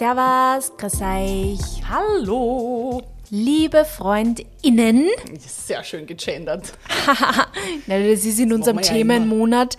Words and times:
Servus, 0.00 0.72
grüß 0.78 1.02
euch. 1.02 1.86
Hallo. 1.86 3.02
Liebe 3.28 3.84
FreundInnen. 3.84 5.10
Sehr 5.38 5.84
schön 5.84 6.06
gegendert. 6.06 6.72
Das 7.86 8.24
ist 8.24 8.38
in 8.38 8.50
unserem 8.54 8.78
wir 8.78 8.84
ja 8.86 8.92
Themenmonat. 8.94 9.76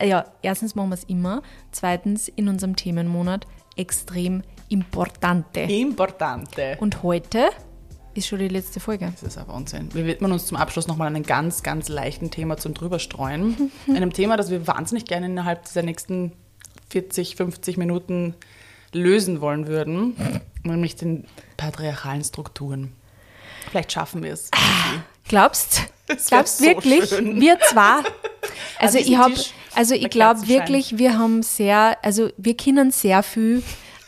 Ja, 0.00 0.26
erstens 0.40 0.76
machen 0.76 0.90
wir 0.90 0.94
es 0.94 1.02
immer. 1.02 1.42
Zweitens, 1.72 2.28
in 2.28 2.48
unserem 2.48 2.76
Themenmonat 2.76 3.48
extrem 3.74 4.42
importante. 4.68 5.62
Importante. 5.62 6.76
Und 6.78 7.02
heute 7.02 7.48
ist 8.14 8.28
schon 8.28 8.38
die 8.38 8.46
letzte 8.46 8.78
Folge. 8.78 9.10
Das 9.10 9.24
ist 9.24 9.36
ein 9.36 9.48
Wahnsinn. 9.48 9.92
Wir 9.92 10.06
widmen 10.06 10.30
uns 10.30 10.46
zum 10.46 10.58
Abschluss 10.58 10.86
nochmal 10.86 11.08
einem 11.08 11.24
ganz, 11.24 11.64
ganz 11.64 11.88
leichten 11.88 12.30
Thema 12.30 12.56
zum 12.56 12.72
Drüberstreuen. 12.72 13.72
einem 13.88 14.12
Thema, 14.12 14.36
das 14.36 14.48
wir 14.48 14.68
wahnsinnig 14.68 15.06
gerne 15.06 15.26
innerhalb 15.26 15.64
dieser 15.64 15.82
nächsten 15.82 16.34
40, 16.90 17.34
50 17.34 17.78
Minuten 17.78 18.36
lösen 18.96 19.40
wollen 19.40 19.66
würden, 19.66 20.16
nämlich 20.62 20.96
den 20.96 21.26
patriarchalen 21.56 22.24
Strukturen. 22.24 22.92
Vielleicht 23.70 23.92
schaffen 23.92 24.22
wir 24.22 24.32
es. 24.32 24.50
Glaubst? 25.28 25.82
Wär 26.06 26.16
Glaubst 26.16 26.58
so 26.58 26.64
wirklich? 26.64 27.08
schön. 27.08 27.40
Wir 27.40 27.58
zwar. 27.60 28.02
Also 28.78 28.98
diesem 28.98 29.12
ich 29.12 29.18
habe, 29.18 29.34
also 29.74 29.94
ich 29.94 30.08
glaube 30.10 30.46
wirklich, 30.46 30.98
wir 30.98 31.18
haben 31.18 31.42
sehr, 31.42 31.96
also 32.02 32.30
wir 32.36 32.56
können 32.56 32.90
sehr 32.92 33.22
viel, 33.24 33.62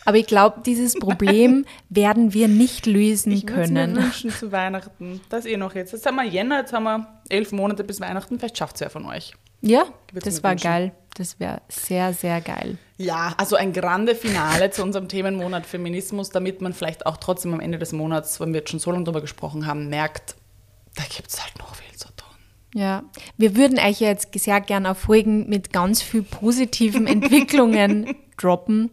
aber 0.04 0.16
ich 0.18 0.26
glaube, 0.26 0.60
dieses 0.64 0.94
Problem 0.94 1.64
werden 1.88 2.32
wir 2.34 2.46
nicht 2.46 2.86
lösen 2.86 3.32
Ich 3.32 3.42
würde 3.48 3.62
mir 3.62 3.66
können. 3.66 3.96
wünschen 3.96 4.30
zu 4.30 4.52
Weihnachten. 4.52 5.20
Das 5.28 5.44
eh 5.44 5.56
noch 5.56 5.74
jetzt. 5.74 5.92
Jetzt 5.92 6.06
haben 6.06 6.16
wir 6.16 6.24
Jänner, 6.24 6.60
jetzt 6.60 6.72
haben 6.72 6.84
wir 6.84 7.20
elf 7.30 7.50
Monate 7.50 7.82
bis 7.82 8.00
Weihnachten. 8.00 8.38
Vielleicht 8.38 8.58
schafft 8.58 8.76
es 8.76 8.80
ja 8.80 8.90
von 8.90 9.06
euch. 9.06 9.34
Ja, 9.60 9.86
das 10.14 10.42
war 10.44 10.52
wünschen. 10.52 10.64
geil. 10.64 10.92
Das 11.18 11.40
wäre 11.40 11.60
sehr, 11.68 12.14
sehr 12.14 12.40
geil. 12.40 12.78
Ja, 12.96 13.34
also 13.38 13.56
ein 13.56 13.72
grande 13.72 14.14
Finale 14.14 14.70
zu 14.70 14.84
unserem 14.84 15.08
Themenmonat 15.08 15.66
Feminismus, 15.66 16.30
damit 16.30 16.60
man 16.60 16.72
vielleicht 16.72 17.06
auch 17.06 17.16
trotzdem 17.16 17.52
am 17.52 17.60
Ende 17.60 17.76
des 17.78 17.92
Monats, 17.92 18.38
wenn 18.38 18.52
wir 18.52 18.60
jetzt 18.60 18.70
schon 18.70 18.78
so 18.78 18.92
lange 18.92 19.02
drüber 19.04 19.20
gesprochen 19.20 19.66
haben, 19.66 19.88
merkt, 19.88 20.36
da 20.94 21.02
gibt 21.02 21.28
es 21.28 21.42
halt 21.42 21.58
noch 21.58 21.74
viel 21.74 21.96
zu 21.96 22.06
tun. 22.16 22.28
Ja, 22.72 23.02
wir 23.36 23.56
würden 23.56 23.80
euch 23.80 23.98
jetzt 23.98 24.28
sehr 24.38 24.60
gern 24.60 24.86
auf 24.86 24.98
Folgen 24.98 25.48
mit 25.48 25.72
ganz 25.72 26.02
viel 26.02 26.22
positiven 26.22 27.06
Entwicklungen 27.08 28.14
droppen. 28.36 28.90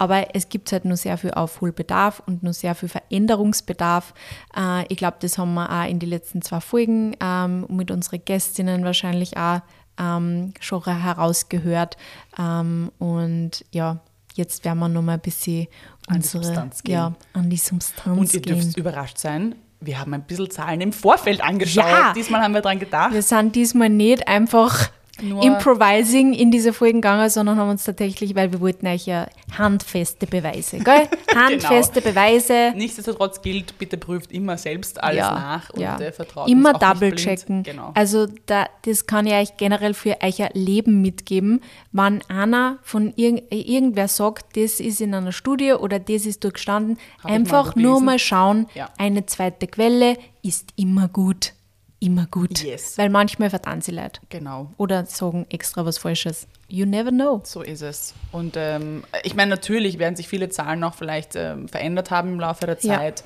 Aber 0.00 0.36
es 0.36 0.48
gibt 0.48 0.70
halt 0.70 0.84
nur 0.84 0.96
sehr 0.96 1.18
viel 1.18 1.32
Aufholbedarf 1.32 2.22
und 2.24 2.44
nur 2.44 2.52
sehr 2.52 2.76
viel 2.76 2.88
Veränderungsbedarf. 2.88 4.14
Äh, 4.56 4.84
ich 4.88 4.96
glaube, 4.96 5.16
das 5.20 5.38
haben 5.38 5.54
wir 5.54 5.68
auch 5.68 5.88
in 5.88 5.98
den 5.98 6.08
letzten 6.08 6.40
zwei 6.40 6.60
Folgen 6.60 7.16
ähm, 7.20 7.66
mit 7.68 7.90
unseren 7.90 8.24
Gästinnen 8.24 8.84
wahrscheinlich 8.84 9.36
auch 9.36 9.60
ähm, 9.98 10.54
schon 10.60 10.84
herausgehört. 10.84 11.96
Ähm, 12.38 12.90
und 12.98 13.64
ja, 13.72 14.00
jetzt 14.34 14.64
werden 14.64 14.78
wir 14.78 14.88
nochmal 14.88 15.14
ein 15.16 15.20
bisschen 15.20 15.66
An 16.06 16.14
die 16.14 16.16
unsere, 16.16 16.44
Substanz 16.44 16.82
gehen. 16.82 16.94
Ja, 16.94 17.12
an 17.32 17.50
die 17.50 17.56
Substanz 17.56 18.18
Und 18.18 18.32
ihr 18.34 18.40
gehen. 18.40 18.60
dürft 18.60 18.76
überrascht 18.76 19.18
sein, 19.18 19.54
wir 19.80 20.00
haben 20.00 20.12
ein 20.14 20.22
bisschen 20.24 20.50
Zahlen 20.50 20.80
im 20.80 20.92
Vorfeld 20.92 21.40
angeschaut. 21.40 21.84
Ja. 21.84 22.12
Diesmal 22.12 22.42
haben 22.42 22.54
wir 22.54 22.62
dran 22.62 22.78
gedacht. 22.78 23.12
Wir 23.12 23.22
sind 23.22 23.54
diesmal 23.54 23.88
nicht 23.88 24.26
einfach 24.26 24.90
Nur- 25.20 25.42
improvising 25.42 26.32
in 26.32 26.50
diese 26.50 26.72
Folgen 26.72 27.00
gegangen, 27.00 27.28
sondern 27.30 27.58
haben 27.58 27.70
uns 27.70 27.84
tatsächlich, 27.84 28.34
weil 28.34 28.52
wir 28.52 28.60
wollten 28.60 28.86
euch 28.86 29.06
ja 29.06 29.26
handfeste 29.56 30.26
Beweise, 30.26 30.78
gell? 30.78 31.08
Handfeste 31.34 32.00
Beweise. 32.00 32.72
Nichtsdestotrotz 32.74 33.40
gilt, 33.42 33.78
bitte 33.78 33.96
prüft 33.96 34.32
immer 34.32 34.56
selbst 34.58 35.02
alles 35.02 35.20
nach 35.20 35.70
und 35.70 35.80
ja. 35.80 35.98
äh, 35.98 36.12
vertraut 36.12 36.48
Immer 36.48 36.72
double 36.74 37.14
checken. 37.14 37.62
Genau. 37.62 37.92
Also 37.94 38.26
da, 38.46 38.66
das 38.82 39.06
kann 39.06 39.26
ich 39.26 39.32
euch 39.32 39.56
generell 39.56 39.94
für 39.94 40.16
euer 40.22 40.50
Leben 40.52 41.02
mitgeben. 41.02 41.60
Wenn 41.92 42.22
einer 42.28 42.78
von 42.82 43.12
irg 43.16 43.42
irgendwer 43.50 44.08
sagt, 44.08 44.56
das 44.56 44.80
ist 44.80 45.00
in 45.00 45.14
einer 45.14 45.32
Studie 45.32 45.72
oder 45.72 45.98
das 45.98 46.26
ist 46.26 46.44
durchgestanden, 46.44 46.98
Hab 47.18 47.18
ich 47.18 47.24
mal 47.24 47.34
einfach 47.34 47.76
nur 47.76 48.00
mal 48.00 48.18
schauen. 48.18 48.66
Ja. 48.74 48.88
Eine 48.98 49.26
zweite 49.26 49.66
Quelle 49.66 50.16
ist 50.42 50.72
immer 50.76 51.08
gut. 51.08 51.52
Immer 52.00 52.26
gut. 52.30 52.62
Yes. 52.62 52.96
Weil 52.96 53.08
manchmal 53.10 53.50
vertan 53.50 53.80
sie 53.80 53.90
Leute. 53.90 54.20
genau. 54.28 54.72
Oder 54.76 55.04
sagen 55.06 55.46
extra 55.50 55.84
was 55.84 55.98
Falsches. 55.98 56.46
You 56.68 56.86
never 56.86 57.10
know. 57.10 57.40
So 57.44 57.62
ist 57.62 57.82
es. 57.82 58.14
Und 58.30 58.54
ähm, 58.56 59.02
ich 59.24 59.34
meine, 59.34 59.50
natürlich 59.50 59.98
werden 59.98 60.14
sich 60.14 60.28
viele 60.28 60.48
Zahlen 60.48 60.78
noch 60.80 60.94
vielleicht 60.94 61.34
ähm, 61.34 61.68
verändert 61.68 62.10
haben 62.10 62.32
im 62.34 62.40
Laufe 62.40 62.66
der 62.66 62.78
Ja. 62.82 62.96
Zeit. 62.98 63.24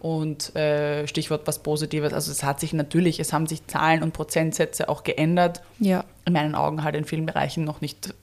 Und 0.00 0.54
äh, 0.56 1.06
Stichwort 1.06 1.46
was 1.46 1.58
Positives. 1.62 2.12
Also 2.12 2.30
es 2.30 2.42
hat 2.44 2.60
sich 2.60 2.72
natürlich, 2.72 3.20
es 3.20 3.32
haben 3.32 3.46
sich 3.46 3.66
Zahlen 3.66 4.02
und 4.02 4.12
Prozentsätze 4.12 4.88
auch 4.88 5.02
geändert. 5.02 5.62
Ja. 5.78 6.04
In 6.26 6.34
meinen 6.34 6.54
Augen 6.54 6.82
halt 6.84 6.94
in 6.94 7.04
vielen 7.04 7.26
Bereichen 7.26 7.64
noch 7.64 7.80
nicht 7.80 8.14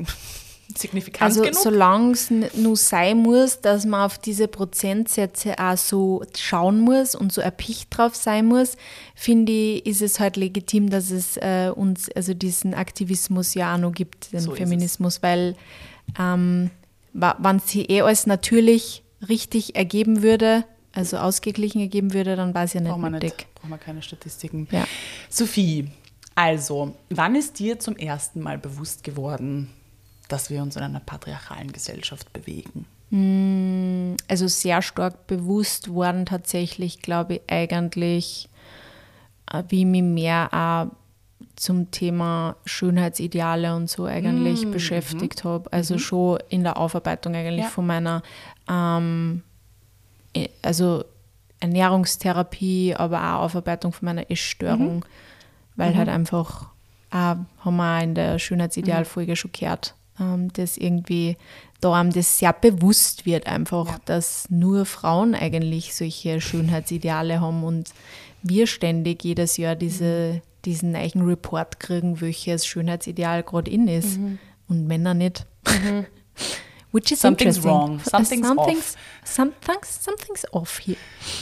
signifikant 0.78 1.22
Also 1.24 1.42
genug. 1.42 1.56
solange 1.56 2.12
es 2.12 2.30
nur 2.30 2.76
sein 2.76 3.18
muss, 3.18 3.62
dass 3.62 3.86
man 3.86 4.06
auf 4.06 4.18
diese 4.18 4.48
Prozentsätze 4.48 5.58
auch 5.60 5.78
so 5.78 6.24
schauen 6.38 6.80
muss 6.80 7.16
und 7.16 7.32
so 7.32 7.42
erpicht 7.42 7.96
drauf 7.96 8.16
sein 8.16 8.46
muss, 8.46 8.78
finde 9.16 9.52
ich, 9.52 9.86
ist 9.86 10.02
es 10.02 10.20
halt 10.20 10.38
legitim, 10.38 10.90
dass 10.90 11.12
es 11.12 11.38
äh, 11.38 11.72
uns, 11.74 12.10
also 12.12 12.34
diesen 12.34 12.74
Aktivismus 12.74 13.54
ja 13.54 13.76
auch 13.76 13.80
noch 13.80 13.92
gibt, 13.92 14.34
den 14.34 14.40
So 14.40 14.56
Feminismus, 14.56 15.22
weil 15.22 15.56
ähm, 16.20 16.72
wenn 17.14 17.60
sie 17.60 17.84
eh 17.86 18.02
alles 18.02 18.26
natürlich 18.26 19.04
richtig 19.28 19.76
ergeben 19.76 20.22
würde, 20.22 20.66
also 20.94 21.18
ausgeglichen 21.18 21.82
ergeben 21.82 22.14
würde, 22.14 22.36
dann 22.36 22.54
war 22.54 22.64
es 22.64 22.74
ja 22.74 22.82
nicht 22.82 22.92
Brauchen 22.92 23.14
wir 23.14 23.20
nicht. 23.20 23.48
Brauchen 23.56 23.70
wir 23.70 23.78
keine 23.78 24.02
Statistiken. 24.02 24.68
Ja. 24.72 24.86
Sophie, 25.30 25.88
also, 26.36 26.96
wann 27.10 27.36
ist 27.36 27.60
dir 27.60 27.80
zum 27.80 27.96
ersten 27.98 28.40
Mal 28.40 28.58
bewusst 28.58 29.04
geworden, 29.04 29.70
dass 30.32 30.50
wir 30.50 30.62
uns 30.62 30.76
in 30.76 30.84
einer 30.84 31.00
patriarchalen 31.00 31.72
Gesellschaft 31.72 32.32
bewegen? 32.34 32.86
also 34.30 34.48
sehr 34.48 34.82
stark 34.82 35.28
bewusst 35.28 35.94
worden 35.94 36.26
tatsächlich, 36.26 37.02
glaube 37.02 37.36
ich, 37.36 37.42
eigentlich, 37.48 38.48
äh, 39.52 39.64
wie 39.68 39.84
mich 39.84 40.02
mehr 40.02 40.48
auch 40.54 40.96
zum 41.58 41.92
Thema 41.92 42.56
Schönheitsideale 42.64 43.76
und 43.76 43.90
so 43.90 44.06
eigentlich 44.06 44.72
beschäftigt 44.72 45.44
habe. 45.44 45.72
Also 45.74 45.98
schon 45.98 46.40
in 46.48 46.64
der 46.64 46.78
Aufarbeitung 46.78 47.36
eigentlich 47.36 47.66
Ja. 47.66 47.70
von 47.70 47.86
meiner, 47.86 48.24
ähm, 48.70 49.44
also 50.62 51.04
Ernährungstherapie, 51.60 52.96
aber 52.96 53.18
auch 53.22 53.44
Aufarbeitung 53.44 53.92
von 53.92 54.06
meiner 54.06 54.32
Essstörung, 54.32 55.04
weil 55.76 55.96
halt 55.98 56.08
einfach, 56.10 56.70
äh, 57.12 57.16
haben 57.16 57.76
wir 57.76 58.02
in 58.02 58.16
der 58.16 58.40
Schönheitsidealfolge 58.40 59.36
schon 59.36 59.52
gehört, 59.52 59.96
ähm, 60.20 60.52
dass 60.54 60.78
irgendwie 60.78 61.38
da 61.80 61.94
einem 61.94 62.12
das 62.14 62.38
sehr 62.40 62.54
bewusst 62.54 63.26
wird 63.26 63.48
einfach, 63.48 63.88
Ja. 63.88 63.98
dass 64.06 64.50
nur 64.50 64.86
Frauen 64.86 65.34
eigentlich 65.36 65.96
solche 65.96 66.40
Schönheitsideale 66.42 67.42
haben 67.42 67.64
und 67.64 67.90
wir 68.44 68.68
ständig 68.68 69.24
jedes 69.24 69.58
Jahr 69.58 69.76
diese, 69.76 70.42
diesen 70.66 70.92
neuen 70.92 71.22
Report 71.26 71.80
kriegen, 71.80 72.22
welches 72.22 72.66
Schönheitsideal 72.66 73.44
gerade 73.44 73.70
in 73.72 73.88
ist 73.88 74.20
und 74.68 74.88
Männer 74.88 75.14
nicht. 75.14 75.46
Which 76.92 77.12
is 77.12 77.22
Something's 77.22 77.64
wrong. 77.64 78.00
Something's 78.04 78.46
off. 78.50 78.58
something's, 78.58 78.96
something's, 79.24 80.04
something's 80.04 80.54
off 80.54 80.80
here. 80.80 80.98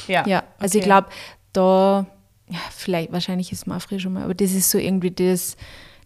Ja, 0.08 0.28
Ja, 0.28 0.44
also 0.60 0.78
ich 0.78 0.84
okay. 0.84 0.90
glaube, 0.90 1.08
da, 1.54 2.06
ja, 2.50 2.60
vielleicht, 2.70 3.12
wahrscheinlich 3.12 3.52
ist 3.52 3.66
früher 3.80 4.00
schon 4.00 4.14
mal, 4.14 4.24
aber 4.24 4.36
das 4.36 4.52
ist 4.52 4.70
so 4.70 4.78
irgendwie 4.78 5.10
das 5.12 5.58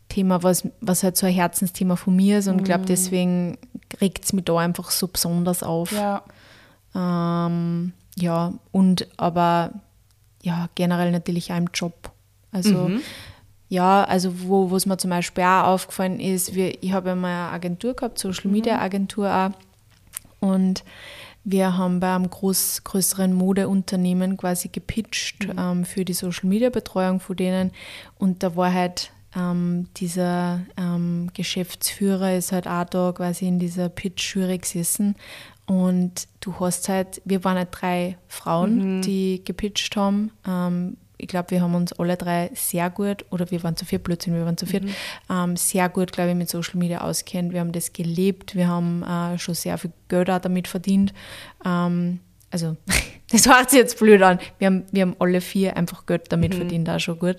Thema, 0.09 0.43
was, 0.43 0.67
was 0.81 1.03
halt 1.03 1.17
so 1.17 1.25
ein 1.25 1.33
Herzensthema 1.33 1.95
von 1.95 2.15
mir 2.15 2.39
ist 2.39 2.47
und 2.47 2.59
ich 2.59 2.65
glaube, 2.65 2.85
deswegen 2.85 3.57
regt 4.01 4.25
es 4.25 4.33
mich 4.33 4.45
da 4.45 4.57
einfach 4.57 4.91
so 4.91 5.07
besonders 5.07 5.63
auf. 5.63 5.91
Ja, 5.91 6.23
Ähm, 6.95 7.93
ja, 8.15 8.53
und 8.71 9.07
aber 9.17 9.71
ja, 10.43 10.69
generell 10.75 11.11
natürlich 11.11 11.51
auch 11.51 11.57
im 11.57 11.69
Job. 11.73 12.11
Also 12.51 12.91
ja, 13.69 14.03
also 14.03 14.41
wo 14.41 14.75
es 14.75 14.85
mir 14.85 14.97
zum 14.97 15.09
Beispiel 15.09 15.43
auch 15.43 15.63
aufgefallen 15.63 16.19
ist, 16.19 16.53
wir, 16.53 16.83
ich 16.83 16.91
habe 16.93 17.09
ja 17.09 17.15
mal 17.15 17.45
eine 17.45 17.53
Agentur 17.53 17.95
gehabt, 17.95 18.19
Social 18.19 18.51
Media 18.51 18.79
Agentur 18.79 19.33
auch. 19.33 19.51
Und 20.39 20.83
wir 21.43 21.75
haben 21.75 21.99
bei 21.99 22.13
einem 22.13 22.29
groß, 22.29 22.83
größeren 22.83 23.33
Modeunternehmen 23.33 24.37
quasi 24.37 24.67
gepitcht 24.67 25.47
ähm, 25.57 25.85
für 25.85 26.05
die 26.05 26.13
Social 26.13 26.47
Media 26.47 26.69
Betreuung 26.69 27.19
von 27.19 27.35
denen. 27.35 27.71
Und 28.19 28.43
da 28.43 28.55
war 28.55 28.71
halt 28.71 29.11
ähm, 29.35 29.87
dieser 29.97 30.61
ähm, 30.77 31.29
Geschäftsführer 31.33 32.35
ist 32.35 32.51
halt 32.51 32.67
auch 32.67 32.85
da 32.85 33.11
quasi 33.11 33.47
in 33.47 33.59
dieser 33.59 33.89
Pitch-Jury 33.89 34.59
gesessen. 34.59 35.15
Und 35.65 36.27
du 36.41 36.59
hast 36.59 36.89
halt, 36.89 37.21
wir 37.25 37.43
waren 37.43 37.57
halt 37.57 37.69
drei 37.71 38.17
Frauen, 38.27 39.01
die 39.01 39.41
gepitcht 39.43 39.95
haben. 39.95 40.31
Ähm, 40.45 40.97
ich 41.17 41.27
glaube, 41.27 41.51
wir 41.51 41.61
haben 41.61 41.73
uns 41.73 41.93
alle 41.93 42.17
drei 42.17 42.51
sehr 42.53 42.89
gut, 42.89 43.25
oder 43.29 43.49
wir 43.49 43.63
waren 43.63 43.77
zu 43.77 43.85
viert, 43.85 44.03
Blödsinn, 44.03 44.33
wir 44.33 44.45
waren 44.45 44.57
zu 44.57 44.65
viert, 44.65 44.83
ähm, 45.29 45.55
sehr 45.55 45.87
gut, 45.87 46.11
glaube 46.11 46.31
ich, 46.31 46.35
mit 46.35 46.49
Social 46.49 46.77
Media 46.77 46.99
auskennt. 47.01 47.53
Wir 47.53 47.61
haben 47.61 47.71
das 47.71 47.93
gelebt, 47.93 48.55
wir 48.55 48.67
haben 48.67 49.03
äh, 49.03 49.39
schon 49.39 49.55
sehr 49.55 49.77
viel 49.77 49.91
Geld 50.09 50.29
auch 50.29 50.39
damit 50.39 50.67
verdient. 50.67 51.13
Ähm, 51.65 52.19
also 52.51 52.75
das 53.33 53.47
hört 53.47 53.71
sich 53.71 53.79
jetzt 53.79 53.97
blöd 53.97 54.21
an. 54.21 54.37
Wir 54.59 54.67
haben, 54.67 54.85
wir 54.91 55.01
haben 55.01 55.15
alle 55.17 55.41
vier 55.41 55.75
einfach 55.75 56.05
Geld 56.05 56.31
damit 56.31 56.53
verdient, 56.53 56.87
auch 56.87 56.99
schon 56.99 57.17
gut. 57.17 57.37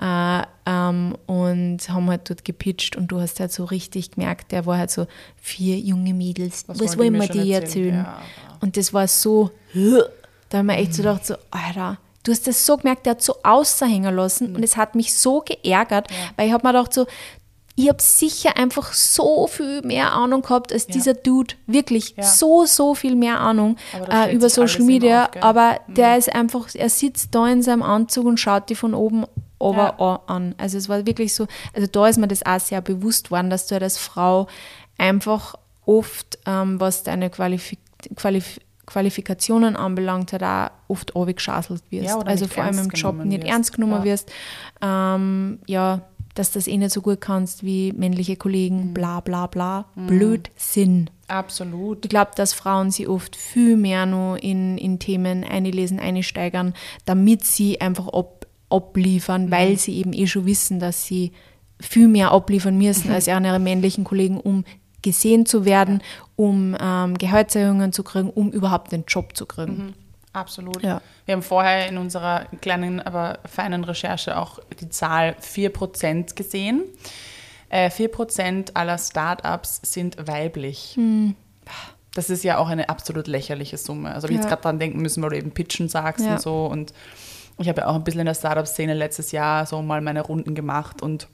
Äh, 0.00 0.42
ähm, 0.66 1.16
und 1.26 1.78
haben 1.88 2.10
halt 2.10 2.28
dort 2.28 2.44
gepitcht 2.44 2.94
und 2.94 3.08
du 3.08 3.20
hast 3.20 3.40
halt 3.40 3.50
so 3.50 3.64
richtig 3.64 4.10
gemerkt, 4.10 4.52
der 4.52 4.66
war 4.66 4.76
halt 4.76 4.90
so, 4.90 5.06
vier 5.36 5.78
junge 5.78 6.12
Mädels, 6.12 6.68
was, 6.68 6.78
was 6.78 6.98
wollen 6.98 7.18
wir 7.18 7.26
dir 7.26 7.54
erzählen? 7.54 7.94
Ja, 7.94 8.20
und 8.60 8.76
das 8.76 8.92
war 8.92 9.08
so, 9.08 9.50
da 10.50 10.58
haben 10.58 10.66
wir 10.66 10.76
echt 10.76 10.94
so 10.94 11.02
gedacht, 11.02 11.24
so, 11.24 11.36
Alter, 11.50 11.98
du 12.22 12.32
hast 12.32 12.46
das 12.46 12.66
so 12.66 12.76
gemerkt, 12.76 13.06
der 13.06 13.12
hat 13.12 13.22
so 13.22 13.36
außerhängen 13.42 14.14
lassen 14.14 14.50
mhm. 14.50 14.56
und 14.56 14.62
es 14.62 14.76
hat 14.76 14.94
mich 14.94 15.14
so 15.14 15.40
geärgert, 15.40 16.10
ja. 16.10 16.16
weil 16.36 16.48
ich 16.48 16.52
habe 16.52 16.66
mir 16.66 16.74
gedacht 16.74 16.92
so, 16.92 17.06
ich 17.80 17.88
habe 17.88 18.02
sicher 18.02 18.56
einfach 18.56 18.92
so 18.92 19.46
viel 19.46 19.82
mehr 19.82 20.12
Ahnung 20.12 20.42
gehabt 20.42 20.72
als 20.72 20.86
ja. 20.88 20.92
dieser 20.92 21.14
Dude. 21.14 21.54
Wirklich 21.66 22.14
ja. 22.16 22.24
so, 22.24 22.66
so 22.66 22.94
viel 22.94 23.16
mehr 23.16 23.40
Ahnung 23.40 23.76
äh, 24.10 24.34
über 24.34 24.50
Social 24.50 24.82
Media. 24.82 25.26
Auf, 25.26 25.42
aber 25.42 25.80
mhm. 25.86 25.94
der 25.94 26.18
ist 26.18 26.34
einfach, 26.34 26.68
er 26.74 26.90
sitzt 26.90 27.34
da 27.34 27.48
in 27.48 27.62
seinem 27.62 27.82
Anzug 27.82 28.26
und 28.26 28.38
schaut 28.38 28.68
die 28.68 28.74
von 28.74 28.94
oben 28.94 29.24
aber 29.58 29.94
ja. 29.98 30.20
an. 30.26 30.54
Also 30.58 30.78
es 30.78 30.88
war 30.88 31.06
wirklich 31.06 31.34
so, 31.34 31.46
also 31.74 31.86
da 31.86 32.08
ist 32.08 32.18
mir 32.18 32.28
das 32.28 32.44
auch 32.44 32.60
sehr 32.60 32.80
bewusst 32.80 33.30
worden, 33.30 33.50
dass 33.50 33.66
du 33.66 33.74
halt 33.74 33.82
als 33.82 33.98
Frau 33.98 34.46
einfach 34.98 35.54
oft, 35.84 36.38
ähm, 36.46 36.80
was 36.80 37.02
deine 37.02 37.30
Qualif 37.30 37.76
Qualif 38.16 38.58
Qualifikationen 38.86 39.76
anbelangt, 39.76 40.32
halt 40.32 40.42
auch 40.42 40.70
oft 40.88 41.14
abgeschaselt 41.14 41.82
wirst. 41.90 42.08
Ja, 42.08 42.18
also 42.18 42.48
vor 42.48 42.64
allem 42.64 42.78
im 42.78 42.88
Job 42.88 43.24
nicht 43.24 43.42
wirst. 43.42 43.52
ernst 43.52 43.72
genommen 43.74 44.02
wirst. 44.02 44.32
Ähm, 44.82 45.60
ja, 45.66 46.00
dass 46.34 46.52
das 46.52 46.66
eh 46.66 46.76
nicht 46.76 46.92
so 46.92 47.02
gut 47.02 47.20
kannst 47.20 47.64
wie 47.64 47.92
männliche 47.92 48.36
Kollegen, 48.36 48.88
mhm. 48.88 48.94
bla 48.94 49.20
bla 49.20 49.46
bla. 49.46 49.86
Mhm. 49.94 50.06
Blödsinn. 50.06 51.10
Absolut. 51.28 52.04
Ich 52.04 52.10
glaube, 52.10 52.32
dass 52.36 52.52
Frauen 52.52 52.90
sie 52.90 53.06
oft 53.06 53.36
viel 53.36 53.76
mehr 53.76 54.06
nur 54.06 54.42
in, 54.42 54.78
in 54.78 54.98
Themen 54.98 55.44
einlesen, 55.44 56.00
einsteigern, 56.00 56.74
damit 57.04 57.44
sie 57.44 57.80
einfach 57.80 58.08
ab, 58.08 58.46
abliefern, 58.68 59.46
mhm. 59.46 59.50
weil 59.50 59.78
sie 59.78 59.96
eben 59.96 60.12
eh 60.12 60.26
schon 60.26 60.46
wissen, 60.46 60.80
dass 60.80 61.04
sie 61.04 61.32
viel 61.80 62.08
mehr 62.08 62.32
abliefern 62.32 62.76
müssen 62.76 63.08
mhm. 63.08 63.14
als 63.14 63.26
ihre 63.26 63.58
männlichen 63.58 64.04
Kollegen, 64.04 64.38
um 64.38 64.64
gesehen 65.02 65.46
zu 65.46 65.64
werden, 65.64 66.02
um 66.36 66.76
ähm, 66.78 67.16
Gehaltserhöhungen 67.16 67.92
zu 67.92 68.02
kriegen, 68.02 68.30
um 68.30 68.50
überhaupt 68.50 68.92
den 68.92 69.04
Job 69.06 69.36
zu 69.36 69.46
kriegen. 69.46 69.94
Absolut. 70.32 70.82
Ja. 70.82 71.00
Wir 71.24 71.34
haben 71.34 71.42
vorher 71.42 71.88
in 71.88 71.98
unserer 71.98 72.46
kleinen, 72.60 73.00
aber 73.00 73.40
feinen 73.46 73.84
Recherche 73.84 74.36
auch 74.38 74.60
die 74.80 74.88
Zahl 74.88 75.34
4% 75.40 76.34
gesehen. 76.34 76.84
Äh, 77.68 77.88
4% 77.88 78.74
aller 78.74 78.98
Startups 78.98 79.80
sind 79.82 80.16
weiblich. 80.26 80.92
Hm. 80.96 81.34
Das 82.14 82.30
ist 82.30 82.42
ja 82.42 82.58
auch 82.58 82.68
eine 82.68 82.88
absolut 82.88 83.28
lächerliche 83.28 83.76
Summe. 83.76 84.12
Also, 84.12 84.28
wenn 84.28 84.36
ja. 84.36 84.40
jetzt 84.40 84.48
gerade 84.48 84.62
dran 84.62 84.78
denken 84.78 85.00
müssen, 85.00 85.22
weil 85.22 85.30
du 85.30 85.36
eben 85.36 85.52
Pitchen 85.52 85.88
sagst 85.88 86.24
ja. 86.24 86.32
und 86.32 86.40
so. 86.40 86.66
Und 86.66 86.92
ich 87.58 87.68
habe 87.68 87.82
ja 87.82 87.86
auch 87.86 87.94
ein 87.94 88.04
bisschen 88.04 88.20
in 88.20 88.26
der 88.26 88.34
Startup-Szene 88.34 88.94
letztes 88.94 89.32
Jahr 89.32 89.66
so 89.66 89.82
mal 89.82 90.00
meine 90.00 90.22
Runden 90.22 90.54
gemacht 90.54 91.02
und 91.02 91.28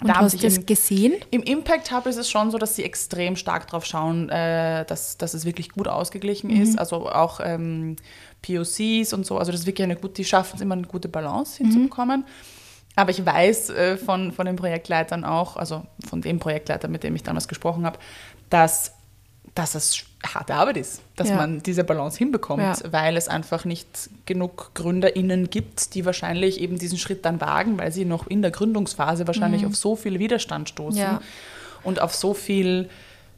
und 0.00 0.08
da 0.08 0.16
hast 0.16 0.34
du 0.34 0.38
das 0.38 0.64
gesehen? 0.64 1.14
Im 1.30 1.42
Impact 1.42 1.92
Hub 1.92 2.06
ist 2.06 2.16
es 2.16 2.30
schon 2.30 2.50
so, 2.50 2.58
dass 2.58 2.76
sie 2.76 2.84
extrem 2.84 3.36
stark 3.36 3.66
darauf 3.66 3.84
schauen, 3.84 4.28
äh, 4.28 4.84
dass, 4.86 5.18
dass 5.18 5.34
es 5.34 5.44
wirklich 5.44 5.70
gut 5.70 5.88
ausgeglichen 5.88 6.50
mhm. 6.54 6.62
ist. 6.62 6.78
Also 6.78 7.08
auch 7.08 7.40
ähm, 7.42 7.96
POCs 8.42 9.12
und 9.12 9.26
so. 9.26 9.38
Also 9.38 9.52
das 9.52 9.62
ist 9.62 9.66
wirklich 9.66 9.84
eine 9.84 9.96
gute, 9.96 10.14
die 10.14 10.24
schaffen 10.24 10.56
es 10.56 10.62
immer 10.62 10.74
eine 10.74 10.86
gute 10.86 11.08
Balance 11.08 11.58
hinzubekommen. 11.58 12.20
Mhm. 12.20 12.26
Aber 12.96 13.10
ich 13.10 13.24
weiß 13.24 13.70
äh, 13.70 13.96
von, 13.96 14.32
von 14.32 14.46
den 14.46 14.56
Projektleitern 14.56 15.24
auch, 15.24 15.56
also 15.56 15.84
von 16.08 16.22
dem 16.22 16.38
Projektleiter, 16.38 16.88
mit 16.88 17.04
dem 17.04 17.14
ich 17.14 17.22
damals 17.22 17.46
gesprochen 17.46 17.84
habe, 17.84 17.98
dass 18.48 18.94
dass 19.54 19.74
es 19.74 20.04
harte 20.26 20.54
Arbeit 20.54 20.76
ist, 20.76 21.02
dass 21.16 21.28
ja. 21.28 21.36
man 21.36 21.62
diese 21.62 21.84
Balance 21.84 22.18
hinbekommt, 22.18 22.62
ja. 22.62 22.92
weil 22.92 23.16
es 23.16 23.28
einfach 23.28 23.64
nicht 23.64 24.10
genug 24.26 24.72
GründerInnen 24.74 25.50
gibt, 25.50 25.94
die 25.94 26.04
wahrscheinlich 26.04 26.60
eben 26.60 26.78
diesen 26.78 26.98
Schritt 26.98 27.24
dann 27.24 27.40
wagen, 27.40 27.78
weil 27.78 27.92
sie 27.92 28.04
noch 28.04 28.26
in 28.26 28.42
der 28.42 28.50
Gründungsphase 28.50 29.26
wahrscheinlich 29.26 29.62
mhm. 29.62 29.68
auf 29.68 29.76
so 29.76 29.96
viel 29.96 30.18
Widerstand 30.18 30.68
stoßen 30.68 31.00
ja. 31.00 31.20
und 31.82 32.00
auf 32.02 32.14
so 32.14 32.34
viel, 32.34 32.90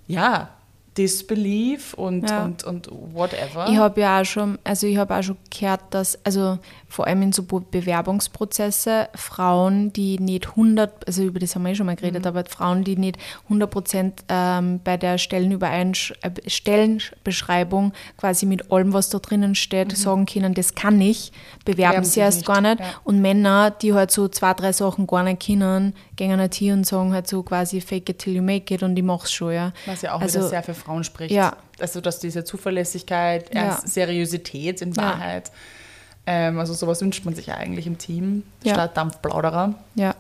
ja, 0.08 0.50
Disbelief 0.98 1.94
und, 1.94 2.30
und, 2.30 2.64
und 2.64 2.88
whatever. 3.14 3.66
Ich 3.70 3.78
habe 3.78 4.00
ja 4.02 4.20
auch 4.20 4.24
schon, 4.26 4.58
also 4.62 4.86
ich 4.86 4.98
habe 4.98 5.16
auch 5.16 5.22
schon 5.22 5.38
gehört, 5.48 5.80
dass, 5.88 6.18
also 6.22 6.58
vor 6.92 7.06
allem 7.06 7.22
in 7.22 7.32
so 7.32 7.42
Bewerbungsprozesse, 7.42 9.08
Frauen, 9.14 9.94
die 9.94 10.18
nicht 10.18 10.48
100, 10.50 11.06
also 11.06 11.22
über 11.22 11.40
das 11.40 11.54
haben 11.54 11.62
wir 11.62 11.70
ja 11.70 11.74
schon 11.74 11.86
mal 11.86 11.96
geredet, 11.96 12.22
mhm. 12.22 12.28
aber 12.28 12.44
Frauen, 12.44 12.84
die 12.84 12.96
nicht 12.96 13.16
100 13.44 13.70
Prozent 13.70 14.24
ähm, 14.28 14.78
bei 14.84 14.98
der 14.98 15.16
Stellenübereinsch 15.16 16.12
äh, 16.20 16.30
Stellenbeschreibung 16.46 17.94
quasi 18.18 18.44
mit 18.44 18.70
allem, 18.70 18.92
was 18.92 19.08
da 19.08 19.20
drinnen 19.20 19.54
steht, 19.54 19.88
mhm. 19.88 19.96
sagen 19.96 20.26
können, 20.26 20.52
das 20.52 20.74
kann 20.74 21.00
ich, 21.00 21.32
bewerben 21.64 22.04
sie 22.04 22.20
erst 22.20 22.38
nicht. 22.38 22.46
gar 22.46 22.60
nicht. 22.60 22.80
Ja. 22.80 22.86
Und 23.04 23.22
Männer, 23.22 23.70
die 23.70 23.94
halt 23.94 24.10
so 24.10 24.28
zwei, 24.28 24.52
drei 24.52 24.72
Sachen 24.72 25.06
gar 25.06 25.22
nicht 25.22 25.46
können, 25.46 25.94
gehen 26.16 26.38
halt 26.38 26.54
hier 26.54 26.74
und 26.74 26.86
sagen 26.86 27.14
halt 27.14 27.26
so 27.26 27.42
quasi 27.42 27.80
fake 27.80 28.10
it 28.10 28.18
till 28.18 28.36
you 28.36 28.42
make 28.42 28.72
it 28.74 28.82
und 28.82 28.96
ich 28.98 29.02
mach's 29.02 29.32
schon, 29.32 29.54
ja. 29.54 29.72
Was 29.86 30.02
ja 30.02 30.12
auch 30.12 30.20
also, 30.20 30.40
wieder 30.40 30.48
sehr 30.50 30.62
für 30.62 30.74
Frauen 30.74 31.04
spricht. 31.04 31.32
Ja. 31.32 31.56
Also, 31.80 32.02
dass 32.02 32.18
diese 32.18 32.44
Zuverlässigkeit, 32.44 33.54
ja. 33.54 33.80
Seriosität 33.82 34.82
in 34.82 34.94
Wahrheit, 34.94 35.48
ja. 35.48 35.54
Ähm, 36.26 36.58
also 36.58 36.72
sowas 36.74 37.00
wünscht 37.00 37.24
man 37.24 37.34
sich 37.34 37.46
ja 37.46 37.54
eigentlich 37.56 37.86
im 37.86 37.98
Team, 37.98 38.44
ja. 38.62 38.74
statt 38.74 38.96
Dampfplauderer. 38.96 39.74
Ja. 39.94 40.14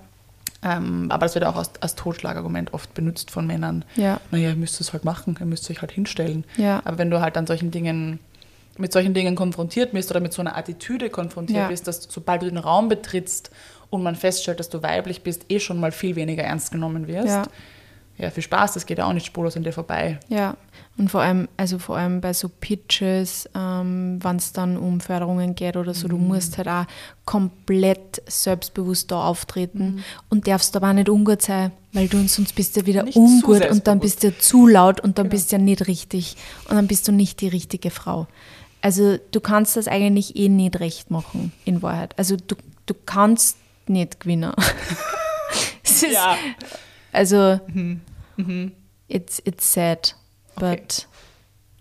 Ähm, 0.64 1.10
aber 1.10 1.26
das 1.26 1.34
wird 1.34 1.44
auch 1.44 1.56
als, 1.56 1.70
als 1.80 1.94
Totschlagargument 1.96 2.72
oft 2.72 2.94
benutzt 2.94 3.30
von 3.30 3.46
Männern. 3.46 3.84
Ja. 3.96 4.20
Naja, 4.30 4.50
ihr 4.50 4.56
müsst 4.56 4.80
es 4.80 4.92
halt 4.92 5.04
machen, 5.04 5.36
ihr 5.40 5.46
müsst 5.46 5.68
euch 5.70 5.80
halt 5.80 5.92
hinstellen. 5.92 6.44
Ja. 6.56 6.80
Aber 6.84 6.98
wenn 6.98 7.10
du 7.10 7.20
halt 7.20 7.36
an 7.36 7.46
solchen 7.46 7.70
Dingen 7.70 8.18
mit 8.78 8.90
solchen 8.90 9.12
Dingen 9.12 9.34
konfrontiert 9.34 9.92
bist 9.92 10.10
oder 10.10 10.20
mit 10.20 10.32
so 10.32 10.40
einer 10.40 10.56
Attitüde 10.56 11.10
konfrontiert 11.10 11.58
ja. 11.58 11.68
bist, 11.68 11.86
dass 11.86 12.04
sobald 12.08 12.40
du 12.40 12.46
den 12.48 12.56
Raum 12.56 12.88
betrittst 12.88 13.50
und 13.90 14.02
man 14.02 14.16
feststellt, 14.16 14.60
dass 14.60 14.70
du 14.70 14.82
weiblich 14.82 15.22
bist, 15.22 15.44
eh 15.50 15.60
schon 15.60 15.78
mal 15.78 15.92
viel 15.92 16.16
weniger 16.16 16.42
ernst 16.42 16.72
genommen 16.72 17.06
wirst. 17.06 17.28
Ja 17.28 17.42
ja, 18.18 18.30
viel 18.30 18.42
Spaß, 18.42 18.74
das 18.74 18.86
geht 18.86 18.98
ja 18.98 19.06
auch 19.06 19.12
nicht 19.12 19.26
spurlos 19.26 19.56
an 19.56 19.64
dir 19.64 19.72
vorbei. 19.72 20.18
Ja, 20.28 20.56
und 20.98 21.10
vor 21.10 21.22
allem, 21.22 21.48
also 21.56 21.78
vor 21.78 21.96
allem 21.96 22.20
bei 22.20 22.32
so 22.34 22.48
Pitches, 22.48 23.48
ähm, 23.54 24.18
wenn 24.22 24.36
es 24.36 24.52
dann 24.52 24.76
um 24.76 25.00
Förderungen 25.00 25.54
geht 25.54 25.76
oder 25.76 25.94
so, 25.94 26.06
mhm. 26.06 26.10
du 26.10 26.18
musst 26.18 26.58
halt 26.58 26.68
auch 26.68 26.84
komplett 27.24 28.22
selbstbewusst 28.26 29.10
da 29.10 29.24
auftreten 29.24 29.96
mhm. 29.96 30.04
und 30.28 30.46
darfst 30.46 30.76
aber 30.76 30.90
auch 30.90 30.92
nicht 30.92 31.08
ungut 31.08 31.40
sein, 31.40 31.72
weil 31.92 32.08
du 32.08 32.26
sonst 32.28 32.54
bist 32.54 32.76
du 32.76 32.84
wieder 32.84 33.04
nicht 33.04 33.16
ungut 33.16 33.68
und 33.70 33.86
dann 33.86 34.00
bist 34.00 34.22
du 34.22 34.36
zu 34.36 34.66
laut 34.66 35.00
und 35.00 35.18
dann 35.18 35.24
genau. 35.24 35.32
bist 35.32 35.50
du 35.50 35.56
ja 35.56 35.62
nicht 35.62 35.86
richtig 35.88 36.36
und 36.68 36.76
dann 36.76 36.86
bist 36.86 37.08
du 37.08 37.12
nicht 37.12 37.40
die 37.40 37.48
richtige 37.48 37.90
Frau. 37.90 38.26
Also 38.82 39.16
du 39.30 39.40
kannst 39.40 39.76
das 39.76 39.88
eigentlich 39.88 40.36
eh 40.36 40.48
nicht 40.48 40.78
recht 40.80 41.10
machen, 41.10 41.52
in 41.64 41.80
Wahrheit. 41.82 42.18
Also 42.18 42.36
du, 42.36 42.56
du 42.86 42.94
kannst 43.06 43.56
nicht 43.86 44.20
gewinnen. 44.20 44.52
ja. 46.12 46.36
Also, 47.12 47.60
mhm. 47.68 48.00
Mhm. 48.36 48.72
It's, 49.08 49.40
it's 49.44 49.72
sad, 49.72 50.16
but. 50.56 50.72
Okay. 50.72 51.06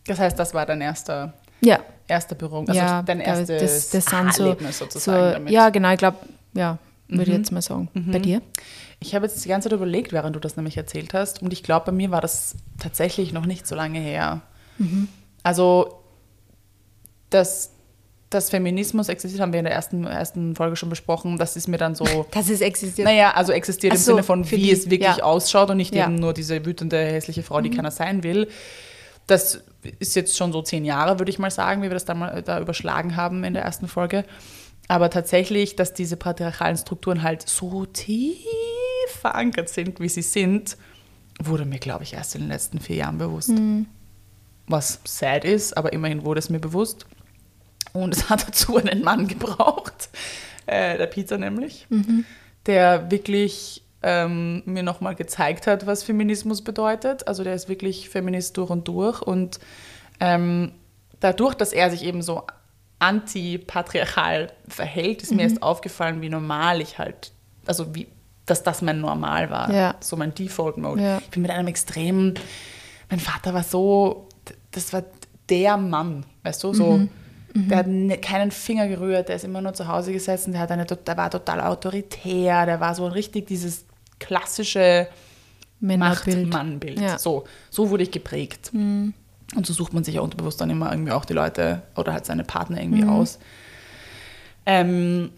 Das 0.08 0.20
heißt, 0.20 0.38
das 0.40 0.54
war 0.54 0.66
dein 0.66 0.82
erster, 0.82 1.34
ja. 1.62 1.80
erster 2.08 2.36
Berührung, 2.36 2.68
also 2.68 2.80
ja, 2.80 3.04
dein 3.04 3.20
erstes 3.20 3.92
das, 3.92 4.06
das 4.06 4.40
Erlebnis 4.40 4.80
so, 4.80 4.86
sozusagen 4.86 5.28
so, 5.28 5.34
damit. 5.34 5.51
Ja, 5.51 5.70
genau, 5.70 5.92
ich 5.92 6.00
glaube, 6.00 6.18
ja, 6.54 6.80
würde 7.08 7.24
ich 7.24 7.30
mhm. 7.30 7.36
jetzt 7.36 7.51
mal 7.51 7.62
sagen. 7.62 7.90
Mhm. 7.94 8.12
Bei 8.12 8.20
dir? 8.20 8.42
Ich 9.00 9.16
habe 9.16 9.25
jetzt 9.25 9.44
die 9.44 9.50
ganze 9.50 9.70
Zeit 9.70 9.75
überlegt, 9.75 10.12
während 10.12 10.36
du 10.36 10.40
das 10.40 10.56
nämlich 10.56 10.78
erzählt 10.78 11.13
hast, 11.13 11.42
und 11.42 11.54
ich 11.54 11.63
glaube, 11.63 11.88
bei 11.88 11.92
mir 11.92 12.12
war 12.12 12.22
das 12.22 12.56
tatsächlich 12.80 13.32
noch 13.32 13.46
nicht 13.46 13.68
so 13.68 13.75
lange 13.75 14.00
her. 14.00 14.42
Mhm. 14.78 15.08
Also, 15.44 16.04
das 17.30 17.72
dass 18.32 18.50
Feminismus 18.50 19.10
existiert, 19.10 19.42
haben 19.42 19.52
wir 19.52 19.60
in 19.60 19.66
der 19.66 19.74
ersten, 19.74 20.06
ersten 20.06 20.56
Folge 20.56 20.78
schon 20.78 20.90
besprochen. 20.90 21.38
Das 21.38 21.56
ist 21.56 21.68
mir 21.68 21.78
dann 21.78 21.96
so. 21.96 22.26
Dass 22.32 22.50
es 22.50 22.62
existiert. 22.62 23.06
Naja, 23.06 23.32
also 23.32 23.52
existiert 23.52 23.94
Ach 23.94 23.98
im 23.98 24.02
Sinne 24.02 24.24
von, 24.24 24.50
wie 24.50 24.56
die, 24.56 24.72
es 24.72 24.90
wirklich 24.90 25.18
ja. 25.18 25.24
ausschaut 25.24 25.70
und 25.70 25.78
nicht 25.78 25.94
ja. 25.94 26.06
eben 26.06 26.16
nur 26.16 26.34
diese 26.34 26.66
wütende, 26.66 26.98
hässliche 26.98 27.44
Frau, 27.44 27.62
die 27.62 27.70
mhm. 27.70 27.76
keiner 27.76 27.92
sein 27.92 28.24
will. 28.24 28.48
Das 29.28 29.62
ist 30.00 30.16
jetzt 30.16 30.38
schon 30.38 30.54
so 30.54 30.62
zehn 30.62 30.86
Jahre, 30.86 31.20
würde 31.20 31.30
ich 31.30 31.40
mal 31.40 31.52
sagen, 31.52 31.82
wie 31.82 31.88
wir 31.88 31.94
das 31.94 32.06
da, 32.06 32.14
mal, 32.14 32.42
da 32.42 32.60
überschlagen 32.60 33.18
haben 33.18 33.44
in 33.44 33.54
der 33.54 33.64
ersten 33.64 33.88
Folge. 33.88 34.24
Aber 34.88 35.10
tatsächlich, 35.10 35.76
dass 35.76 35.94
diese 35.94 36.16
patriarchalen 36.16 36.78
Strukturen 36.78 37.24
halt 37.24 37.48
so 37.48 37.86
tief 37.86 38.38
verankert 39.08 39.70
sind, 39.70 40.00
wie 40.00 40.10
sie 40.10 40.22
sind, 40.22 40.78
wurde 41.42 41.66
mir, 41.66 41.80
glaube 41.80 42.04
ich, 42.04 42.14
erst 42.14 42.36
in 42.36 42.42
den 42.42 42.50
letzten 42.50 42.80
vier 42.80 42.96
Jahren 42.96 43.18
bewusst. 43.18 43.50
Mhm. 43.50 43.88
Was 44.68 45.02
sad 45.04 45.44
ist, 45.44 45.76
aber 45.76 45.92
immerhin 45.92 46.24
wurde 46.24 46.40
es 46.40 46.50
mir 46.50 46.60
bewusst. 46.60 47.06
Und 47.93 48.13
es 48.13 48.29
hat 48.29 48.48
dazu 48.48 48.77
einen 48.77 49.03
Mann 49.03 49.27
gebraucht, 49.27 50.10
äh, 50.65 50.98
der 50.98 51.07
Peter 51.07 51.38
nämlich, 51.38 51.88
mhm. 51.89 52.25
der 52.65 53.12
wirklich 53.12 53.83
ähm, 54.03 54.63
mir 54.65 54.83
nochmal 54.83 55.15
gezeigt 55.15 55.67
hat, 55.67 55.86
was 55.86 56.03
Feminismus 56.03 56.63
bedeutet. 56.63 57.27
Also 57.27 57.43
der 57.43 57.53
ist 57.53 57.69
wirklich 57.69 58.10
Feminist 58.10 58.57
durch 58.57 58.69
und 58.69 58.88
durch. 58.88 59.21
Und 59.21 59.60
ähm, 60.19 60.71
dadurch, 61.19 61.55
dass 61.55 61.74
er 61.74 61.91
sich 61.91 62.03
eben 62.03 62.21
so 62.21 62.43
antipatriarchal 63.00 64.51
verhält, 64.67 65.24
ist 65.24 65.31
mhm. 65.31 65.38
mir 65.38 65.43
erst 65.43 65.63
aufgefallen, 65.63 66.21
wie 66.21 66.29
normal 66.29 66.81
ich 66.81 66.98
halt, 66.98 67.31
also 67.65 67.93
wie, 67.95 68.07
dass 68.45 68.63
das 68.63 68.81
mein 68.81 69.01
Normal 69.01 69.50
war, 69.50 69.71
ja. 69.71 69.95
so 70.00 70.15
mein 70.15 70.33
Default-Mode. 70.33 71.01
Ja. 71.01 71.17
Ich 71.19 71.29
bin 71.29 71.41
mit 71.41 71.51
einem 71.51 71.67
extremen, 71.67 72.36
mein 73.10 73.19
Vater 73.19 73.53
war 73.53 73.63
so, 73.63 74.27
das 74.71 74.93
war 74.93 75.03
der 75.50 75.77
Mann, 75.77 76.25
weißt 76.43 76.63
du, 76.63 76.74
so. 76.74 76.91
Mhm 76.93 77.10
Der 77.53 77.77
hat 77.79 77.88
ne, 77.88 78.17
keinen 78.17 78.51
Finger 78.51 78.88
gerührt, 78.88 79.29
der 79.29 79.36
ist 79.36 79.43
immer 79.43 79.62
nur 79.62 79.74
zu 79.74 79.88
Hause 79.88 80.13
gesessen, 80.13 80.53
der, 80.53 80.62
hat 80.62 80.72
eine, 80.72 80.86
der 80.86 81.17
war 81.17 81.29
total 81.29 81.62
autoritär, 81.62 82.65
der 82.65 82.79
war 82.79 82.96
so 82.96 83.08
richtig 83.08 83.48
dieses 83.48 83.86
klassische. 84.20 85.08
Macht-Mann-Bild. 85.79 87.00
Ja. 87.00 87.17
So, 87.17 87.46
so 87.72 87.89
wurde 87.89 88.03
ich 88.03 88.12
geprägt. 88.12 88.70
Und 89.55 89.65
so 89.65 89.74
sucht 89.74 89.93
man 89.93 90.03
sich 90.03 90.15
ja 90.15 90.22
unterbewusst 90.22 90.62
dann 90.62 90.70
immer 90.70 90.91
irgendwie 90.91 91.12
auch 91.12 91.25
die 91.25 91.34
Leute 91.34 91.81
oder 91.96 92.13
halt 92.13 92.25
seine 92.25 92.43
Partner 92.43 92.79
irgendwie 92.79 93.03
aus. 93.03 93.39
Ähm, 94.65 95.31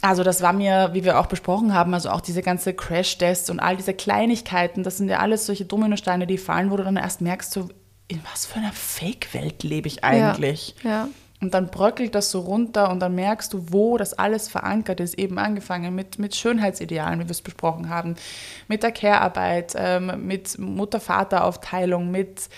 also 0.00 0.24
das 0.24 0.42
war 0.42 0.52
mir, 0.52 0.90
wie 0.94 1.04
wir 1.04 1.20
auch 1.20 1.26
besprochen 1.26 1.72
haben, 1.74 1.94
also 1.94 2.10
auch 2.10 2.20
diese 2.20 2.42
ganze 2.42 2.74
Crash-Tests 2.74 3.50
und 3.50 3.60
all 3.60 3.76
diese 3.76 3.94
Kleinigkeiten, 3.94 4.82
das 4.82 4.96
sind 4.96 5.08
ja 5.08 5.20
alles 5.20 5.46
solche 5.46 5.64
Dominosteine, 5.64 6.26
die 6.26 6.38
fallen, 6.38 6.70
wo 6.70 6.76
du 6.76 6.82
dann 6.82 6.96
erst 6.96 7.20
merkst, 7.20 7.52
so, 7.52 7.68
in 8.08 8.20
was 8.32 8.46
für 8.46 8.58
einer 8.58 8.72
Fake-Welt 8.72 9.62
lebe 9.62 9.86
ich 9.86 10.02
eigentlich? 10.02 10.74
Ja. 10.82 11.08
Und 11.42 11.54
dann 11.54 11.66
bröckelt 11.66 12.14
das 12.14 12.30
so 12.30 12.38
runter 12.40 12.88
und 12.90 13.00
dann 13.00 13.16
merkst 13.16 13.52
du, 13.52 13.66
wo 13.70 13.98
das 13.98 14.14
alles 14.14 14.48
verankert 14.48 15.00
ist. 15.00 15.18
Eben 15.18 15.38
angefangen 15.38 15.92
mit, 15.92 16.20
mit 16.20 16.36
Schönheitsidealen, 16.36 17.18
wie 17.18 17.24
wir 17.24 17.32
es 17.32 17.42
besprochen 17.42 17.88
haben, 17.88 18.14
mit 18.68 18.84
der 18.84 18.92
Care-Arbeit, 18.92 19.74
ähm, 19.76 20.24
mit 20.24 20.56
Mutter-Vater-Aufteilung, 20.58 22.12
mit 22.12 22.48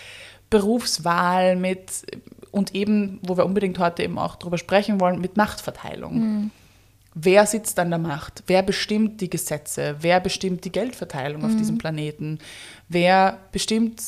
Berufswahl, 0.51 1.57
mit 1.57 2.05
und 2.51 2.75
eben, 2.75 3.21
wo 3.23 3.39
wir 3.39 3.47
unbedingt 3.47 3.79
heute 3.79 4.03
eben 4.03 4.19
auch 4.19 4.37
drüber 4.37 4.59
sprechen 4.59 5.01
wollen, 5.01 5.19
mit 5.19 5.39
Machtverteilung. 5.39 6.51
Wer 7.15 7.47
sitzt 7.47 7.79
an 7.79 7.91
der 7.91 7.99
Macht? 7.99 8.43
Wer 8.49 8.63
bestimmt 8.63 9.21
die 9.21 9.31
Gesetze? 9.31 9.97
Wer 10.01 10.21
bestimmt 10.21 10.65
die 10.65 10.73
Geldverteilung 10.73 11.45
auf 11.45 11.57
diesem 11.57 11.79
Planeten? 11.79 12.39
Wer 12.89 13.39
bestimmt, 13.51 14.03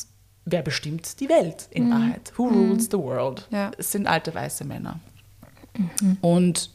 wer 0.46 0.62
bestimmt 0.62 1.20
die 1.20 1.28
Welt 1.28 1.68
in 1.70 1.90
Wahrheit? 1.90 2.32
Who 2.36 2.46
rules 2.48 2.84
the 2.90 2.96
world? 2.98 3.46
Ja. 3.50 3.72
Es 3.76 3.92
sind 3.92 4.06
alte 4.06 4.34
weiße 4.34 4.64
Männer. 4.64 5.00
Und 6.22 6.70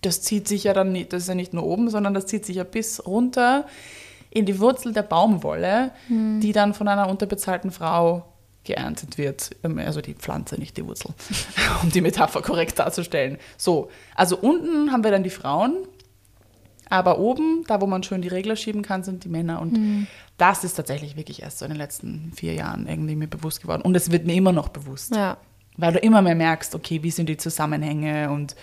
das 0.00 0.22
zieht 0.22 0.48
sich 0.48 0.64
ja 0.64 0.72
dann 0.72 0.90
nicht, 0.90 1.12
das 1.12 1.22
ist 1.22 1.28
ja 1.28 1.34
nicht 1.34 1.52
nur 1.54 1.64
oben, 1.64 1.88
sondern 1.90 2.14
das 2.14 2.26
zieht 2.26 2.44
sich 2.46 2.56
ja 2.56 2.64
bis 2.64 3.06
runter 3.06 3.66
in 4.30 4.46
die 4.46 4.58
Wurzel 4.58 4.92
der 4.92 5.02
Baumwolle, 5.02 5.92
die 6.08 6.52
dann 6.52 6.74
von 6.74 6.88
einer 6.88 7.08
unterbezahlten 7.08 7.70
Frau 7.70 8.24
geerntet 8.64 9.18
wird. 9.18 9.50
Ähm, 9.64 9.78
Also 9.78 10.00
die 10.00 10.14
Pflanze, 10.14 10.56
nicht 10.56 10.76
die 10.76 10.86
Wurzel, 10.86 11.12
um 11.82 11.90
die 11.90 12.00
Metapher 12.00 12.42
korrekt 12.42 12.78
darzustellen. 12.78 13.38
So, 13.56 13.90
also 14.14 14.36
unten 14.38 14.92
haben 14.92 15.04
wir 15.04 15.10
dann 15.10 15.22
die 15.22 15.30
Frauen, 15.30 15.76
aber 16.90 17.18
oben, 17.18 17.64
da 17.66 17.80
wo 17.80 17.86
man 17.86 18.02
schön 18.02 18.20
die 18.20 18.28
Regler 18.28 18.56
schieben 18.56 18.82
kann, 18.82 19.02
sind 19.02 19.24
die 19.24 19.28
Männer. 19.28 19.60
Und 19.62 20.06
das 20.36 20.64
ist 20.64 20.74
tatsächlich 20.74 21.16
wirklich 21.16 21.42
erst 21.42 21.58
so 21.60 21.64
in 21.64 21.70
den 21.70 21.78
letzten 21.78 22.32
vier 22.34 22.52
Jahren 22.54 22.86
irgendwie 22.86 23.16
mir 23.16 23.28
bewusst 23.28 23.62
geworden. 23.62 23.82
Und 23.82 23.96
es 23.96 24.10
wird 24.10 24.26
mir 24.26 24.34
immer 24.34 24.52
noch 24.52 24.68
bewusst. 24.68 25.14
Ja. 25.14 25.36
Weil 25.76 25.92
du 25.94 26.00
immer 26.00 26.20
mehr 26.20 26.34
merkst, 26.34 26.74
okay, 26.74 27.02
wie 27.02 27.10
sind 27.10 27.28
die 27.28 27.36
Zusammenhänge 27.38 28.30
und 28.30 28.56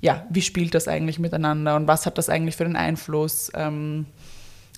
ja, 0.00 0.24
wie 0.30 0.42
spielt 0.42 0.74
das 0.74 0.86
eigentlich 0.86 1.18
miteinander 1.18 1.76
und 1.76 1.86
was 1.88 2.06
hat 2.06 2.16
das 2.16 2.28
eigentlich 2.28 2.56
für 2.56 2.64
einen 2.64 2.76
Einfluss? 2.76 3.50
Ähm, 3.54 4.06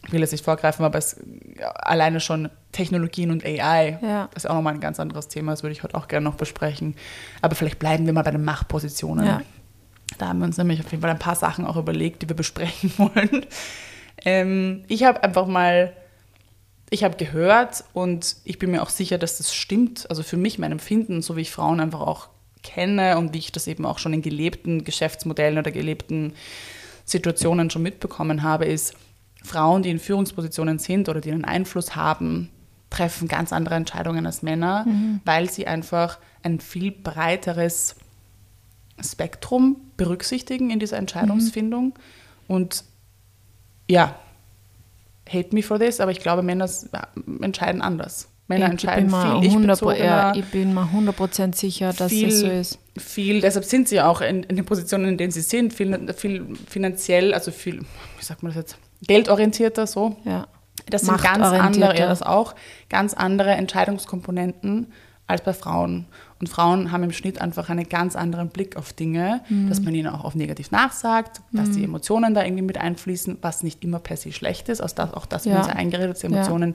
ich 0.07 0.13
will 0.13 0.21
jetzt 0.21 0.33
nicht 0.33 0.45
vorgreifen, 0.45 0.85
aber 0.85 0.99
es, 0.99 1.17
ja, 1.59 1.71
alleine 1.73 2.21
schon 2.21 2.49
Technologien 2.73 3.31
und 3.31 3.45
AI, 3.45 3.99
Ja. 4.03 4.29
das 4.33 4.45
ist 4.45 4.51
auch 4.51 4.55
nochmal 4.55 4.75
ein 4.75 4.81
ganz 4.81 5.01
anderes 5.01 5.27
Thema, 5.29 5.53
das 5.53 5.63
würde 5.65 5.73
ich 5.73 5.83
heute 5.83 5.97
auch 5.97 6.07
gerne 6.07 6.25
noch 6.25 6.37
besprechen. 6.37 6.95
Aber 7.43 7.55
vielleicht 7.57 7.79
bleiben 7.79 8.07
wir 8.07 8.13
mal 8.13 8.23
bei 8.23 8.31
den 8.31 8.45
Machtpositionen. 8.45 9.27
Ja. 9.27 9.43
Da 10.19 10.29
haben 10.29 10.39
wir 10.39 10.47
uns 10.47 10.57
nämlich 10.57 10.81
auf 10.81 10.91
jeden 10.91 11.03
Fall 11.03 11.11
ein 11.11 11.19
paar 11.19 11.35
Sachen 11.35 11.65
auch 11.65 11.77
überlegt, 11.77 12.23
die 12.23 12.29
wir 12.29 12.37
besprechen 12.37 12.93
wollen. 12.99 13.47
Ähm, 14.25 14.85
ich 14.89 15.05
habe 15.05 15.23
einfach 15.23 15.47
mal, 15.47 15.93
ich 16.91 17.05
habe 17.05 17.17
gehört 17.17 17.85
und 17.93 18.37
ich 18.45 18.59
bin 18.59 18.71
mir 18.71 18.83
auch 18.83 18.89
sicher, 18.89 19.19
dass 19.19 19.39
das 19.39 19.55
stimmt. 19.55 20.09
Also 20.09 20.23
für 20.23 20.37
mich, 20.37 20.59
mein 20.59 20.73
Empfinden, 20.73 21.23
so 21.23 21.37
wie 21.37 21.43
ich 21.43 21.51
Frauen 21.51 21.81
einfach 21.81 22.01
auch 22.01 22.29
kenne 22.63 23.19
und 23.19 23.35
wie 23.35 23.39
ich 23.39 23.53
das 23.53 23.67
eben 23.67 23.87
auch 23.87 23.99
schon 23.99 24.13
in 24.13 24.23
gelebten 24.23 24.85
Geschäftsmodellen 24.85 25.59
oder 25.59 25.71
gelebten 25.71 26.33
Situationen 27.05 27.71
schon 27.71 27.83
mitbekommen 27.83 28.43
habe, 28.43 28.65
ist, 28.65 28.95
Frauen, 29.45 29.83
die 29.83 29.91
in 29.91 30.01
Führungspositionen 30.01 30.81
sind 30.81 31.09
oder 31.09 31.21
die 31.21 31.31
einen 31.31 31.45
Einfluss 31.45 31.95
haben, 31.95 32.51
treffen 32.91 33.29
ganz 33.29 33.53
andere 33.53 33.77
Entscheidungen 33.77 34.27
als 34.27 34.43
Männer, 34.43 34.85
weil 35.25 35.49
sie 35.51 35.67
einfach 35.69 36.19
ein 36.43 36.59
viel 36.59 36.91
breiteres 36.91 37.95
Spektrum 39.05 39.77
berücksichtigen 39.97 40.71
in 40.71 40.79
dieser 40.79 40.97
Entscheidungsfindung. 40.99 41.95
Und 42.49 42.85
ja, 43.89 44.15
hate 45.29 45.55
me 45.55 45.63
for 45.63 45.79
this, 45.79 46.01
aber 46.01 46.11
ich 46.11 46.21
glaube, 46.21 46.43
Männer 46.43 46.65
s- 46.65 46.89
entscheiden 47.41 47.83
anders. 47.83 48.29
Männer 48.49 48.67
ich 48.67 48.73
entscheiden 48.73 49.11
viel 49.11 49.19
100, 49.19 49.45
ich-bezogener, 49.45 50.05
ja, 50.05 50.35
ich 50.37 50.45
bin 50.47 50.73
mir 50.73 50.89
100% 50.93 51.57
sicher, 51.57 51.93
dass 51.93 52.11
viel, 52.13 52.29
es 52.29 52.41
so 52.41 52.47
ist. 52.47 52.79
viel, 52.97 53.41
deshalb 53.41 53.65
sind 53.65 53.89
sie 53.89 54.01
auch 54.01 54.21
in, 54.21 54.45
in 54.45 54.55
den 54.55 54.65
Positionen, 54.65 55.07
in 55.09 55.19
denen 55.19 55.33
sie 55.33 55.41
sind, 55.41 55.75
viel, 55.75 56.13
viel 56.15 56.47
finanziell, 56.69 57.35
also 57.35 57.51
viel, 57.51 57.81
wie 57.81 58.25
sagt 58.25 58.45
man 58.45 58.51
das 58.53 58.57
jetzt, 58.63 58.79
geldorientierter 59.05 59.89
so. 59.89 60.17
Ja. 60.25 60.47
Das 60.89 61.03
sind 61.03 61.21
ganz 61.21 61.45
andere, 61.45 61.99
ja, 61.99 62.07
das 62.07 62.23
auch, 62.23 62.55
ganz 62.89 63.15
andere 63.15 63.51
Entscheidungskomponenten 63.51 64.93
als 65.27 65.43
bei 65.43 65.53
Frauen. 65.53 66.07
Und 66.41 66.49
Frauen 66.49 66.93
haben 66.93 67.03
im 67.03 67.13
Schnitt 67.13 67.41
einfach 67.41 67.71
einen 67.71 67.89
ganz 67.89 68.15
anderen 68.15 68.49
Blick 68.49 68.77
auf 68.77 68.93
Dinge, 68.93 69.41
Mhm. 69.49 69.69
dass 69.71 69.81
man 69.81 69.95
ihnen 69.95 70.09
auch 70.09 70.25
auf 70.25 70.35
negativ 70.35 70.71
nachsagt, 70.71 71.41
dass 71.53 71.71
die 71.71 71.83
Emotionen 71.85 72.35
da 72.35 72.45
irgendwie 72.45 72.63
mit 72.63 72.77
einfließen, 72.79 73.39
was 73.41 73.63
nicht 73.63 73.83
immer 73.83 74.01
per 74.01 74.17
se 74.19 74.33
schlecht 74.33 74.69
ist. 74.69 74.81
Das, 74.81 74.99
auch 74.99 75.25
das 75.27 75.45
Ja. 75.47 75.53
wird 75.53 75.63
uns 75.65 75.69
ja 75.69 75.75
eingeredet, 75.77 76.11
dass 76.17 76.25
Emotionen 76.25 76.75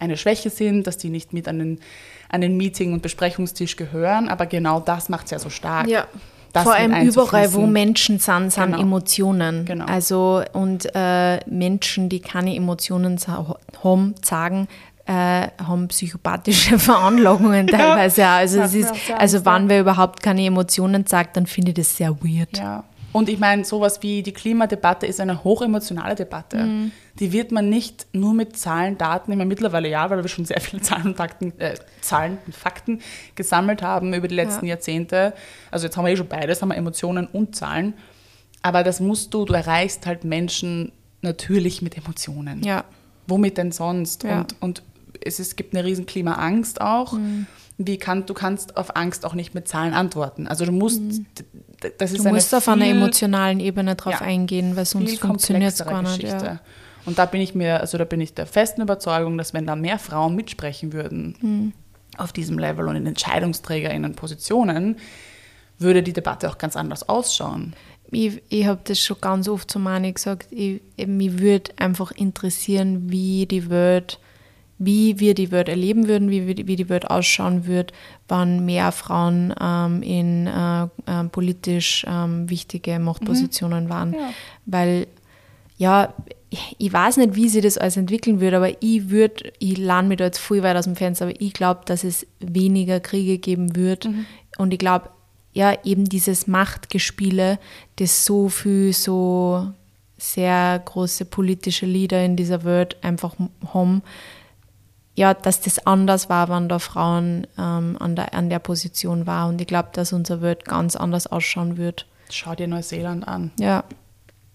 eine 0.00 0.16
Schwäche 0.16 0.50
sind, 0.50 0.86
dass 0.86 0.96
die 0.96 1.10
nicht 1.10 1.32
mit 1.32 1.46
an 1.48 1.58
den, 1.58 1.80
an 2.28 2.40
den 2.40 2.56
Meeting- 2.56 2.92
und 2.92 3.02
Besprechungstisch 3.02 3.76
gehören. 3.76 4.28
Aber 4.28 4.46
genau 4.46 4.80
das 4.80 5.08
macht 5.08 5.26
es 5.26 5.30
ja 5.32 5.38
so 5.38 5.50
stark. 5.50 5.86
Ja. 5.88 6.06
Vor 6.54 6.74
allem 6.74 7.06
überall, 7.06 7.52
wo. 7.54 7.66
Menschen 7.66 8.18
sind, 8.18 8.52
sind 8.52 8.64
Genau. 8.66 8.80
Emotionen. 8.80 9.64
Genau. 9.64 9.84
Also 9.84 10.42
und 10.54 10.88
äh, 10.94 11.38
Menschen, 11.48 12.08
die 12.08 12.18
keine 12.20 12.56
Emotionen 12.56 13.18
haben, 13.84 14.14
sagen, 14.22 14.66
äh, 15.08 15.48
haben 15.64 15.88
psychopathische 15.88 16.78
Veranlagungen 16.78 17.66
teilweise. 17.66 18.24
auch. 18.26 18.28
Also, 18.32 18.58
Macht 18.58 18.68
es 18.68 18.74
mir 18.74 18.80
ist, 18.80 19.10
also 19.16 19.44
wann 19.44 19.68
wer 19.68 19.80
überhaupt 19.80 20.22
keine 20.22 20.44
Emotionen 20.44 21.06
sagt, 21.06 21.36
dann 21.36 21.46
finde 21.46 21.70
ich 21.70 21.76
das 21.76 21.96
sehr 21.96 22.10
weird. 22.22 22.58
Ja. 22.58 22.84
Und 23.10 23.30
ich 23.30 23.38
meine, 23.38 23.64
sowas 23.64 24.02
wie 24.02 24.22
die 24.22 24.32
Klimadebatte 24.32 25.06
ist 25.06 25.18
eine 25.18 25.42
hochemotionale 25.42 26.14
Debatte. 26.14 26.58
Mhm. 26.58 26.92
Die 27.18 27.32
wird 27.32 27.52
man 27.52 27.70
nicht 27.70 28.06
nur 28.12 28.34
mit 28.34 28.58
Zahlen, 28.58 28.98
Daten, 28.98 29.32
immer 29.32 29.46
mittlerweile 29.46 29.88
ja, 29.88 30.10
weil 30.10 30.22
wir 30.22 30.28
schon 30.28 30.44
sehr 30.44 30.60
viele 30.60 30.82
Zahlen 30.82 31.06
und 31.06 31.16
Fakten, 31.16 31.58
äh, 31.58 31.74
Zahlen 32.02 32.36
und 32.44 32.54
Fakten 32.54 33.00
gesammelt 33.34 33.80
haben 33.80 34.12
über 34.12 34.28
die 34.28 34.34
letzten 34.34 34.66
Ja. 34.66 34.74
Jahrzehnte. 34.74 35.32
Also 35.70 35.86
jetzt 35.86 35.96
haben 35.96 36.04
wir 36.04 36.12
eh 36.12 36.16
schon 36.18 36.28
beides, 36.28 36.60
haben 36.60 36.68
wir 36.68 36.76
Emotionen 36.76 37.26
und 37.26 37.56
Zahlen. 37.56 37.94
Aber 38.60 38.82
das 38.84 39.00
musst 39.00 39.32
du, 39.32 39.46
du 39.46 39.54
erreichst 39.54 40.04
halt 40.04 40.24
Menschen 40.24 40.92
natürlich 41.22 41.80
mit 41.80 41.96
Emotionen. 41.96 42.62
Ja. 42.62 42.84
Womit 43.26 43.56
denn 43.58 43.72
sonst? 43.72 44.24
Ja. 44.24 44.40
Und, 44.40 44.54
und 44.60 44.82
es, 45.28 45.38
ist, 45.40 45.56
gibt 45.56 45.74
eine 45.74 45.84
riesen 45.84 46.06
Klimaangst 46.06 46.80
auch. 46.80 47.12
Mhm. 47.12 47.46
Wie 47.80 47.96
kann, 47.96 48.26
du 48.26 48.34
kannst 48.34 48.76
auf 48.76 48.96
Angst 48.96 49.24
auch 49.24 49.34
nicht 49.34 49.54
mit 49.54 49.68
Zahlen 49.68 49.94
antworten. 49.94 50.48
Also 50.48 50.64
du 50.64 50.72
musst, 50.72 51.00
d- 51.00 51.44
das 51.96 52.10
ist 52.12 52.20
Mhm. 52.20 52.24
Du 52.24 52.30
musst 52.34 52.52
auf 52.54 52.66
einer 52.68 52.86
emotionalen 52.86 53.60
Ebene 53.60 53.94
drauf 53.94 54.14
Ja. 54.14 54.20
eingehen, 54.22 54.74
weil 54.74 54.84
sonst 54.84 55.20
funktioniert 55.20 55.72
es 55.74 55.84
gar 55.84 56.02
nicht. 56.02 56.22
Ja. 56.24 56.58
Und 57.06 57.18
da 57.20 57.24
bin 57.26 57.40
ich 57.40 57.54
mir, 57.54 57.80
also 57.80 57.96
da 57.96 58.04
bin 58.04 58.20
ich 58.20 58.34
der 58.34 58.46
festen 58.46 58.82
Überzeugung, 58.82 59.38
dass 59.38 59.54
wenn 59.54 59.64
da 59.66 59.76
mehr 59.76 59.98
Frauen 60.00 60.34
mitsprechen 60.34 60.92
würden 60.92 61.36
Hm. 61.40 61.72
auf 62.16 62.32
diesem 62.32 62.58
Level 62.58 62.88
und 62.88 62.96
in 62.96 63.06
EntscheidungsträgerInnen 63.06 64.14
Positionen, 64.14 64.96
würde 65.78 66.02
die 66.02 66.12
Debatte 66.12 66.50
auch 66.50 66.58
ganz 66.58 66.74
anders 66.74 67.08
ausschauen. 67.08 67.74
Ich, 68.10 68.42
ich 68.48 68.66
habe 68.66 68.80
das 68.84 68.98
schon 68.98 69.18
ganz 69.20 69.48
oft 69.48 69.70
zu 69.70 69.78
Mani 69.78 70.12
gesagt. 70.12 70.48
Ich, 70.50 70.80
mich 71.06 71.38
würde 71.38 71.70
einfach 71.76 72.10
interessieren, 72.10 73.10
wie 73.10 73.46
die 73.46 73.70
Welt, 73.70 74.18
wie 74.78 75.18
wir 75.18 75.34
die 75.34 75.50
Welt 75.50 75.68
erleben 75.68 76.06
würden, 76.08 76.30
wie, 76.30 76.46
wir- 76.46 76.66
wie 76.66 76.76
die 76.76 76.88
Welt 76.88 77.10
ausschauen 77.10 77.66
würde, 77.66 77.92
wenn 78.28 78.64
mehr 78.64 78.92
Frauen 78.92 79.52
ähm, 79.60 80.02
in 80.02 80.46
äh, 80.46 80.82
äh, 80.84 81.24
politisch 81.32 82.06
ähm, 82.08 82.48
wichtige 82.48 82.98
Machtpositionen 82.98 83.88
waren. 83.88 84.12
Ja. 84.14 84.30
Weil, 84.66 85.06
ja, 85.78 86.14
ich- 86.78 86.92
weiß 86.92 87.16
nicht, 87.18 87.34
wie 87.34 87.48
sich 87.48 87.62
das 87.62 87.76
alles 87.76 87.96
entwickeln 87.96 88.40
würde, 88.40 88.56
aber 88.58 88.70
ich 88.80 89.10
würde, 89.10 89.52
ich 89.58 89.76
lerne 89.78 90.08
mich 90.08 90.18
da 90.18 90.24
jetzt 90.26 90.38
viel 90.38 90.62
weit 90.62 90.76
aus 90.76 90.84
dem 90.84 90.96
Fenster, 90.96 91.26
aber 91.26 91.40
ich 91.40 91.52
glaube, 91.52 91.80
dass 91.84 92.04
es 92.04 92.26
weniger 92.40 93.00
Kriege 93.00 93.38
geben 93.38 93.74
wird. 93.76 94.08
Und 94.58 94.72
ich 94.72 94.78
glaube, 94.78 95.10
ja, 95.54 95.74
eben 95.84 96.04
dieses 96.04 96.46
Machtgespiele, 96.46 97.58
das 97.96 98.24
so 98.24 98.48
viel 98.48 98.92
so 98.92 99.66
sehr 100.16 100.80
große 100.84 101.24
politische 101.24 101.86
Leader 101.86 102.24
in 102.24 102.36
dieser 102.36 102.64
Welt 102.64 102.96
einfach 103.02 103.34
haben, 103.72 104.02
ja, 105.18 105.34
dass 105.34 105.60
das 105.60 105.84
anders 105.84 106.30
war, 106.30 106.48
wenn 106.48 106.68
da 106.68 106.78
Frauen 106.78 107.44
ähm, 107.58 107.96
an, 107.98 108.14
der, 108.14 108.34
an 108.34 108.50
der 108.50 108.60
Position 108.60 109.26
war. 109.26 109.48
Und 109.48 109.60
ich 109.60 109.66
glaube, 109.66 109.88
dass 109.92 110.12
unsere 110.12 110.42
Welt 110.42 110.64
ganz 110.64 110.94
anders 110.94 111.26
ausschauen 111.26 111.76
wird. 111.76 112.06
Schau 112.30 112.54
dir 112.54 112.68
Neuseeland 112.68 113.26
an. 113.26 113.50
Ja, 113.58 113.82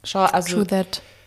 Schau, 0.06 0.24
also 0.24 0.66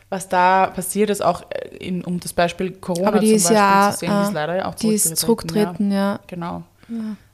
was 0.09 0.29
da 0.29 0.69
passiert 0.69 1.11
ist, 1.11 1.23
auch 1.23 1.43
äh, 1.51 1.77
in, 1.77 2.03
um 2.05 2.19
das 2.21 2.33
Beispiel 2.33 2.71
Corona 2.71 3.09
Aber 3.09 3.19
die 3.19 3.29
zum 3.29 3.37
ist 3.37 3.43
Beispiel 3.45 3.57
ja, 3.57 3.91
zu 3.93 3.99
sehen, 3.99 4.13
die 4.17 4.23
ist 4.23 4.31
äh, 4.31 4.35
leider 4.35 4.57
ja 4.57 4.69
auch 4.69 4.75
die 4.75 4.95
ist 4.95 5.17
zurückgetreten, 5.17 5.91
ja. 5.91 6.21
Genau. 6.29 6.63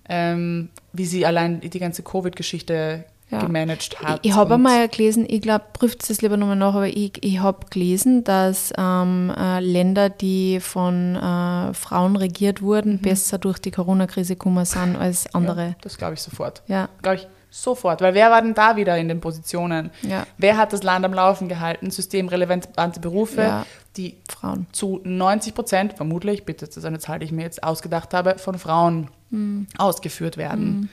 Ähm, 0.09 0.71
wie 0.93 1.07
sie 1.07 1.25
allein 1.25 1.61
die 1.61 1.79
ganze 1.79 2.03
Covid-Geschichte 2.03 3.05
Ja. 3.33 3.41
gemanagt 3.41 3.99
hat. 4.03 4.21
Ich, 4.23 4.31
ich 4.31 4.37
habe 4.37 4.55
einmal 4.55 4.87
gelesen, 4.89 5.25
ich 5.29 5.41
glaube, 5.41 5.65
prüft 5.73 6.09
es 6.11 6.21
lieber 6.23 6.37
nochmal 6.37 6.55
nach, 6.57 6.75
aber 6.75 6.87
ich, 6.89 7.13
ich 7.25 7.41
habe 7.41 7.67
gelesen, 7.71 8.23
dass 8.25 8.73
ähm, 8.79 9.33
äh, 9.37 9.59
Länder, 9.61 10.11
die 10.11 10.61
von 10.61 11.17
äh, 11.17 11.73
Frauen 11.75 12.17
regiert 12.17 12.61
wurden, 12.63 12.99
besser 12.99 13.39
durch 13.39 13.59
die 13.59 13.71
Corona-Krise 13.71 14.35
gekommen 14.37 14.65
sind 14.67 14.97
als 14.97 15.35
andere. 15.35 15.69
Ja, 15.69 15.75
das 15.81 15.97
glaube 15.99 16.15
ich 16.15 16.21
sofort. 16.21 16.63
Ja. 16.67 16.89
Glaube 17.01 17.17
ich 17.17 17.27
sofort. 17.51 18.01
Weil 18.03 18.15
wer 18.15 18.31
war 18.31 18.43
denn 18.43 18.55
da 18.55 18.77
wieder 18.77 18.97
in 18.99 19.09
den 19.09 19.21
Positionen? 19.21 19.91
Ja. 20.03 20.27
Wer 20.39 20.57
hat 20.57 20.73
das 20.73 20.83
Land 20.83 21.05
am 21.05 21.13
Laufen 21.15 21.49
gehalten? 21.49 21.91
Systemrelevante 21.91 23.01
Berufe, 23.01 23.41
Ja. 23.43 23.67
die 23.97 24.17
Frauen. 24.31 24.67
zu 24.73 25.01
90 25.05 25.55
Prozent, 25.55 25.93
vermutlich, 25.95 26.45
bitte, 26.45 26.67
das 26.67 26.77
ist 26.77 26.85
eine 26.85 26.99
Zahl, 26.99 27.19
die 27.19 27.27
ich 27.27 27.33
mir 27.33 27.43
jetzt 27.43 27.63
ausgedacht 27.63 28.15
habe, 28.15 28.37
von 28.39 28.59
Frauen 28.59 29.09
Mhm. 29.31 29.67
ausgeführt 29.79 30.37
werden. 30.37 30.91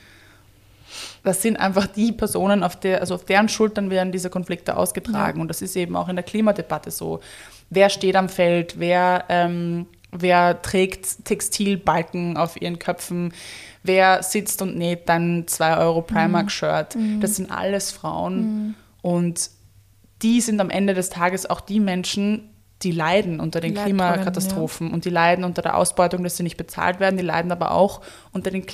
Das 1.23 1.41
sind 1.41 1.57
einfach 1.57 1.87
die 1.87 2.11
Personen, 2.11 2.63
auf, 2.63 2.75
der, 2.75 3.01
also 3.01 3.15
auf 3.15 3.25
deren 3.25 3.49
Schultern 3.49 3.89
werden 3.89 4.11
diese 4.11 4.29
Konflikte 4.29 4.77
ausgetragen. 4.77 5.41
Und 5.41 5.47
das 5.47 5.61
ist 5.61 5.75
eben 5.75 5.95
auch 5.95 6.09
in 6.09 6.15
der 6.15 6.23
Klimadebatte 6.23 6.91
so. 6.91 7.19
Wer 7.69 7.89
steht 7.89 8.15
am 8.15 8.29
Feld? 8.29 8.79
Wer, 8.79 9.25
ähm, 9.29 9.87
wer 10.11 10.61
trägt 10.61 11.25
Textilbalken 11.25 12.37
auf 12.37 12.61
ihren 12.61 12.79
Köpfen? 12.79 13.33
Wer 13.83 14.23
sitzt 14.23 14.61
und 14.61 14.77
näht 14.77 15.07
dann 15.07 15.45
2 15.47 15.77
Euro 15.77 16.01
Primark-Shirt? 16.01 16.95
Das 17.21 17.35
sind 17.35 17.51
alles 17.51 17.91
Frauen. 17.91 18.75
Und 19.01 19.49
die 20.21 20.41
sind 20.41 20.59
am 20.59 20.69
Ende 20.69 20.93
des 20.93 21.09
Tages 21.09 21.49
auch 21.49 21.61
die 21.61 21.79
Menschen, 21.79 22.49
die 22.81 22.91
leiden 22.91 23.39
unter 23.39 23.59
den 23.59 23.75
Leidtragenden, 23.75 24.05
Klimakatastrophen 24.07 24.91
und 24.91 25.05
die 25.05 25.09
leiden 25.09 25.43
unter 25.43 25.61
der 25.61 25.77
Ausbeutung, 25.77 26.23
dass 26.23 26.37
sie 26.37 26.43
nicht 26.43 26.57
bezahlt 26.57 26.99
werden, 26.99 27.17
die 27.17 27.23
leiden 27.23 27.51
aber 27.51 27.71
auch 27.71 28.01
unter 28.31 28.51
den 28.51 28.65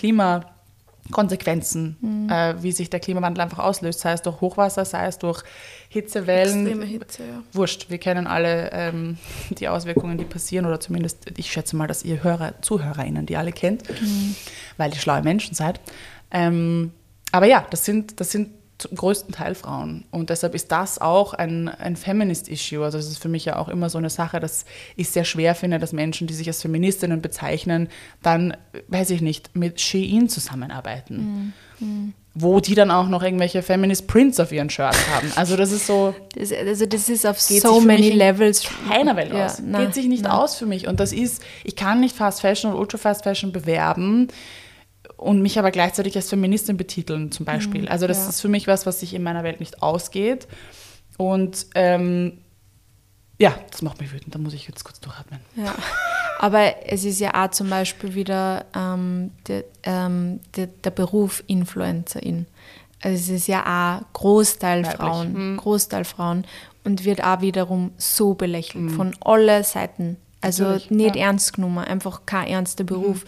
Klimakonsequenzen, 1.05 1.97
Mhm. 2.01 2.29
äh, 2.29 2.61
wie 2.63 2.71
sich 2.71 2.89
der 2.89 2.99
Klimawandel 2.99 3.41
einfach 3.43 3.59
auslöst, 3.59 3.99
sei 3.99 4.13
es 4.13 4.21
durch 4.21 4.41
Hochwasser, 4.41 4.85
sei 4.85 5.05
es 5.07 5.17
durch 5.17 5.43
Hitzewellen. 5.89 6.65
Extreme 6.65 6.85
Hitze, 6.85 7.23
ja. 7.23 7.43
Wurscht, 7.53 7.89
wir 7.89 7.97
kennen 7.97 8.27
alle 8.27 8.71
ähm, 8.73 9.17
die 9.51 9.67
Auswirkungen, 9.67 10.17
die 10.17 10.25
passieren, 10.25 10.65
oder 10.65 10.79
zumindest, 10.79 11.25
ich 11.37 11.51
schätze 11.51 11.75
mal, 11.75 11.87
dass 11.87 12.03
ihr 12.03 12.23
Hörer, 12.23 12.53
ZuhörerInnen 12.61 13.25
die 13.25 13.37
alle 13.37 13.51
kennt, 13.51 13.87
Mhm. 14.01 14.35
weil 14.77 14.91
ihr 14.91 14.99
schlaue 14.99 15.21
Menschen 15.21 15.53
seid. 15.55 15.79
Ähm, 16.31 16.91
aber 17.31 17.45
ja, 17.45 17.65
das 17.69 17.85
sind, 17.85 18.19
das 18.19 18.31
sind 18.31 18.49
zum 18.77 18.95
größten 18.95 19.33
Teil 19.33 19.55
Frauen. 19.55 20.03
Und 20.11 20.29
deshalb 20.29 20.53
ist 20.53 20.71
das 20.71 20.99
auch 20.99 21.33
ein, 21.33 21.69
ein 21.69 21.95
Feminist-Issue. 21.95 22.83
Also 22.83 22.97
das 22.97 23.07
ist 23.07 23.19
für 23.21 23.29
mich 23.29 23.45
ja 23.45 23.55
auch 23.57 23.69
immer 23.69 23.89
so 23.89 23.97
eine 23.97 24.09
Sache, 24.09 24.39
dass 24.39 24.65
ich 24.97 25.09
sehr 25.09 25.23
schwer 25.23 25.55
finde, 25.55 25.79
dass 25.79 25.93
Menschen, 25.93 26.27
die 26.27 26.33
sich 26.33 26.47
als 26.47 26.61
Feministinnen 26.61 27.21
bezeichnen, 27.21 27.87
dann, 28.21 28.55
weiß 28.89 29.11
ich 29.11 29.21
nicht, 29.21 29.55
mit 29.55 29.79
Shein 29.79 30.27
zusammenarbeiten. 30.27 31.53
Wo 32.33 32.59
die 32.59 32.75
dann 32.75 32.91
auch 32.91 33.07
noch 33.07 33.23
irgendwelche 33.23 33.61
Feminist 33.61 34.07
Prints 34.07 34.41
auf 34.41 34.51
ihren 34.51 34.69
Shirts 34.69 34.97
haben. 35.09 35.31
Also 35.37 35.55
das 35.55 35.71
ist 35.71 35.87
so, 35.87 36.13
Das, 36.35 36.51
also 36.51 36.85
das 36.85 37.07
ist 37.07 37.25
auf 37.25 37.39
so 37.39 37.79
many 37.79 38.09
levels. 38.09 38.67
keiner 38.89 39.15
Welt 39.15 39.31
Ja, 39.33 39.45
aus. 39.45 39.59
nein, 39.59 39.85
Geht 39.85 39.93
sich 39.93 40.07
nicht 40.07 40.23
nein. 40.23 40.33
aus 40.33 40.55
für 40.55 40.65
mich. 40.65 40.85
Und 40.87 40.99
das 40.99 41.13
ist, 41.13 41.41
ich 41.63 41.77
kann 41.77 42.01
nicht 42.01 42.13
Fast 42.15 42.41
Fashion 42.41 42.73
und 42.73 42.77
Ultra 42.79 42.97
Fast 42.97 43.23
Fashion 43.23 43.53
bewerben 43.53 44.27
und 45.17 45.41
mich 45.41 45.57
aber 45.59 45.71
gleichzeitig 45.71 46.15
als 46.15 46.29
Feministin 46.29 46.77
betiteln, 46.77 47.31
zum 47.31 47.45
Beispiel. 47.45 47.87
also 47.87 48.07
das 48.07 48.17
Mhm, 48.19 48.23
ja. 48.23 48.29
ist 48.29 48.41
für 48.41 48.47
mich 48.49 48.67
was, 48.67 48.85
was 48.85 48.99
sich 48.99 49.13
in 49.13 49.23
meiner 49.23 49.43
Welt 49.43 49.59
nicht 49.59 49.81
ausgeht. 49.81 50.47
Und 51.17 51.67
ähm, 51.75 52.39
ja, 53.37 53.55
das 53.71 53.81
macht 53.81 53.99
mich 54.01 54.11
wütend. 54.13 54.33
Da 54.35 54.39
muss 54.39 54.53
ich 54.53 54.67
jetzt 54.67 54.83
kurz 54.83 54.99
durchatmen. 54.99 55.39
Ja. 55.55 55.73
Aber 56.39 56.85
es 56.87 57.03
ist 57.05 57.19
ja 57.19 57.45
auch 57.45 57.51
zum 57.51 57.69
Beispiel 57.69 58.13
wieder 58.15 58.65
ähm, 58.75 59.31
der, 59.47 59.63
ähm, 59.83 60.39
der, 60.55 60.67
der 60.67 60.91
Beruf 60.91 61.43
Influencerin. 61.47 62.45
Also 63.01 63.15
es 63.15 63.29
ist 63.29 63.47
ja 63.47 63.61
auch 64.01 64.13
Großteil 64.13 64.83
Weiblich. 64.83 64.95
Frauen, 64.97 65.33
Hm. 65.33 65.57
Großteil 65.57 66.03
Frauen 66.05 66.45
und 66.83 67.05
wird 67.05 67.23
auch 67.23 67.41
wiederum 67.41 67.91
so 67.97 68.33
belächelt 68.33 68.91
von 68.91 69.15
allen 69.21 69.63
Seiten. 69.63 70.17
Also. 70.41 70.63
Natürlich, 70.63 70.91
nicht 70.91 71.15
ja. 71.15 71.23
ernst 71.27 71.53
genommen, 71.53 71.79
einfach 71.79 72.25
kein 72.25 72.47
ernster 72.47 72.83
Beruf. 72.83 73.25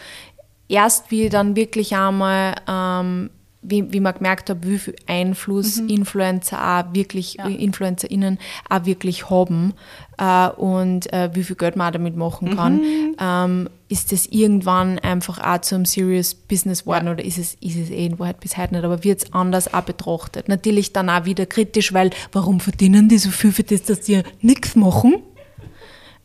Erst 0.69 1.11
wie 1.11 1.29
dann 1.29 1.55
wirklich 1.55 1.95
einmal, 1.95 2.55
ähm, 2.67 3.29
wie, 3.63 3.91
wie 3.91 3.99
man 3.99 4.13
gemerkt 4.13 4.49
hat, 4.49 4.59
wie 4.65 4.77
viel 4.77 4.95
Einfluss 5.07 5.77
Influencer 5.77 6.57
auch 6.61 6.93
wirklich, 6.93 7.37
Mhm. 7.43 7.49
Ja. 7.51 7.57
InfluencerInnen 7.57 8.37
auch 8.69 8.85
wirklich 8.85 9.29
haben 9.29 9.73
äh, 10.17 10.47
und 10.49 11.11
äh, 11.11 11.29
wie 11.33 11.43
viel 11.43 11.55
Geld 11.55 11.75
man 11.75 11.87
auch 11.87 11.91
damit 11.91 12.15
machen 12.15 12.55
kann, 12.55 12.75
Mhm. 12.77 13.15
ähm, 13.19 13.69
ist 13.89 14.11
das 14.11 14.25
irgendwann 14.27 14.99
einfach 14.99 15.39
auch 15.39 15.61
zum 15.61 15.85
Serious 15.85 16.33
Business 16.35 16.83
geworden 16.83 17.07
Ja. 17.07 17.13
oder 17.13 17.25
ist 17.25 17.37
es, 17.37 17.55
ist 17.55 17.77
es 17.77 17.89
eh 17.89 18.05
in 18.05 18.19
Wahrheit 18.19 18.39
bis 18.39 18.57
heute 18.57 18.75
nicht, 18.75 18.85
aber 18.85 19.03
wird 19.03 19.23
es 19.23 19.33
anders 19.33 19.73
auch 19.73 19.81
betrachtet. 19.81 20.47
Natürlich 20.49 20.93
dann 20.93 21.09
auch 21.09 21.25
wieder 21.25 21.45
kritisch, 21.45 21.93
weil 21.93 22.11
warum 22.31 22.59
verdienen 22.59 23.09
die 23.09 23.17
so 23.17 23.31
viel 23.31 23.51
für 23.51 23.63
das, 23.63 23.83
dass 23.83 24.01
die 24.01 24.21
nichts 24.41 24.75
machen? 24.75 25.15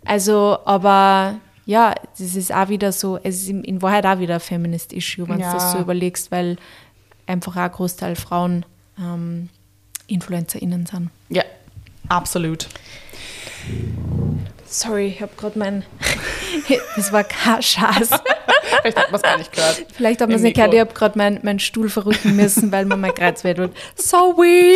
Also, 0.05 0.59
aber 0.64 1.37
ja, 1.66 1.94
das 2.18 2.35
ist 2.35 2.53
auch 2.53 2.68
wieder 2.68 2.92
so, 2.92 3.18
es 3.22 3.42
ist 3.42 3.48
in- 3.48 3.83
Wahrheit 3.83 4.05
auch 4.07 4.18
wieder 4.18 4.35
ein 4.35 4.40
Feminist-Issue, 4.40 5.29
wenn 5.29 5.40
Ja. 5.40 5.53
du 5.53 5.59
das 5.59 5.72
so 5.72 5.79
überlegst, 5.79 6.31
weil 6.33 6.57
einfach 7.27 7.57
auch 7.57 7.61
ein 7.62 7.70
Großteil 7.72 8.16
Frauen 8.16 8.64
ähm, 8.98 9.48
InfluencerInnen 10.09 10.87
sind. 10.87 11.11
Ja, 11.29 11.44
absolut. 12.09 12.68
Sorry, 14.72 15.08
ich 15.08 15.20
habe 15.20 15.32
gerade 15.37 15.58
mein. 15.58 15.85
das 16.96 17.12
war 17.12 17.24
kein 17.24 17.62
Schatz. 17.62 18.08
Vielleicht 18.80 18.96
hat 18.96 19.11
man 19.11 19.16
es 19.16 19.22
gar 19.22 19.37
nicht 19.37 19.52
gehört. 19.52 19.87
Vielleicht 19.92 20.20
hat 20.22 20.28
man 20.28 20.37
es 20.37 20.42
nicht 20.42 20.56
gehört, 20.56 20.72
ich 20.72 20.80
habe 20.80 20.94
gerade 20.94 21.18
meinen 21.18 21.40
mein 21.42 21.58
Stuhl 21.58 21.90
verrücken 21.90 22.37
müssen, 22.37 22.72
weil 22.72 22.87
mir 22.87 22.96
mein 22.96 23.14
Kreuz 23.14 23.42
tut. 23.42 23.70
Sorry! 23.96 24.74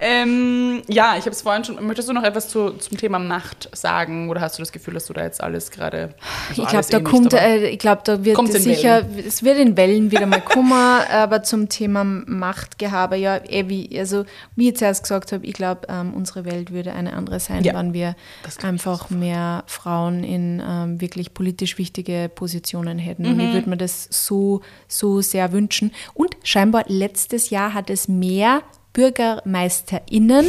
Ähm, 0.00 0.82
ja, 0.88 1.14
ich 1.16 1.20
habe 1.20 1.30
es 1.30 1.42
vorhin 1.42 1.64
schon. 1.64 1.86
Möchtest 1.86 2.08
du 2.08 2.12
noch 2.12 2.24
etwas 2.24 2.48
zu, 2.48 2.70
zum 2.70 2.98
Thema 2.98 3.20
Macht 3.20 3.68
sagen? 3.72 4.30
Oder 4.30 4.40
hast 4.40 4.58
du 4.58 4.62
das 4.62 4.72
Gefühl, 4.72 4.94
dass 4.94 5.06
du 5.06 5.12
da 5.12 5.22
jetzt 5.22 5.40
alles 5.40 5.70
gerade. 5.70 6.14
also 6.48 6.62
Ich 6.62 6.68
glaube, 6.68 6.86
da 6.90 6.98
eh 6.98 7.02
kommt, 7.02 7.32
äh, 7.34 7.68
ich 7.68 7.78
glaube, 7.78 8.02
da 8.04 8.24
wird 8.24 8.52
sicher, 8.52 9.04
es 9.24 9.44
wird 9.44 9.58
in 9.58 9.76
Wellen 9.76 10.10
wieder 10.10 10.26
mal 10.26 10.40
kommen, 10.40 10.72
aber 11.12 11.42
zum 11.44 11.68
Thema 11.68 12.02
Machtgehabe, 12.02 13.16
ja, 13.16 13.36
eh 13.48 13.68
wie, 13.68 13.96
also 13.98 14.24
wie 14.56 14.70
ich 14.70 14.76
zuerst 14.76 15.02
gesagt 15.04 15.32
habe, 15.32 15.46
ich 15.46 15.52
glaube, 15.52 15.82
ähm, 15.88 16.14
unsere 16.14 16.44
Welt 16.44 16.72
würde 16.72 16.92
eine 16.92 17.12
andere 17.12 17.38
sein, 17.38 17.62
Ja, 17.62 17.74
wenn 17.74 17.92
wir 17.92 18.16
einfach 18.62 19.10
mehr 19.20 19.62
Frauen 19.66 20.24
in 20.24 20.60
ähm, 20.66 21.00
wirklich 21.00 21.32
politisch 21.34 21.78
wichtige 21.78 22.30
Positionen 22.34 22.98
hätten. 22.98 23.26
Und 23.26 23.34
Mhm. 23.36 23.40
ich 23.40 23.52
würde 23.52 23.70
mir 23.70 23.76
das 23.76 24.08
so, 24.10 24.62
so 24.88 25.20
sehr 25.20 25.52
wünschen. 25.52 25.92
Und 26.14 26.36
scheinbar 26.42 26.84
letztes 26.88 27.50
Jahr 27.50 27.74
hat 27.74 27.90
es 27.90 28.08
mehr 28.08 28.62
BürgermeisterInnen 28.92 30.46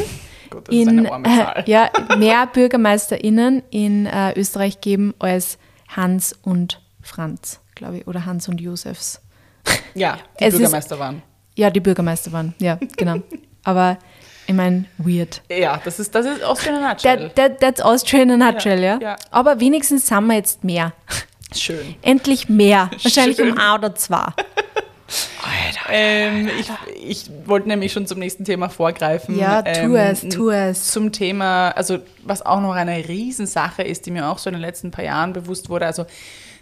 Gut, 0.49 0.67
ist 0.69 0.85
Zahl. 0.85 1.63
äh, 1.63 1.63
ja, 1.71 1.89
mehr 2.17 2.47
BürgermeisterInnen 2.47 3.63
in 3.69 4.05
äh, 4.05 4.33
Österreich 4.37 4.81
geben 4.81 5.13
als 5.19 5.57
Hans 5.89 6.33
und 6.41 6.81
Franz, 7.01 7.59
glaube 7.75 7.97
ich, 7.99 8.07
oder 8.07 8.25
Hans 8.25 8.47
und 8.47 8.59
Josefs. 8.61 9.21
Ja, 9.93 10.17
die 10.39 10.43
Es 10.45 10.53
ist- 10.53 10.59
Bürgermeister 10.59 10.99
waren. 10.99 11.21
Ja, 11.55 11.69
die 11.69 11.79
Bürgermeister 11.81 12.31
waren, 12.31 12.53
ja, 12.59 12.79
genau. 12.97 13.17
Aber 13.63 13.97
ich 14.47 14.53
meine, 14.53 14.85
weird. 14.97 15.41
Ja, 15.49 15.79
das 15.83 15.99
ist, 15.99 16.13
das 16.15 16.25
ist 16.25 16.43
Austrian 16.43 16.77
in 16.77 16.83
a 16.83 16.93
nutshell. 16.93 17.29
That, 17.29 17.35
that, 17.35 17.59
that's 17.59 17.81
Austria 17.81 18.23
in 18.23 18.31
a 18.31 18.37
nutshell, 18.37 18.81
ja, 18.81 18.99
ja. 18.99 19.15
Aber 19.29 19.59
wenigstens 19.59 20.07
sind 20.07 20.25
wir 20.27 20.35
jetzt 20.35 20.63
mehr. 20.63 20.93
Schön. 21.55 21.95
Endlich 22.01 22.49
mehr. 22.49 22.89
Wahrscheinlich 23.03 23.37
Schön. 23.37 23.51
um 23.51 23.57
ein 23.57 23.79
oder 23.79 23.95
zwei. 23.95 24.27
Ähm, 25.89 26.49
ich 26.59 26.69
ich 27.03 27.29
wollte 27.45 27.67
nämlich 27.67 27.91
schon 27.91 28.07
zum 28.07 28.19
nächsten 28.19 28.45
Thema 28.45 28.69
vorgreifen. 28.69 29.37
Ja, 29.37 29.61
tu 29.61 29.69
ähm, 29.69 29.95
es, 29.95 30.21
tu 30.21 30.49
es. 30.49 30.87
Zum 30.87 31.11
Thema, 31.11 31.71
also 31.71 31.99
was 32.23 32.45
auch 32.45 32.61
noch 32.61 32.73
eine 32.73 33.07
Riesensache 33.09 33.83
ist, 33.83 34.05
die 34.05 34.11
mir 34.11 34.29
auch 34.29 34.37
so 34.37 34.49
in 34.49 34.53
den 34.53 34.61
letzten 34.61 34.91
paar 34.91 35.03
Jahren 35.03 35.33
bewusst 35.33 35.69
wurde, 35.69 35.85
also 35.85 36.05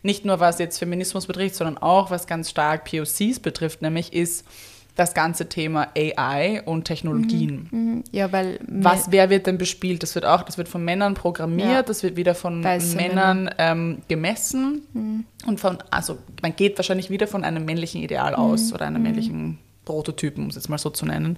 nicht 0.01 0.25
nur 0.25 0.39
was 0.39 0.57
jetzt 0.57 0.79
Feminismus 0.79 1.27
betrifft, 1.27 1.55
sondern 1.55 1.77
auch 1.77 2.09
was 2.09 2.25
ganz 2.25 2.49
stark 2.49 2.89
POCs 2.89 3.39
betrifft, 3.39 3.81
nämlich 3.81 4.13
ist 4.13 4.45
das 4.95 5.13
ganze 5.13 5.47
Thema 5.47 5.87
AI 5.95 6.61
und 6.65 6.83
Technologien. 6.85 8.03
Ja, 8.11 8.31
weil 8.33 8.59
Was, 8.67 9.11
wer 9.11 9.29
wird 9.29 9.47
denn 9.47 9.57
bespielt? 9.57 10.03
Das 10.03 10.13
wird 10.15 10.25
auch, 10.25 10.43
das 10.43 10.57
wird 10.57 10.67
von 10.67 10.83
Männern 10.83 11.13
programmiert, 11.13 11.69
Ja. 11.69 11.83
das 11.83 12.03
wird 12.03 12.17
wieder 12.17 12.35
von 12.35 12.63
Weiße 12.63 12.95
Männern 12.97 13.49
ähm, 13.57 13.99
gemessen 14.09 15.25
und 15.45 15.59
von, 15.59 15.77
also 15.89 16.17
man 16.41 16.55
geht 16.55 16.77
wahrscheinlich 16.77 17.09
wieder 17.09 17.27
von 17.27 17.43
einem 17.45 17.63
männlichen 17.65 18.01
Ideal 18.03 18.35
aus 18.35 18.73
oder 18.73 18.85
einem 18.87 19.01
männlichen 19.01 19.57
Prototypen, 19.85 20.43
um 20.43 20.49
es 20.49 20.55
jetzt 20.55 20.69
mal 20.69 20.77
so 20.77 20.89
zu 20.89 21.05
nennen. 21.05 21.37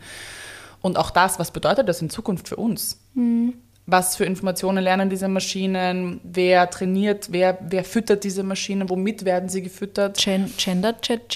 Und 0.82 0.98
auch 0.98 1.12
das, 1.12 1.38
was 1.38 1.52
bedeutet 1.52 1.88
das 1.88 2.02
in 2.02 2.10
Zukunft 2.10 2.48
für 2.50 2.56
uns? 2.56 3.00
Was 3.86 4.16
für 4.16 4.26
Informationen 4.26 4.84
lernen 4.84 5.10
diese 5.10 5.28
Maschinen? 5.28 6.20
Wer 6.24 6.70
trainiert? 6.70 7.28
Wer, 7.32 7.60
wer 7.62 7.84
füttert 7.84 8.24
diese 8.24 8.42
Maschinen? 8.44 8.90
Womit 8.90 9.24
werden 9.26 9.50
sie 9.50 9.62
gefüttert? 9.62 10.18
Gen 10.18 10.52
Gender 10.58 11.00
Chat 11.02 11.30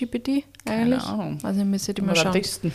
Eigentlich? 0.65 1.03
Ahnung. 1.03 1.37
Also 1.43 1.63
müsste 1.65 1.91
ich 1.91 2.01
mal 2.01 2.15
schauen. 2.15 2.41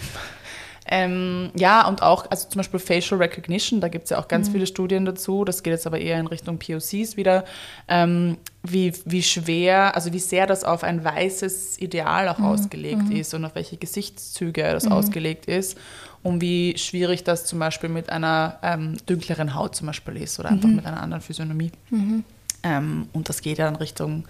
Ähm, 0.93 1.51
ja, 1.55 1.87
und 1.87 2.03
auch, 2.03 2.29
also 2.31 2.49
zum 2.49 2.59
Beispiel 2.59 2.81
Facial 2.81 3.21
Recognition, 3.23 3.81
da 3.81 3.87
gibt 3.87 4.05
es 4.05 4.11
ja 4.11 4.19
auch 4.19 4.27
ganz 4.27 4.49
viele 4.49 4.67
Studien 4.67 5.05
dazu. 5.05 5.45
Das 5.45 5.63
geht 5.63 5.73
jetzt 5.73 5.87
aber 5.87 6.01
eher 6.01 6.19
in 6.19 6.27
Richtung 6.27 6.59
POCs 6.59 7.17
wieder. 7.17 7.45
Ähm, 7.87 8.39
wie, 8.65 8.93
wie 9.05 9.23
schwer, 9.23 9.95
also 9.95 10.13
wie 10.13 10.19
sehr 10.19 10.49
das 10.49 10.65
auf 10.65 10.83
ein 10.83 11.05
weißes 11.05 11.81
Ideal 11.81 12.29
auch 12.29 12.41
ausgelegt 12.41 13.11
ist 13.11 13.35
und 13.35 13.45
auf 13.45 13.55
welche 13.55 13.77
Gesichtszüge 13.77 14.63
das 14.63 14.87
ausgelegt 14.91 15.47
ist 15.47 15.79
und 16.23 16.41
wie 16.41 16.77
schwierig 16.77 17.25
das 17.25 17.47
zum 17.47 17.59
Beispiel 17.59 17.89
mit 17.89 18.11
einer 18.11 18.59
ähm, 18.63 18.97
dünkleren 19.09 19.55
Haut 19.55 19.77
zum 19.77 19.87
Beispiel 19.87 20.17
ist 20.17 20.41
oder 20.41 20.51
einfach 20.51 20.69
mit 20.69 20.85
einer 20.85 21.01
anderen 21.01 21.23
Physiognomie. 21.23 21.71
Ähm, 22.63 23.09
und 23.13 23.29
das 23.29 23.41
geht 23.41 23.59
ja 23.59 23.69
in 23.69 23.77
Richtung 23.77 24.25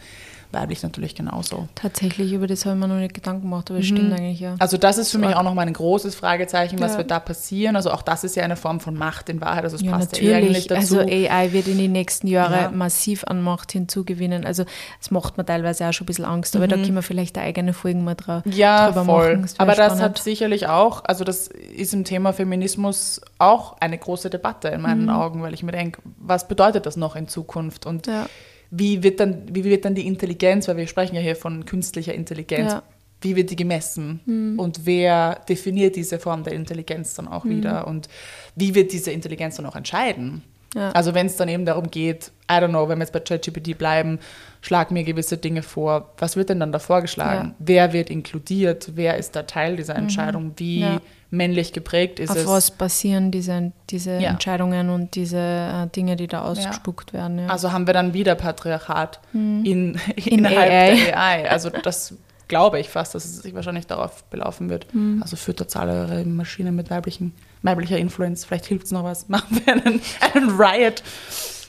weiblich 0.52 0.82
natürlich 0.82 1.14
genauso. 1.14 1.68
Tatsächlich, 1.74 2.32
über 2.32 2.46
das 2.46 2.64
habe 2.66 2.74
ich 2.76 2.80
mir 2.80 2.88
noch 2.88 2.96
nicht 2.96 3.14
Gedanken 3.14 3.42
gemacht, 3.42 3.70
aber 3.70 3.78
es 3.80 3.86
stimmt 3.86 4.12
eigentlich, 4.12 4.40
ja. 4.40 4.56
Also 4.58 4.76
das 4.76 4.98
ist 4.98 5.10
für 5.12 5.18
mich 5.18 5.34
auch 5.34 5.42
nochmal 5.42 5.66
ein 5.66 5.72
großes 5.72 6.14
Fragezeichen, 6.14 6.78
was 6.80 6.92
Ja. 6.92 6.98
wird 6.98 7.10
da 7.10 7.20
passieren. 7.20 7.76
Also 7.76 7.90
auch 7.90 8.02
das 8.02 8.24
ist 8.24 8.36
ja 8.36 8.42
eine 8.44 8.56
Form 8.56 8.80
von 8.80 8.94
Macht 8.96 9.28
in 9.28 9.40
Wahrheit, 9.40 9.64
also 9.64 9.76
es 9.76 9.82
Ja, 9.82 9.92
passt 9.92 10.16
ja 10.16 10.22
eh 10.30 10.34
eigentlich 10.34 10.68
natürlich. 10.68 10.88
dazu. 10.88 10.98
Also 11.00 11.10
AI 11.10 11.52
wird 11.52 11.68
in 11.68 11.78
den 11.78 11.92
nächsten 11.92 12.26
Jahren 12.26 12.52
Ja. 12.52 12.70
massiv 12.70 13.24
an 13.24 13.42
Macht 13.42 13.72
hinzugewinnen. 13.72 14.44
Also 14.44 14.64
es 15.00 15.10
macht 15.10 15.36
mir 15.38 15.44
teilweise 15.44 15.86
auch 15.88 15.92
schon 15.92 16.04
ein 16.04 16.06
bisschen 16.06 16.24
Angst, 16.24 16.56
aber 16.56 16.66
da 16.68 16.76
können 16.76 16.94
wir 16.94 17.02
vielleicht 17.02 17.38
eigene 17.38 17.72
Folge 17.72 17.98
mal 18.00 18.14
dra 18.14 18.42
Mhm. 18.44 18.52
ja, 18.52 18.92
voll. 18.92 19.36
machen. 19.38 19.44
wär 19.44 19.60
Aber 19.60 19.74
das 19.74 19.86
spannend. 19.94 20.02
hat 20.02 20.18
sicherlich 20.18 20.66
auch, 20.68 21.04
also 21.04 21.24
das 21.24 21.46
ist 21.48 21.94
im 21.94 22.04
Thema 22.04 22.32
Feminismus 22.32 23.20
auch 23.38 23.76
eine 23.80 23.96
große 23.98 24.30
Debatte 24.30 24.68
in 24.68 24.80
meinen 24.80 25.04
Mhm. 25.04 25.10
Augen, 25.10 25.42
weil 25.42 25.54
ich 25.54 25.62
mir 25.62 25.72
denke, 25.72 26.00
was 26.18 26.48
bedeutet 26.48 26.86
das 26.86 26.96
noch 26.96 27.16
in 27.16 27.28
Zukunft 27.28 27.86
und 27.86 28.06
Ja. 28.06 28.26
Wie, 28.70 29.02
wird 29.02 29.20
dann, 29.20 29.42
wie 29.52 29.64
wird 29.64 29.84
dann 29.84 29.94
die 29.94 30.06
Intelligenz, 30.06 30.68
weil 30.68 30.76
wir 30.76 30.86
sprechen 30.86 31.14
ja 31.16 31.20
hier 31.20 31.36
von 31.36 31.64
künstlicher 31.64 32.14
Intelligenz, 32.14 32.72
Ja. 32.72 32.78
Mhm. 32.78 32.82
wie 33.22 33.36
wird 33.36 33.50
die 33.50 33.56
gemessen 33.56 34.54
und 34.58 34.86
wer 34.86 35.40
definiert 35.48 35.96
diese 35.96 36.18
Form 36.18 36.42
der 36.44 36.54
Intelligenz 36.54 37.14
dann 37.14 37.28
auch 37.28 37.44
wieder 37.44 37.86
und 37.86 38.08
wie 38.56 38.74
wird 38.74 38.92
diese 38.92 39.10
Intelligenz 39.10 39.56
dann 39.56 39.66
auch 39.66 39.76
entscheiden? 39.76 40.42
Ja. 40.74 40.92
Also 40.92 41.14
wenn 41.14 41.26
es 41.26 41.36
dann 41.36 41.48
eben 41.48 41.66
darum 41.66 41.90
geht, 41.90 42.30
I 42.48 42.54
don't 42.54 42.68
know, 42.68 42.88
wenn 42.88 42.98
wir 42.98 43.02
jetzt 43.04 43.12
bei 43.12 43.18
ChatGPT 43.20 43.76
bleiben, 43.76 44.20
schlag 44.62 44.92
mir 44.92 45.02
gewisse 45.02 45.36
Dinge 45.36 45.62
vor, 45.62 46.12
was 46.18 46.36
wird 46.36 46.48
denn 46.48 46.60
dann 46.60 46.70
da 46.70 46.78
vorgeschlagen? 46.78 47.48
Ja. 47.48 47.54
Wer 47.58 47.92
wird 47.92 48.08
inkludiert? 48.08 48.92
Wer 48.94 49.16
ist 49.16 49.34
da 49.34 49.42
Teil 49.42 49.74
dieser 49.76 49.96
Entscheidung? 49.96 50.52
Wie 50.56 50.84
Mhm. 50.84 51.00
Männlich 51.30 51.72
geprägt 51.72 52.18
ist 52.18 52.30
Auf 52.30 52.36
es? 52.38 52.46
was 52.46 52.70
basieren 52.72 53.30
diese, 53.30 53.72
diese 53.88 54.18
Ja. 54.18 54.30
Entscheidungen 54.30 54.90
und 54.90 55.14
diese 55.14 55.38
äh, 55.38 55.86
Dinge, 55.94 56.16
die 56.16 56.26
da 56.26 56.42
ausgespuckt 56.42 57.12
werden. 57.12 57.38
Ja. 57.38 57.46
Also 57.48 57.72
haben 57.72 57.86
wir 57.86 57.94
dann 57.94 58.14
wieder 58.14 58.34
Patriarchat 58.34 59.20
in, 59.32 59.64
In 59.64 59.94
innerhalb 60.16 60.70
AI. 60.70 60.94
der 61.06 61.18
AI. 61.20 61.48
Also 61.50 61.70
das 61.70 62.14
glaube 62.48 62.80
ich 62.80 62.88
fast, 62.88 63.14
dass 63.14 63.24
es 63.24 63.38
sich 63.42 63.54
wahrscheinlich 63.54 63.86
darauf 63.86 64.24
belaufen 64.24 64.68
wird. 64.70 64.86
Also 65.20 65.36
füttert 65.36 65.74
eure 65.76 66.24
Maschine 66.24 66.72
mit 66.72 66.90
weiblichen, 66.90 67.32
weiblicher 67.62 67.96
Influence. 67.98 68.44
Vielleicht 68.44 68.66
hilft 68.66 68.86
es 68.86 68.90
noch 68.92 69.04
was. 69.04 69.28
Machen 69.28 69.60
wir 69.64 69.72
einen, 69.72 70.00
einen 70.34 70.50
Riot. 70.60 71.02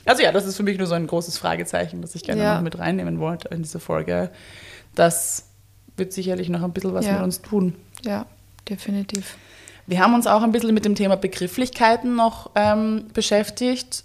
Also 0.04 0.24
ja, 0.24 0.32
das 0.32 0.44
ist 0.46 0.56
für 0.56 0.64
mich 0.64 0.78
nur 0.78 0.88
so 0.88 0.94
ein 0.94 1.06
großes 1.06 1.38
Fragezeichen, 1.38 2.02
das 2.02 2.16
ich 2.16 2.24
gerne 2.24 2.42
Ja. 2.42 2.54
noch 2.56 2.62
mit 2.62 2.76
reinnehmen 2.80 3.20
wollte 3.20 3.46
in 3.54 3.62
diese 3.62 3.78
Folge. 3.78 4.30
Das 4.96 5.44
wird 5.96 6.12
sicherlich 6.12 6.48
noch 6.48 6.62
ein 6.64 6.72
bisschen 6.72 6.94
was 6.94 7.06
Ja. 7.06 7.12
mit 7.12 7.22
uns 7.22 7.42
tun. 7.42 7.74
ja, 8.04 8.26
definitiv. 8.68 9.36
Wir 9.86 10.00
haben 10.00 10.14
uns 10.14 10.26
auch 10.26 10.42
ein 10.42 10.52
bisschen 10.52 10.74
mit 10.74 10.84
dem 10.84 10.94
Thema 10.94 11.16
Begrifflichkeiten 11.16 12.14
noch 12.14 12.50
ähm, 12.54 13.06
beschäftigt, 13.14 14.04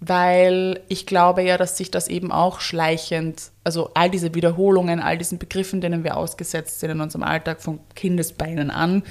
weil 0.00 0.80
ich 0.88 1.06
glaube 1.06 1.42
ja, 1.42 1.56
dass 1.56 1.76
sich 1.76 1.90
das 1.90 2.08
eben 2.08 2.32
auch 2.32 2.60
schleichend, 2.60 3.50
also 3.64 3.90
all 3.94 4.10
diese 4.10 4.34
Wiederholungen, 4.34 5.00
all 5.00 5.18
diesen 5.18 5.38
Begriffen, 5.38 5.80
denen 5.80 6.04
wir 6.04 6.16
ausgesetzt 6.16 6.80
sind 6.80 6.90
in 6.90 7.00
unserem 7.00 7.22
Alltag 7.22 7.60
von 7.62 7.80
Kindesbeinen 7.94 8.70
an, 8.70 9.02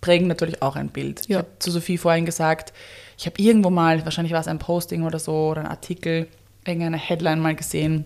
prägen 0.00 0.28
natürlich 0.28 0.62
auch 0.62 0.76
ein 0.76 0.88
Bild. 0.90 1.22
Ich 1.22 1.28
Ja. 1.28 1.38
habe 1.38 1.48
zu 1.58 1.70
Sophie 1.70 1.98
vorhin 1.98 2.24
gesagt, 2.24 2.72
ich 3.18 3.26
habe 3.26 3.40
irgendwo 3.42 3.70
mal, 3.70 4.04
wahrscheinlich 4.04 4.32
war 4.32 4.40
es 4.40 4.48
ein 4.48 4.58
Posting 4.60 5.02
oder 5.02 5.18
so 5.18 5.48
oder 5.48 5.62
ein 5.62 5.66
Artikel, 5.66 6.28
irgendeine 6.64 6.98
Headline 6.98 7.40
mal 7.40 7.56
gesehen, 7.56 8.04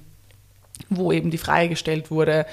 wo 0.89 1.13
eben 1.13 1.31
die 1.31 1.39
Frage 1.39 1.69
gestellt 1.69 2.11
wurde, 2.11 2.47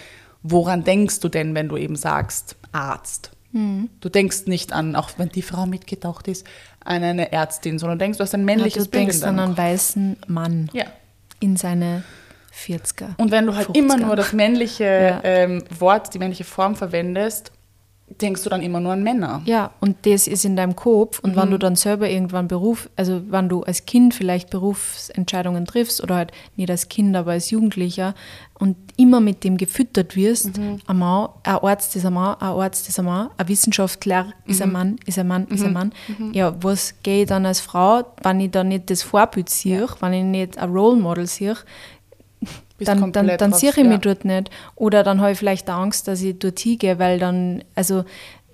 woran 0.44 0.84
denkst 0.84 1.20
du 1.22 1.30
denn, 1.30 1.56
wenn 1.56 1.70
du 1.70 1.78
eben 1.78 1.96
sagst 1.96 2.56
Arzt? 2.72 3.32
Mhm. 3.52 3.90
Du 4.02 4.10
denkst 4.10 4.46
nicht 4.46 4.74
an, 4.74 4.96
auch 4.96 5.10
wenn 5.18 5.30
die 5.30 5.42
Frau 5.42 5.66
mitgetaucht 5.66 6.28
ist, 6.28 6.46
an 6.84 7.04
eine 7.04 7.32
Ärztin, 7.32 7.80
sondern 7.80 8.00
denkst, 8.00 8.18
du 8.18 8.24
hast 8.24 8.34
ein 8.36 8.42
Ja, 8.42 8.46
männliches 8.46 8.86
du 8.86 8.90
Bild 8.92 9.04
denkst 9.08 9.18
in 9.18 9.24
an 9.24 9.40
einen 9.40 9.58
weißen 9.58 10.18
Mann 10.28 10.70
Ja. 10.74 10.86
in 11.40 11.58
seine 11.58 12.04
40er. 12.54 13.16
Und 13.18 13.32
wenn 13.32 13.46
du 13.46 13.56
halt 13.56 13.68
50er. 13.70 13.78
immer 13.78 13.98
nur 13.98 14.16
das 14.16 14.34
männliche 14.34 14.84
Ja. 14.84 15.20
ähm, 15.24 15.64
Wort, 15.80 16.14
die 16.14 16.20
männliche 16.20 16.44
Form 16.44 16.76
verwendest, 16.76 17.52
denkst 18.22 18.44
du 18.44 18.50
dann 18.50 18.62
immer 18.62 18.80
nur 18.80 18.94
an 18.94 19.04
Männer. 19.04 19.42
Ja, 19.46 19.72
und 19.80 19.98
das 20.06 20.28
ist 20.28 20.44
in 20.46 20.56
deinem 20.56 20.76
Kopf. 20.76 21.20
Und 21.20 21.36
Mhm. 21.36 21.40
wenn 21.42 21.52
du 21.52 21.58
dann 21.60 21.76
selber 21.76 22.10
irgendwann 22.10 22.48
Beruf, 22.48 22.90
also 22.96 23.22
wenn 23.30 23.50
du 23.50 23.64
als 23.64 23.86
Kind 23.86 24.14
vielleicht 24.14 24.50
Berufsentscheidungen 24.50 25.66
triffst 25.66 26.02
oder 26.04 26.16
halt 26.16 26.32
nicht 26.56 26.70
als 26.70 26.90
Kind, 26.90 27.16
aber 27.16 27.32
als 27.32 27.50
Jugendlicher 27.52 28.14
und 28.58 28.76
immer 28.98 29.22
mit 29.22 29.44
dem 29.44 29.58
gefüttert 29.58 30.16
wirst, 30.16 30.58
Mhm. 30.58 30.80
ein 30.88 30.98
Mann, 30.98 31.30
ein 31.44 31.56
Arzt 31.56 31.96
ist 31.96 32.06
ein 32.06 32.14
Mann, 32.14 32.36
ein 32.40 32.48
Arzt 32.50 32.90
ist 32.90 33.00
ein 33.00 33.06
Mann, 33.06 33.30
ein 33.38 33.48
Wissenschaftler 33.48 34.34
ist 34.46 34.58
Mhm. 34.60 34.64
ein 34.64 34.72
Mann, 34.72 34.96
ist 35.06 35.20
ein 35.20 35.28
Mann, 35.28 35.48
ist 35.48 35.64
ein 35.64 35.74
Mann. 35.74 35.94
Ja, 36.34 36.56
was 36.62 36.96
gehe 37.04 37.22
ich 37.22 37.28
dann 37.30 37.46
als 37.46 37.62
Frau, 37.62 38.04
wenn 38.24 38.40
ich 38.42 38.52
dann 38.52 38.68
nicht 38.70 38.90
das 38.90 39.04
Vorbild 39.04 39.50
sehe, 39.50 39.88
wenn 40.02 40.14
ich 40.14 40.24
nicht 40.24 40.58
ein 40.58 40.70
Role 40.72 41.00
Model 41.00 41.28
sehe, 41.28 41.56
dann, 42.80 43.12
dann, 43.12 43.38
dann 43.38 43.54
sehe 43.54 43.70
ich 43.70 43.78
ja. 43.78 43.84
mich 43.84 44.00
dort 44.00 44.26
nicht. 44.26 44.50
Oder 44.76 45.04
dann 45.04 45.22
habe 45.22 45.32
ich 45.32 45.38
vielleicht 45.38 45.70
Angst, 45.70 46.08
dass 46.08 46.22
ich 46.22 46.38
dort 46.40 46.60
hingehe, 46.60 47.00
weil 47.00 47.20
dann, 47.20 47.64
also 47.76 48.06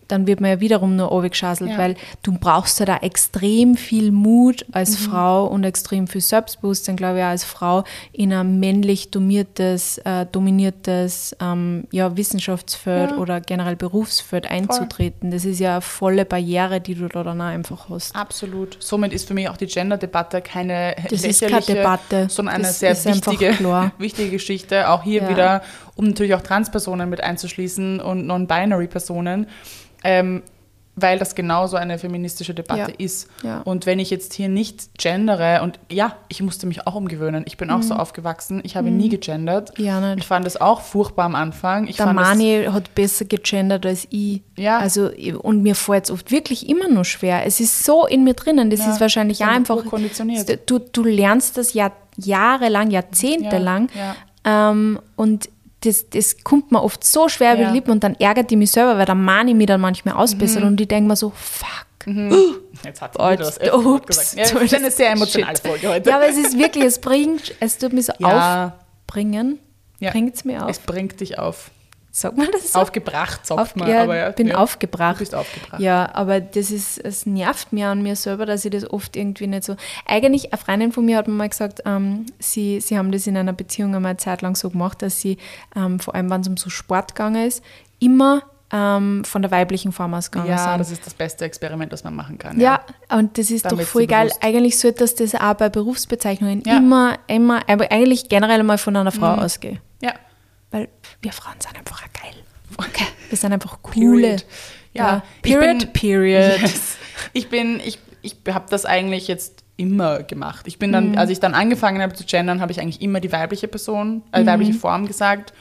dann 0.07 0.27
wird 0.27 0.41
man 0.41 0.49
ja 0.51 0.59
wiederum 0.59 0.95
nur 0.95 1.07
runtergeschaselt, 1.07 1.71
Ja. 1.71 1.77
weil 1.77 1.95
du 2.23 2.33
brauchst 2.37 2.79
ja 2.79 2.85
da 2.85 2.97
extrem 2.97 3.75
viel 3.75 4.11
Mut 4.11 4.65
als 4.71 4.91
Mhm. 4.99 5.03
Frau 5.11 5.45
und 5.47 5.63
extrem 5.63 6.07
viel 6.07 6.21
Selbstbewusstsein, 6.21 6.95
glaube 6.95 7.19
ich, 7.19 7.23
als 7.23 7.43
Frau 7.43 7.83
in 8.11 8.31
ein 8.33 8.59
männlich 8.59 9.09
dominiertes, 9.11 9.97
äh, 9.99 10.25
dominiertes 10.31 11.35
ähm, 11.41 11.87
ja, 11.91 12.15
Wissenschaftsfeld 12.17 13.11
Ja. 13.11 13.17
oder 13.17 13.41
generell 13.41 13.75
Berufsfeld 13.75 14.49
einzutreten. 14.49 15.31
Das 15.31 15.45
ist 15.45 15.59
ja 15.59 15.73
eine 15.73 15.81
volle 15.81 16.25
Barriere, 16.25 16.81
die 16.81 16.95
du 16.95 17.07
da 17.07 17.23
dann 17.23 17.41
auch 17.41 17.45
einfach 17.45 17.89
hast. 17.89 18.15
Absolut. 18.15 18.77
Somit 18.79 19.13
ist 19.13 19.27
für 19.27 19.33
mich 19.33 19.49
auch 19.49 19.57
die 19.57 19.67
Gender-Debatte 19.67 20.41
keine 20.41 20.95
Das 21.09 21.23
ist 21.23 21.41
keine 21.41 21.51
lächerliche, 21.53 21.73
Debatte. 21.75 22.27
sondern 22.29 22.55
eine 22.55 22.63
Das 22.65 22.79
sehr 22.79 22.95
wichtige, 23.05 23.55
wichtige 23.97 24.29
Geschichte. 24.31 24.89
Auch 24.89 25.03
hier 25.03 25.23
Ja. 25.23 25.29
wieder, 25.29 25.61
um 25.95 26.05
natürlich 26.07 26.33
auch 26.35 26.41
Transpersonen 26.41 27.09
mit 27.09 27.21
einzuschließen 27.23 27.99
und 28.01 28.25
Non-Binary-Personen, 28.27 29.47
ähm, 30.03 30.43
weil 30.97 31.19
das 31.19 31.35
genauso 31.35 31.75
eine 31.75 31.99
feministische 31.99 32.53
Debatte 32.53 32.91
Ja. 32.91 32.97
ist. 32.97 33.27
Ja. 33.43 33.59
Und 33.65 33.85
wenn 33.85 33.99
ich 33.99 34.09
jetzt 34.09 34.33
hier 34.33 34.47
nicht 34.47 34.97
gendere, 34.97 35.61
und 35.61 35.77
ja, 35.91 36.15
ich 36.29 36.41
musste 36.41 36.67
mich 36.67 36.87
auch 36.87 36.95
umgewöhnen. 36.95 37.43
Ich 37.47 37.57
bin 37.57 37.69
auch 37.69 37.79
Mhm. 37.79 37.83
so 37.83 37.95
aufgewachsen. 37.95 38.61
Ich 38.63 38.77
habe 38.77 38.89
nie 38.91 39.09
gegendert. 39.09 39.77
Ja, 39.77 39.99
nicht. 39.99 40.19
Ich 40.19 40.27
fand 40.27 40.47
es 40.47 40.55
auch 40.59 40.79
furchtbar 40.79 41.25
am 41.25 41.35
Anfang. 41.35 41.87
Ich 41.87 41.97
Der 41.97 42.13
Mani 42.13 42.67
hat 42.71 42.95
besser 42.95 43.25
gegendert 43.25 43.85
als 43.85 44.07
ich. 44.09 44.41
Ja. 44.55 44.77
Also, 44.79 45.09
und 45.41 45.63
mir 45.63 45.75
fällt 45.75 46.05
es 46.05 46.11
oft 46.11 46.31
wirklich 46.31 46.69
immer 46.69 46.87
noch 46.87 47.03
schwer. 47.03 47.45
Es 47.45 47.59
ist 47.59 47.83
so 47.83 48.05
in 48.05 48.23
mir 48.23 48.33
drinnen. 48.33 48.69
Das 48.69 48.79
Ja, 48.79 48.93
ist 48.93 49.01
wahrscheinlich 49.01 49.43
auch 49.43 49.49
einfach 49.49 49.75
urkonditioniert. 49.75 50.61
Du, 50.69 50.79
du 50.79 51.03
lernst 51.03 51.57
das 51.57 51.73
ja 51.73 51.91
jahrelang, 52.15 52.89
jahrzehntelang. 52.91 53.89
Ja, 53.93 54.15
Ähm, 54.47 54.99
und 55.17 55.49
das, 55.85 56.09
das 56.09 56.43
kommt 56.43 56.71
mir 56.71 56.81
oft 56.83 57.03
so 57.03 57.27
schwer 57.29 57.53
über 57.53 57.61
Ja. 57.63 57.67
Mhm. 57.69 57.73
die 57.73 57.77
Lippen 57.79 57.91
und 57.91 58.03
dann 58.03 58.15
ärgert 58.15 58.49
die 58.51 58.55
mich 58.55 58.71
selber, 58.71 58.97
weil 58.97 59.05
der 59.05 59.15
Mani 59.15 59.53
mich 59.53 59.67
dann 59.67 59.81
manchmal 59.81 60.15
ausbessert 60.15 60.63
und 60.63 60.79
ich 60.81 60.87
denke 60.87 61.07
mir 61.07 61.15
so, 61.15 61.31
fuck. 61.35 61.67
Jetzt 62.83 63.01
hat 63.01 63.13
sie 63.13 63.19
Oh, 63.19 63.31
wieder 63.31 63.37
das 63.37 63.57
ups. 63.59 64.05
gesagt. 64.05 64.35
Ja, 64.35 64.43
es 64.43 64.51
ist 64.71 64.75
eine 64.75 64.91
sehr 64.91 65.09
emotionale 65.11 65.55
Shit. 65.57 65.65
Folge 65.67 65.89
heute. 65.89 66.09
Ja, 66.09 66.17
aber 66.17 66.27
es 66.29 66.37
ist 66.37 66.57
wirklich, 66.57 66.83
es 66.83 66.99
bringt, 66.99 67.55
es 67.59 67.77
tut 67.79 67.93
mich 67.93 68.05
so 68.05 68.13
Ja. 68.19 68.73
aufbringen. 69.07 69.59
Ja. 69.99 70.11
Bringt 70.11 70.35
es 70.35 70.45
mir 70.45 70.57
Es 70.67 70.77
auf? 70.79 70.85
bringt 70.85 71.19
dich 71.19 71.39
auf. 71.39 71.71
Sagt 72.17 72.37
man 72.37 72.47
das 72.49 72.71
so? 72.71 72.79
Aufgebracht, 72.79 73.45
sagt 73.45 73.59
Auf, 73.59 73.75
man. 73.75 73.89
ja, 73.89 74.03
aber 74.03 74.15
ja, 74.15 74.29
bin 74.31 74.47
ja. 74.47 74.55
aufgebracht. 74.55 75.15
Du 75.15 75.19
bist 75.19 75.35
aufgebracht. 75.35 75.81
Ja, 75.81 76.09
aber 76.15 76.39
das 76.39 76.71
ist, 76.71 76.97
es 76.97 77.25
nervt 77.25 77.73
mir 77.73 77.89
an 77.89 78.01
mir 78.03 78.15
selber, 78.15 78.45
dass 78.45 78.63
ich 78.63 78.71
das 78.71 78.89
oft 78.89 79.17
irgendwie 79.17 79.47
nicht 79.47 79.65
so. 79.65 79.75
Eigentlich, 80.05 80.53
eine 80.53 80.57
Freundin 80.61 80.91
von 80.93 81.03
mir 81.03 81.17
hat 81.17 81.27
mir 81.27 81.33
mal 81.33 81.49
gesagt, 81.49 81.81
ähm, 81.85 82.25
sie, 82.39 82.79
sie 82.79 82.97
haben 82.97 83.11
das 83.11 83.27
in 83.27 83.35
einer 83.35 83.51
Beziehung 83.51 83.93
einmal 83.95 84.11
eine 84.11 84.17
Zeit 84.17 84.41
lang 84.43 84.55
so 84.55 84.69
gemacht, 84.69 85.01
dass 85.01 85.19
sie, 85.19 85.37
ähm, 85.75 85.99
vor 85.99 86.15
allem 86.15 86.29
wenn 86.29 86.39
es 86.39 86.47
um 86.47 86.55
so 86.55 86.69
Sport 86.69 87.15
gegangen 87.15 87.45
ist, 87.47 87.61
immer 87.99 88.43
ähm, 88.71 89.25
von 89.25 89.41
der 89.41 89.51
weiblichen 89.51 89.91
Form 89.91 90.13
ausgegangen 90.13 90.49
Ja, 90.51 90.69
sind. 90.69 90.79
das 90.79 90.91
ist 90.91 91.05
das 91.05 91.13
beste 91.13 91.43
Experiment, 91.43 91.91
das 91.91 92.05
man 92.05 92.15
machen 92.15 92.37
kann. 92.37 92.57
Ja, 92.61 92.79
und 93.11 93.37
das 93.37 93.51
ist 93.51 93.65
Damit 93.65 93.81
doch 93.87 93.89
voll 93.89 94.07
geil. 94.07 94.27
bewusst- 94.27 94.41
Eigentlich 94.41 94.79
sollte 94.79 94.99
das, 94.99 95.15
das 95.15 95.35
auch 95.35 95.55
bei 95.55 95.67
Berufsbezeichnungen 95.67 96.63
Ja. 96.65 96.77
immer, 96.77 97.17
immer, 97.27 97.59
aber 97.67 97.91
eigentlich 97.91 98.29
generell 98.29 98.63
mal 98.63 98.77
von 98.77 98.95
einer 98.95 99.11
Frau 99.11 99.33
ausgehen. 99.33 99.79
Weil 100.75 100.89
wir 101.21 101.31
Frauen 101.31 101.55
sind 101.59 101.77
einfach 101.77 102.01
geil. 102.21 102.33
Okay. 102.77 103.05
Wir 103.29 103.37
sind 103.37 103.53
einfach 103.53 103.79
coole. 103.81 104.21
Period. 104.21 104.45
Ja, 104.93 105.23
ich 105.41 105.53
Period, 105.53 105.77
bin- 105.79 105.93
period. 105.93 106.61
Yes. 106.61 106.97
Ich 107.31 107.47
bin, 107.49 107.79
ich, 107.79 107.97
ich 108.21 108.35
habe 108.49 108.65
das 108.69 108.85
eigentlich 108.85 109.29
jetzt 109.29 109.63
immer 109.77 110.23
gemacht. 110.23 110.67
Ich 110.67 110.77
bin 110.77 110.91
dann, 110.91 111.11
Mhm. 111.11 111.17
als 111.17 111.29
ich 111.29 111.39
dann 111.39 111.53
angefangen 111.53 112.01
habe 112.01 112.13
zu 112.13 112.25
gendern, 112.25 112.59
habe 112.59 112.73
ich 112.73 112.81
eigentlich 112.81 113.01
immer 113.01 113.21
die 113.21 113.31
weibliche 113.31 113.69
Person, 113.69 114.21
äh, 114.33 114.41
Mhm. 114.41 114.47
weibliche 114.47 114.73
Form 114.73 115.07
gesagt. 115.07 115.53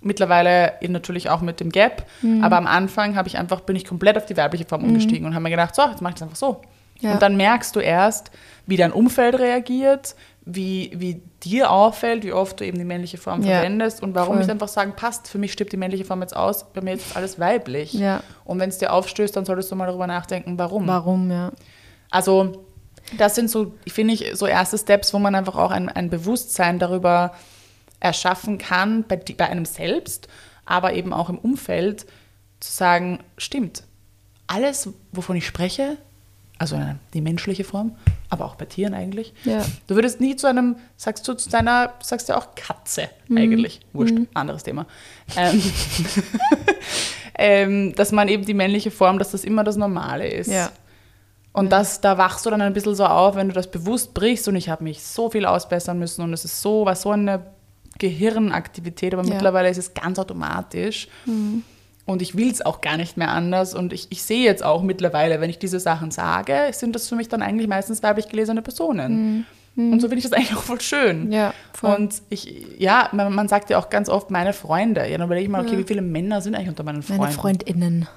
Mittlerweile 0.00 0.72
natürlich 0.88 1.28
auch 1.30 1.40
mit 1.40 1.60
dem 1.60 1.70
Gap, 1.70 2.06
Mhm. 2.22 2.42
aber 2.44 2.56
am 2.56 2.66
Anfang 2.68 3.14
habe 3.16 3.28
ich 3.28 3.36
einfach 3.38 3.60
bin 3.60 3.74
ich 3.76 3.84
komplett 3.84 4.16
auf 4.16 4.26
die 4.26 4.36
weibliche 4.36 4.64
Form 4.64 4.82
umgestiegen 4.84 5.24
und 5.26 5.34
habe 5.34 5.42
mir 5.44 5.50
gedacht, 5.50 5.74
so, 5.76 5.82
jetzt 5.82 6.02
mache 6.02 6.12
ich 6.12 6.14
das 6.14 6.22
einfach 6.22 6.36
so. 6.36 6.62
Ja. 7.00 7.12
Und 7.12 7.22
dann 7.22 7.36
merkst 7.36 7.74
du 7.76 7.80
erst, 7.80 8.30
wie 8.66 8.76
dein 8.76 8.92
Umfeld 8.92 9.38
reagiert, 9.38 10.14
wie, 10.50 10.90
wie 10.94 11.20
dir 11.42 11.70
auffällt, 11.70 12.24
wie 12.24 12.32
oft 12.32 12.58
du 12.58 12.64
eben 12.64 12.78
die 12.78 12.84
männliche 12.84 13.18
Form 13.18 13.42
Ja, 13.42 13.56
verwendest 13.56 14.02
und 14.02 14.14
warum 14.14 14.36
voll. 14.36 14.44
ich 14.44 14.50
einfach 14.50 14.68
sagen, 14.68 14.94
passt, 14.96 15.28
für 15.28 15.36
mich 15.36 15.52
stirbt 15.52 15.72
die 15.72 15.76
männliche 15.76 16.06
Form 16.06 16.22
jetzt 16.22 16.34
aus, 16.34 16.64
bei 16.72 16.80
mir 16.80 16.94
ist 16.94 17.14
alles 17.16 17.38
weiblich. 17.38 17.92
Ja. 17.92 18.22
Und 18.46 18.58
wenn 18.58 18.70
es 18.70 18.78
dir 18.78 18.94
aufstößt, 18.94 19.36
dann 19.36 19.44
solltest 19.44 19.70
du 19.70 19.76
mal 19.76 19.86
darüber 19.86 20.06
nachdenken, 20.06 20.58
warum. 20.58 20.86
Warum, 20.86 21.30
ja. 21.30 21.52
Also 22.10 22.64
das 23.18 23.34
sind 23.34 23.50
so, 23.50 23.74
finde 23.86 24.14
ich, 24.14 24.30
so 24.34 24.46
erste 24.46 24.78
Steps, 24.78 25.12
wo 25.12 25.18
man 25.18 25.34
einfach 25.34 25.56
auch 25.56 25.70
ein, 25.70 25.90
ein 25.90 26.08
Bewusstsein 26.08 26.78
darüber 26.78 27.34
erschaffen 28.00 28.56
kann, 28.56 29.04
bei, 29.06 29.16
bei 29.16 29.50
einem 29.50 29.66
selbst, 29.66 30.28
aber 30.64 30.94
eben 30.94 31.12
auch 31.12 31.28
im 31.28 31.38
Umfeld, 31.38 32.06
zu 32.60 32.72
sagen, 32.72 33.20
stimmt, 33.36 33.84
alles, 34.46 34.88
wovon 35.12 35.36
ich 35.36 35.46
spreche, 35.46 35.98
also 36.58 36.76
die 37.14 37.20
menschliche 37.20 37.62
Form, 37.64 37.94
aber 38.30 38.44
auch 38.44 38.56
bei 38.56 38.64
Tieren 38.64 38.92
eigentlich, 38.94 39.32
Ja. 39.44 39.64
du 39.86 39.94
würdest 39.94 40.20
nie 40.20 40.34
zu 40.36 40.48
einem, 40.48 40.76
sagst 40.96 41.26
du 41.28 41.34
zu 41.34 41.48
deiner, 41.50 41.92
sagst 42.02 42.28
du 42.28 42.36
auch 42.36 42.54
Katze 42.56 43.08
Mhm. 43.28 43.36
eigentlich, 43.38 43.80
wurscht, 43.92 44.14
anderes 44.34 44.64
Thema. 44.64 44.86
Ähm, 45.36 45.62
ähm, 47.38 47.94
dass 47.94 48.12
man 48.12 48.28
eben 48.28 48.44
die 48.44 48.54
männliche 48.54 48.90
Form, 48.90 49.18
dass 49.18 49.30
das 49.30 49.44
immer 49.44 49.64
das 49.64 49.76
Normale 49.76 50.28
ist. 50.28 50.50
Ja. 50.50 50.70
Und 51.52 51.70
das, 51.72 52.00
da 52.00 52.18
wachst 52.18 52.46
du 52.46 52.50
dann 52.50 52.60
ein 52.60 52.72
bisschen 52.72 52.94
so 52.94 53.04
auf, 53.06 53.34
wenn 53.36 53.48
du 53.48 53.54
das 53.54 53.70
bewusst 53.70 54.14
brichst 54.14 54.46
und 54.48 54.56
ich 54.56 54.68
habe 54.68 54.84
mich 54.84 55.02
so 55.02 55.30
viel 55.30 55.44
ausbessern 55.46 55.98
müssen 55.98 56.22
und 56.22 56.32
es 56.32 56.44
ist 56.44 56.60
so, 56.60 56.84
war 56.86 56.94
so 56.94 57.10
eine 57.10 57.42
Gehirnaktivität, 57.98 59.12
aber 59.14 59.24
Ja. 59.24 59.34
mittlerweile 59.34 59.68
ist 59.68 59.78
es 59.78 59.94
ganz 59.94 60.18
automatisch. 60.18 61.08
Und 62.08 62.22
ich 62.22 62.36
will 62.38 62.50
es 62.50 62.64
auch 62.64 62.80
gar 62.80 62.96
nicht 62.96 63.18
mehr 63.18 63.28
anders. 63.30 63.74
Und 63.74 63.92
ich, 63.92 64.06
ich 64.08 64.22
sehe 64.22 64.42
jetzt 64.42 64.64
auch 64.64 64.82
mittlerweile, 64.82 65.42
wenn 65.42 65.50
ich 65.50 65.58
diese 65.58 65.78
Sachen 65.78 66.10
sage, 66.10 66.70
sind 66.72 66.94
das 66.94 67.06
für 67.06 67.16
mich 67.16 67.28
dann 67.28 67.42
eigentlich 67.42 67.68
meistens 67.68 68.02
weiblich 68.02 68.28
gelesene 68.30 68.62
Personen. 68.62 69.44
Und 69.76 70.00
so 70.00 70.08
finde 70.08 70.16
ich 70.18 70.24
das 70.24 70.32
eigentlich 70.36 70.56
auch 70.56 70.62
voll 70.62 70.80
schön. 70.80 71.30
Ja, 71.30 71.52
voll. 71.74 71.94
Und 71.94 72.14
ich, 72.30 72.64
ja, 72.78 73.10
man, 73.12 73.34
man 73.34 73.46
sagt 73.46 73.68
ja 73.68 73.78
auch 73.78 73.90
ganz 73.90 74.08
oft 74.08 74.30
meine 74.30 74.54
Freunde. 74.54 75.02
Ja, 75.06 75.18
dann 75.18 75.26
überlege 75.26 75.44
ich 75.44 75.50
mal, 75.50 75.60
okay, 75.64 75.76
wie 75.76 75.84
viele 75.84 76.00
Männer 76.00 76.40
sind 76.40 76.54
eigentlich 76.54 76.70
unter 76.70 76.82
meinen 76.82 77.02
Freunden? 77.02 77.22
Meine 77.24 77.34
FreundInnen. 77.34 78.08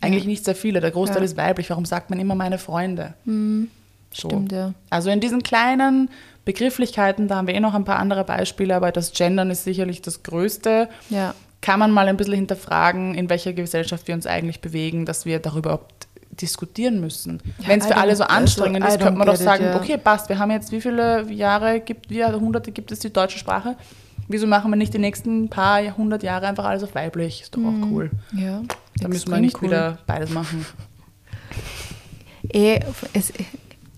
Eigentlich 0.00 0.26
nicht 0.26 0.44
sehr 0.44 0.54
viele. 0.54 0.80
Der 0.80 0.92
Großteil 0.92 1.18
Ja. 1.18 1.24
ist 1.24 1.36
weiblich. 1.36 1.68
Warum 1.70 1.86
sagt 1.86 2.10
man 2.10 2.20
immer 2.20 2.36
meine 2.36 2.58
Freunde? 2.58 3.14
So. 3.26 4.28
Stimmt, 4.28 4.52
ja. 4.52 4.72
Also 4.88 5.10
in 5.10 5.18
diesen 5.18 5.42
kleinen 5.42 6.10
Begrifflichkeiten, 6.44 7.26
da 7.26 7.36
haben 7.36 7.48
wir 7.48 7.54
eh 7.54 7.60
noch 7.60 7.74
ein 7.74 7.84
paar 7.84 7.98
andere 7.98 8.22
Beispiele, 8.22 8.76
aber 8.76 8.92
das 8.92 9.12
Gendern 9.12 9.50
ist 9.50 9.64
sicherlich 9.64 10.00
das 10.02 10.22
Größte. 10.22 10.88
Ja. 11.10 11.34
Kann 11.64 11.78
man 11.78 11.90
mal 11.90 12.08
ein 12.08 12.18
bisschen 12.18 12.34
hinterfragen, 12.34 13.14
in 13.14 13.30
welcher 13.30 13.54
Gesellschaft 13.54 14.06
wir 14.06 14.14
uns 14.14 14.26
eigentlich 14.26 14.60
bewegen, 14.60 15.06
dass 15.06 15.24
wir 15.24 15.38
darüber 15.38 15.70
überhaupt 15.70 16.08
diskutieren 16.38 17.00
müssen. 17.00 17.40
Ja, 17.60 17.68
Wenn 17.68 17.80
es 17.80 17.86
für 17.86 17.96
alle 17.96 18.14
so 18.14 18.24
anstrengend 18.24 18.82
also, 18.82 18.96
ist, 18.96 19.02
könnte 19.02 19.18
man 19.18 19.26
doch 19.26 19.32
get 19.32 19.40
it, 19.40 19.46
sagen, 19.46 19.64
ja. 19.64 19.76
okay, 19.76 19.96
passt, 19.96 20.28
wir 20.28 20.38
haben 20.38 20.50
jetzt 20.50 20.72
wie 20.72 20.80
viele 20.82 21.30
Jahre, 21.32 21.80
gibt, 21.80 22.10
wie 22.10 22.18
Jahrhunderte 22.18 22.70
gibt 22.70 22.92
es 22.92 22.98
die 22.98 23.10
deutsche 23.10 23.38
Sprache? 23.38 23.76
Wieso 24.28 24.46
machen 24.46 24.70
wir 24.70 24.76
nicht 24.76 24.92
die 24.92 24.98
nächsten 24.98 25.48
paar 25.48 25.80
Jahrhundert 25.80 26.22
Jahre 26.22 26.46
einfach 26.46 26.64
alles 26.64 26.82
auf 26.82 26.94
weiblich? 26.94 27.42
Ist 27.42 27.56
doch 27.56 27.62
auch 27.62 27.90
cool. 27.90 28.10
Ja. 28.36 28.60
Da 28.98 29.08
müssen 29.08 29.30
wir 29.30 29.38
nicht 29.38 29.56
cool. 29.62 29.68
wieder 29.68 29.98
beides 30.06 30.30
machen. 30.30 30.66
Eh, 32.52 32.80
es, 33.14 33.32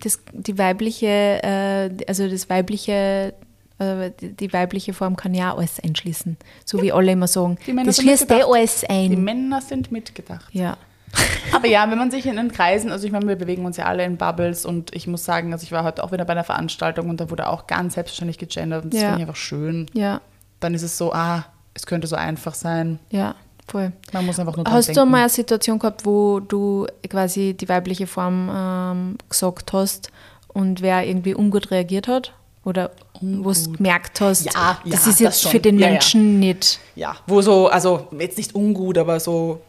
das, 0.02 0.20
die 0.32 0.56
weibliche, 0.56 1.06
äh, 1.42 1.90
also 2.06 2.28
das 2.28 2.48
weibliche, 2.48 3.34
die, 3.78 4.32
die 4.34 4.52
weibliche 4.52 4.92
Form 4.94 5.16
kann 5.16 5.34
ja 5.34 5.54
alles 5.54 5.78
einschließen. 5.80 6.36
So 6.64 6.80
wie 6.82 6.92
alle 6.92 7.12
immer 7.12 7.26
sagen. 7.26 7.58
Die 7.66 7.72
Männer 7.72 7.86
das 7.86 7.96
sind 7.96 8.04
schließt 8.06 8.22
eh 8.30 8.34
mitgedacht. 8.34 8.54
alles 8.56 8.80
Die 8.80 8.88
ein. 8.88 9.24
Männer 9.24 9.60
sind 9.60 9.92
mitgedacht. 9.92 10.46
Ja. 10.52 10.76
Aber 11.52 11.66
ja, 11.68 11.88
wenn 11.90 11.98
man 11.98 12.10
sich 12.10 12.26
in 12.26 12.36
den 12.36 12.50
Kreisen, 12.52 12.90
also 12.90 13.06
ich 13.06 13.12
meine, 13.12 13.26
wir 13.28 13.36
bewegen 13.36 13.64
uns 13.64 13.76
ja 13.76 13.84
alle 13.86 14.04
in 14.04 14.16
Bubbles 14.16 14.66
und 14.66 14.94
ich 14.94 15.06
muss 15.06 15.24
sagen, 15.24 15.52
also 15.52 15.62
ich 15.64 15.72
war 15.72 15.84
heute 15.84 16.02
auch 16.04 16.12
wieder 16.12 16.24
bei 16.24 16.32
einer 16.32 16.44
Veranstaltung 16.44 17.08
und 17.08 17.20
da 17.20 17.30
wurde 17.30 17.48
auch 17.48 17.66
ganz 17.66 17.94
selbstverständlich 17.94 18.38
gegendert 18.38 18.84
und 18.84 18.92
das 18.92 19.00
Ja. 19.00 19.08
finde 19.08 19.22
ich 19.22 19.28
einfach 19.28 19.40
schön. 19.40 19.86
Ja. 19.94 20.20
Dann 20.60 20.74
ist 20.74 20.82
es 20.82 20.98
so, 20.98 21.12
ah, 21.12 21.44
es 21.74 21.86
könnte 21.86 22.06
so 22.06 22.16
einfach 22.16 22.54
sein. 22.54 22.98
Ja. 23.10 23.34
Voll. 23.68 23.92
Man 24.12 24.24
muss 24.26 24.38
einfach 24.38 24.56
nur 24.56 24.64
dran 24.64 24.74
Hast 24.74 24.88
du 24.90 24.92
denken. 24.94 25.10
mal 25.10 25.20
eine 25.20 25.28
Situation 25.28 25.78
gehabt, 25.80 26.06
wo 26.06 26.38
du 26.40 26.86
quasi 27.10 27.52
die 27.58 27.68
weibliche 27.68 28.06
Form 28.06 28.48
ähm, 28.54 29.18
gesagt 29.28 29.72
hast 29.72 30.10
und 30.48 30.82
wer 30.82 31.04
irgendwie 31.06 31.34
ungut 31.34 31.70
reagiert 31.72 32.06
hat? 32.08 32.32
Oder 32.66 32.90
wo 33.20 33.52
du 33.52 33.72
gemerkt 33.74 34.20
hast, 34.20 34.44
Ja, 34.44 34.80
das 34.84 35.04
ja, 35.06 35.10
ist 35.12 35.20
jetzt 35.20 35.44
das 35.44 35.50
für 35.52 35.60
den 35.60 35.78
Ja. 35.78 35.88
Menschen 35.88 36.40
nicht. 36.40 36.80
Ja, 36.96 37.14
wo 37.28 37.40
so, 37.40 37.68
also 37.68 38.08
jetzt 38.18 38.36
nicht 38.38 38.56
ungut, 38.56 38.98
aber 38.98 39.20
so, 39.20 39.60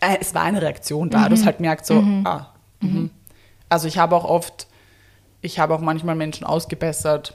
äh, 0.00 0.16
es 0.20 0.34
war 0.34 0.42
eine 0.42 0.60
Reaktion 0.60 1.10
da. 1.10 1.28
Du 1.28 1.36
hast 1.36 1.46
halt 1.46 1.60
merkt 1.60 1.86
so, 1.86 2.02
ah. 2.24 2.48
Mhm. 2.80 3.10
Also 3.68 3.86
ich 3.86 3.98
habe 3.98 4.16
auch 4.16 4.24
oft, 4.24 4.66
ich 5.42 5.60
habe 5.60 5.74
auch 5.74 5.80
manchmal 5.80 6.16
Menschen 6.16 6.44
ausgebessert. 6.44 7.34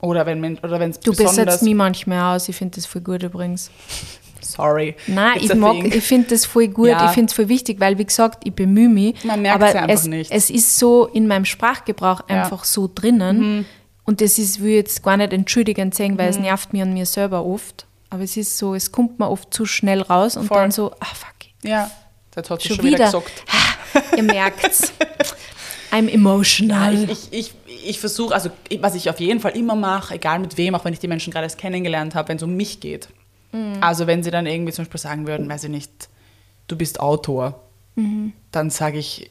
Oder 0.00 0.26
wenn 0.26 0.40
Men- 0.40 0.58
oder 0.60 0.78
wenn 0.78 0.90
es 0.90 1.00
Du 1.00 1.12
besserst 1.12 1.64
mich 1.64 1.74
manchmal 1.74 2.36
aus, 2.36 2.48
ich 2.48 2.54
finde 2.54 2.76
das 2.76 2.86
voll 2.86 3.02
gut 3.02 3.24
übrigens. 3.24 3.70
sorry. 4.40 4.94
Nein, 5.08 5.38
ich 5.40 5.52
mag, 5.54 5.72
thing. 5.72 5.92
ich 5.92 6.04
finde 6.04 6.28
das 6.28 6.46
voll 6.46 6.68
gut, 6.68 6.88
Ja. 6.88 7.06
ich 7.06 7.10
finde 7.10 7.30
es 7.30 7.34
voll 7.34 7.48
wichtig, 7.48 7.80
weil 7.80 7.98
wie 7.98 8.04
gesagt, 8.04 8.46
ich 8.46 8.54
bemühe 8.54 8.88
mich. 8.88 9.24
Man 9.24 9.42
merkt's 9.42 9.62
aber 9.64 9.74
ja 9.74 9.80
einfach 9.82 9.94
es, 9.94 10.06
nicht. 10.06 10.30
es 10.30 10.50
ist 10.50 10.78
so 10.78 11.06
in 11.06 11.26
meinem 11.26 11.44
Sprachgebrauch 11.44 12.22
Ja. 12.28 12.36
Mhm. 12.36 12.42
einfach 12.42 12.64
so 12.64 12.88
drinnen. 12.92 13.66
Und 14.08 14.22
das 14.22 14.38
ist, 14.38 14.60
will 14.62 14.70
ich 14.70 14.76
jetzt 14.76 15.02
gar 15.02 15.18
nicht 15.18 15.34
entschuldigend 15.34 15.94
sagen, 15.94 16.16
weil 16.16 16.26
Mhm. 16.30 16.36
es 16.36 16.38
nervt 16.38 16.72
mich 16.72 16.80
an 16.80 16.94
mir 16.94 17.04
selber 17.04 17.44
oft. 17.44 17.84
Aber 18.08 18.22
es 18.22 18.38
ist 18.38 18.56
so, 18.56 18.74
es 18.74 18.90
kommt 18.90 19.18
mir 19.18 19.28
oft 19.28 19.52
zu 19.52 19.66
schnell 19.66 20.00
raus 20.00 20.36
und 20.38 20.46
Voll. 20.46 20.56
dann 20.56 20.70
so, 20.70 20.92
ah 20.98 21.04
fuck, 21.14 21.34
Ja, 21.62 21.90
das 22.30 22.48
hat 22.48 22.62
sie 22.62 22.68
schon, 22.68 22.76
schon, 22.76 22.84
wieder, 22.86 22.98
wieder. 22.98 23.04
gesagt. 23.20 23.44
Ihr 24.16 24.22
merkt's. 24.22 24.94
I'm 25.92 26.08
emotional. 26.08 26.94
Ja, 26.94 27.02
ich, 27.10 27.32
ich, 27.32 27.52
ich, 27.66 27.86
ich 27.90 28.00
versuche, 28.00 28.32
also 28.34 28.48
was 28.80 28.94
ich 28.94 29.10
auf 29.10 29.20
jeden 29.20 29.40
Fall 29.40 29.52
immer 29.56 29.74
mache, 29.74 30.14
egal 30.14 30.38
mit 30.38 30.56
wem, 30.56 30.74
auch 30.74 30.84
wenn 30.86 30.94
ich 30.94 31.00
die 31.00 31.08
Menschen 31.08 31.30
gerade 31.30 31.44
erst 31.44 31.58
kennengelernt 31.58 32.14
habe, 32.14 32.28
wenn 32.30 32.38
es 32.38 32.42
um 32.42 32.54
mich 32.56 32.80
geht. 32.80 33.08
Also 33.82 34.06
wenn 34.06 34.22
sie 34.22 34.30
dann 34.30 34.46
irgendwie 34.46 34.72
zum 34.72 34.84
Beispiel 34.84 35.00
sagen 35.00 35.26
würden, 35.26 35.48
weiß 35.48 35.64
ich 35.64 35.70
nicht, 35.70 35.90
du 36.66 36.76
bist 36.76 36.98
Autor, 37.00 37.60
dann 38.52 38.70
sage 38.70 38.98
ich 38.98 39.30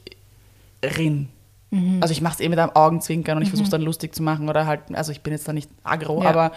Rin. 0.84 1.28
Also 2.00 2.12
ich 2.12 2.22
mache 2.22 2.34
es 2.34 2.40
eh 2.40 2.48
mit 2.48 2.58
einem 2.58 2.70
Augenzwinkern 2.74 3.36
und 3.36 3.42
ich 3.42 3.50
versuche 3.50 3.66
es 3.66 3.70
dann 3.70 3.82
lustig 3.82 4.14
zu 4.14 4.22
machen 4.22 4.48
oder 4.48 4.66
halt, 4.66 4.80
also 4.94 5.12
ich 5.12 5.20
bin 5.20 5.34
jetzt 5.34 5.46
da 5.46 5.52
nicht 5.52 5.68
aggro, 5.84 6.22
Ja. 6.22 6.30
aber 6.30 6.52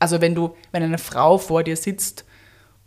also 0.00 0.20
wenn 0.20 0.34
du, 0.34 0.54
wenn 0.72 0.82
eine 0.82 0.98
Frau 0.98 1.38
vor 1.38 1.62
dir 1.62 1.76
sitzt 1.76 2.24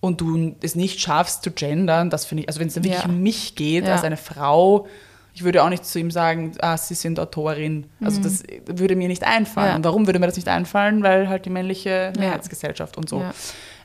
und 0.02 0.20
du 0.20 0.56
es 0.62 0.76
nicht 0.76 1.00
schaffst 1.00 1.44
zu 1.44 1.52
gendern, 1.52 2.10
das 2.10 2.26
finde 2.26 2.44
ich, 2.44 2.50
also 2.50 2.60
wenn 2.60 2.68
es 2.68 2.74
dann 2.74 2.84
wirklich 2.84 3.04
Ja. 3.04 3.08
um 3.10 3.22
mich 3.22 3.56
geht, 3.56 3.86
Ja. 3.86 3.94
als 3.94 4.04
eine 4.04 4.18
Frau, 4.18 4.88
ich 5.34 5.44
würde 5.46 5.64
auch 5.64 5.70
nicht 5.70 5.86
zu 5.86 5.98
ihm 5.98 6.12
sagen, 6.12 6.52
ah, 6.60 6.76
sie 6.76 6.94
sind 6.94 7.18
Autorin. 7.18 7.86
Also 8.04 8.22
das 8.22 8.44
würde 8.66 8.98
mir 8.98 9.08
nicht 9.08 9.24
einfallen. 9.24 9.68
Mhm. 9.68 9.72
Ja. 9.72 9.76
Und 9.78 9.86
warum 9.86 10.06
würde 10.08 10.20
mir 10.20 10.26
das 10.26 10.36
nicht 10.36 10.50
einfallen? 10.50 11.04
Weil 11.04 11.30
halt 11.30 11.46
die 11.46 11.50
männliche 11.50 12.12
Mehrheitsgesellschaft 12.20 12.98
und 12.98 13.08
so. 13.08 13.24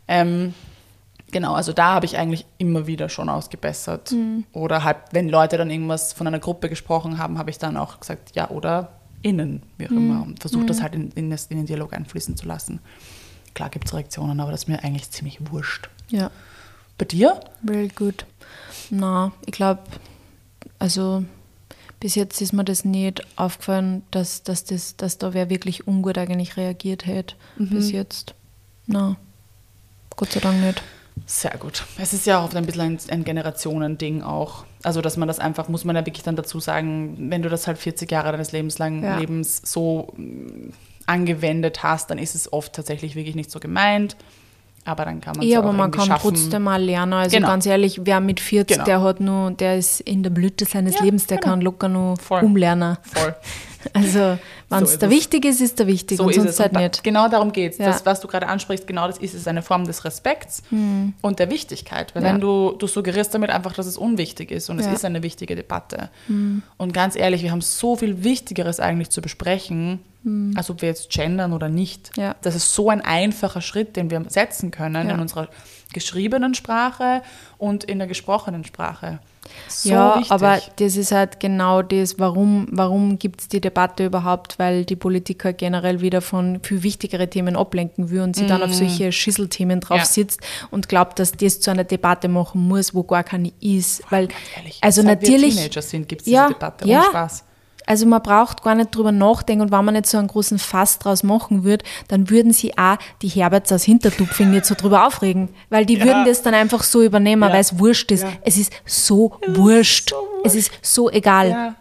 Ähm, 0.09 0.55
genau, 1.37 1.53
also 1.55 1.75
da 1.75 1.93
habe 1.93 2.07
ich 2.07 2.17
eigentlich 2.17 2.47
immer 2.57 2.87
wieder 2.87 3.11
schon 3.11 3.29
ausgebessert. 3.29 4.13
Mhm. 4.13 4.45
Oder 4.55 4.85
halt, 4.85 4.97
wenn 5.13 5.29
Leute 5.29 5.59
dann 5.59 5.71
irgendwas 5.71 6.15
von 6.15 6.27
einer 6.27 6.39
Gruppe 6.39 6.71
gesprochen 6.71 7.19
haben, 7.19 7.37
habe 7.37 7.51
ich 7.51 7.59
dann 7.59 7.77
auch 7.77 8.01
gesagt, 8.01 8.35
ja, 8.35 8.49
oder 8.49 8.93
innen, 9.21 9.63
wie 9.77 9.87
auch 9.87 9.91
Mhm. 9.91 9.97
immer. 9.99 10.23
Und 10.23 10.41
versucht 10.41 10.71
das 10.71 10.81
halt 10.81 10.95
in, 10.95 11.11
in, 11.13 11.31
das, 11.31 11.47
in 11.47 11.59
den 11.59 11.67
Dialog 11.67 11.93
einfließen 11.93 12.37
zu 12.39 12.47
lassen. 12.47 12.81
Klar 13.53 13.69
gibt 13.69 13.87
es 13.87 13.93
Reaktionen, 13.95 14.41
aber 14.41 14.51
das 14.51 14.63
ist 14.63 14.69
mir 14.69 14.83
eigentlich 14.83 15.11
ziemlich 15.11 15.39
wurscht. 15.51 15.91
Ja. 16.09 16.31
Bei 16.97 17.05
dir? 17.05 17.39
Very 17.65 17.89
good. 17.89 18.25
Na, 18.89 19.33
ich 19.45 19.53
glaube, 19.53 19.83
also 20.79 21.23
bis 22.01 22.15
jetzt 22.15 22.41
ist 22.41 22.55
mir 22.55 22.65
das 22.65 22.87
nicht 22.87 23.23
aufgefallen, 23.37 24.03
dass, 24.11 24.43
dass, 24.43 24.65
das, 24.65 24.97
dass 24.97 25.19
da 25.19 25.35
wer 25.35 25.51
wirklich 25.51 25.87
ungut 25.87 26.17
eigentlich 26.17 26.57
reagiert 26.57 27.05
hätte. 27.07 27.35
Mhm. 27.59 27.69
Bis 27.71 27.91
jetzt. 27.91 28.35
Na, 28.87 29.17
Gott 30.17 30.33
sei 30.33 30.41
Dank 30.41 30.61
nicht. 30.63 30.83
Sehr 31.25 31.57
gut. 31.59 31.85
Es 31.99 32.13
ist 32.13 32.27
ja 32.27 32.39
auch 32.41 32.45
oft 32.45 32.57
ein 32.57 32.67
bisschen 32.67 32.83
ein, 32.83 32.99
ein 33.09 33.25
Generationending 33.25 34.23
auch. 34.23 34.65
Also, 34.83 35.01
dass 35.01 35.17
man 35.17 35.27
das 35.27 35.39
einfach, 35.39 35.69
muss 35.69 35.85
man 35.85 35.97
ja 35.97 36.05
wirklich 36.05 36.23
dann 36.23 36.37
dazu 36.37 36.61
sagen, 36.61 37.17
wenn 37.31 37.43
du 37.43 37.49
das 37.49 37.67
halt 37.67 37.79
40 37.79 38.11
Jahre 38.11 38.33
deines 38.33 38.53
lebenslangen 38.53 39.03
Ja. 39.03 39.19
Lebens 39.19 39.63
so 39.65 40.13
mm, 40.17 40.71
angewendet 41.07 41.83
hast, 41.83 42.11
dann 42.11 42.19
ist 42.19 42.35
es 42.35 42.53
oft 42.53 42.75
tatsächlich 42.75 43.17
wirklich 43.17 43.35
nicht 43.35 43.51
so 43.51 43.59
gemeint. 43.61 44.17
Aber 44.87 45.05
dann 45.05 45.21
kann 45.21 45.37
man 45.37 45.45
es 45.45 45.53
Ja, 45.53 45.59
aber 45.59 45.73
man 45.73 45.91
kann 45.91 46.07
schaffen. 46.07 46.23
trotzdem 46.35 46.63
mal 46.63 46.83
lernen. 46.83 47.13
Also 47.13 47.37
Genau. 47.37 47.49
ganz 47.49 47.67
ehrlich, 47.67 48.01
wer 48.05 48.21
mit 48.21 48.41
40, 48.41 48.77
Genau. 48.77 48.85
der 48.87 49.03
hat 49.03 49.21
nur, 49.21 49.51
der 49.51 49.77
ist 49.77 50.01
in 50.01 50.23
der 50.23 50.31
Blüte 50.31 50.65
seines 50.65 50.95
Ja, 50.95 51.03
Lebens, 51.05 51.27
der 51.27 51.39
genau. 51.39 51.51
kann 51.51 51.61
locker 51.61 51.89
nur 51.89 52.17
Voll. 52.17 52.43
umlernen. 52.43 52.97
Voll. 53.03 53.35
Also, 53.93 54.37
wenn 54.69 54.83
es 54.83 54.99
da 54.99 55.07
es. 55.07 55.13
wichtig 55.13 55.45
ist, 55.45 55.61
ist 55.61 55.79
da 55.79 55.87
wichtig 55.87 56.19
So 56.19 56.25
und 56.25 56.31
ist 56.31 56.37
sonst 56.39 56.51
es. 56.51 56.59
halt 56.61 56.75
da, 56.75 56.81
nicht. 56.81 57.05
Genau 57.05 57.29
darum 57.29 57.53
geht 57.53 57.75
es. 57.75 57.79
Ja. 57.79 57.87
Das, 57.87 58.05
was 58.05 58.19
du 58.21 58.27
gerade 58.27 58.49
ansprichst, 58.49 58.85
genau 58.89 59.07
das 59.07 59.17
ist 59.19 59.33
es. 59.33 59.47
Eine 59.47 59.63
Form 59.63 59.85
des 59.85 60.05
Respekts 60.05 60.65
und 61.23 61.39
der 61.39 61.51
Wichtigkeit. 61.51 62.13
Weil 62.13 62.25
Ja. 62.25 62.31
wenn 62.33 62.41
du, 62.41 62.73
du 62.77 62.89
suggerierst 62.89 63.33
damit 63.33 63.51
einfach, 63.51 63.75
dass 63.75 63.87
es 63.87 63.97
unwichtig 63.97 64.51
ist 64.51 64.71
und 64.71 64.81
es 64.81 64.87
Ja. 64.87 64.93
ist 64.93 65.05
eine 65.05 65.23
wichtige 65.23 65.55
Debatte. 65.55 66.11
Und 66.79 66.93
ganz 66.95 67.15
ehrlich, 67.15 67.45
wir 67.45 67.53
haben 67.53 67.61
so 67.61 67.95
viel 67.95 68.25
Wichtigeres 68.25 68.81
eigentlich 68.81 69.11
zu 69.11 69.23
besprechen, 69.23 70.01
Also 70.57 70.73
ob 70.73 70.83
wir 70.83 70.89
jetzt 70.89 71.11
gendern 71.11 71.53
oder 71.53 71.69
nicht. 71.69 72.11
Ja. 72.17 72.35
Das 72.43 72.55
ist 72.57 72.75
so 72.75 72.91
ein 72.91 73.01
einfacher 73.01 73.61
Schritt, 73.61 73.97
den 73.97 74.11
wir 74.11 74.25
setzen 74.29 74.71
können 74.71 75.09
Ja. 75.09 75.15
in 75.15 75.21
unserer 75.21 75.49
geschriebenen 75.93 76.55
Sprache 76.55 77.23
und 77.59 77.85
in 77.85 77.99
der 77.99 78.09
gesprochenen 78.09 78.65
Sprache. 78.65 79.21
So 79.69 79.91
ja, 79.91 80.17
wichtig. 80.17 80.33
aber 80.33 80.59
das 80.81 80.97
ist 80.97 81.13
halt 81.13 81.39
genau 81.39 81.81
das, 81.81 82.19
warum, 82.19 82.67
warum 82.73 83.17
gibt 83.21 83.43
es 83.43 83.49
die 83.49 83.61
Debatte 83.61 84.05
überhaupt, 84.07 84.59
weil 84.59 84.85
die 84.85 84.97
Politiker 84.97 85.53
generell 85.53 86.01
wieder 86.01 86.21
von 86.21 86.59
viel 86.65 86.83
wichtigere 86.83 87.31
Themen 87.31 87.55
ablenken 87.55 88.11
will 88.11 88.23
und 88.23 88.35
sie 88.35 88.47
dann 88.47 88.65
auf 88.65 88.75
solche 88.75 89.13
Schisselthemen 89.13 89.79
drauf 89.79 89.99
Mhm. 89.99 90.01
Ja. 90.01 90.05
sitzt 90.07 90.41
und 90.73 90.89
glaubt, 90.89 91.21
dass 91.21 91.31
das 91.31 91.61
zu 91.61 91.71
einer 91.71 91.85
Debatte 91.85 92.27
machen 92.27 92.67
muss, 92.67 92.93
wo 92.93 93.05
gar 93.05 93.23
keine 93.23 93.53
ist. 93.61 94.03
Weil, 94.11 94.27
Ehrlich, 94.57 94.79
also 94.81 95.03
natürlich, 95.05 95.55
Teenager 95.55 95.83
sind, 95.83 96.09
gibt 96.09 96.23
es 96.23 96.27
Ja, 96.29 96.49
diese 96.49 96.55
Debatte. 96.59 96.89
ja. 96.89 96.99
Ohne 97.03 97.09
Spaß. 97.11 97.45
Also 97.87 98.05
man 98.07 98.21
braucht 98.23 98.63
gar 98.63 98.75
nicht 98.75 98.95
drüber 98.95 99.13
nachdenken 99.13 99.63
und 99.63 99.71
wenn 99.73 99.85
man 99.85 99.95
nicht 99.95 100.07
so 100.07 100.19
einen 100.19 100.27
großen 100.29 100.59
Fass 100.59 100.99
draus 100.99 101.23
machen 101.23 101.63
würde, 101.65 101.85
dann 102.09 102.29
würden 102.31 102.53
sie 102.53 102.77
auch 102.77 102.97
die 103.23 103.29
Herberts 103.29 103.73
aus 103.73 103.85
Hintertupfing 103.85 104.51
nicht 104.51 104.67
so 104.67 104.75
drüber 104.75 105.07
aufregen, 105.07 105.49
weil 105.71 105.87
die 105.87 106.01
würden 106.03 106.25
das 106.27 106.43
dann 106.43 106.55
einfach 106.55 106.83
so 106.83 107.03
übernehmen, 107.03 107.43
Ja. 107.43 107.53
weil 107.53 107.61
es 107.61 107.79
wurscht 107.79 108.11
ist. 108.11 108.25
Ja. 108.25 108.31
Es 108.43 108.57
ist 108.59 108.73
so 108.85 109.39
wurscht. 109.47 110.11
so 110.11 110.17
Es 110.45 110.55
ist 110.55 110.73
so 110.83 111.11
egal. 111.11 111.51
Ja, 111.51 111.75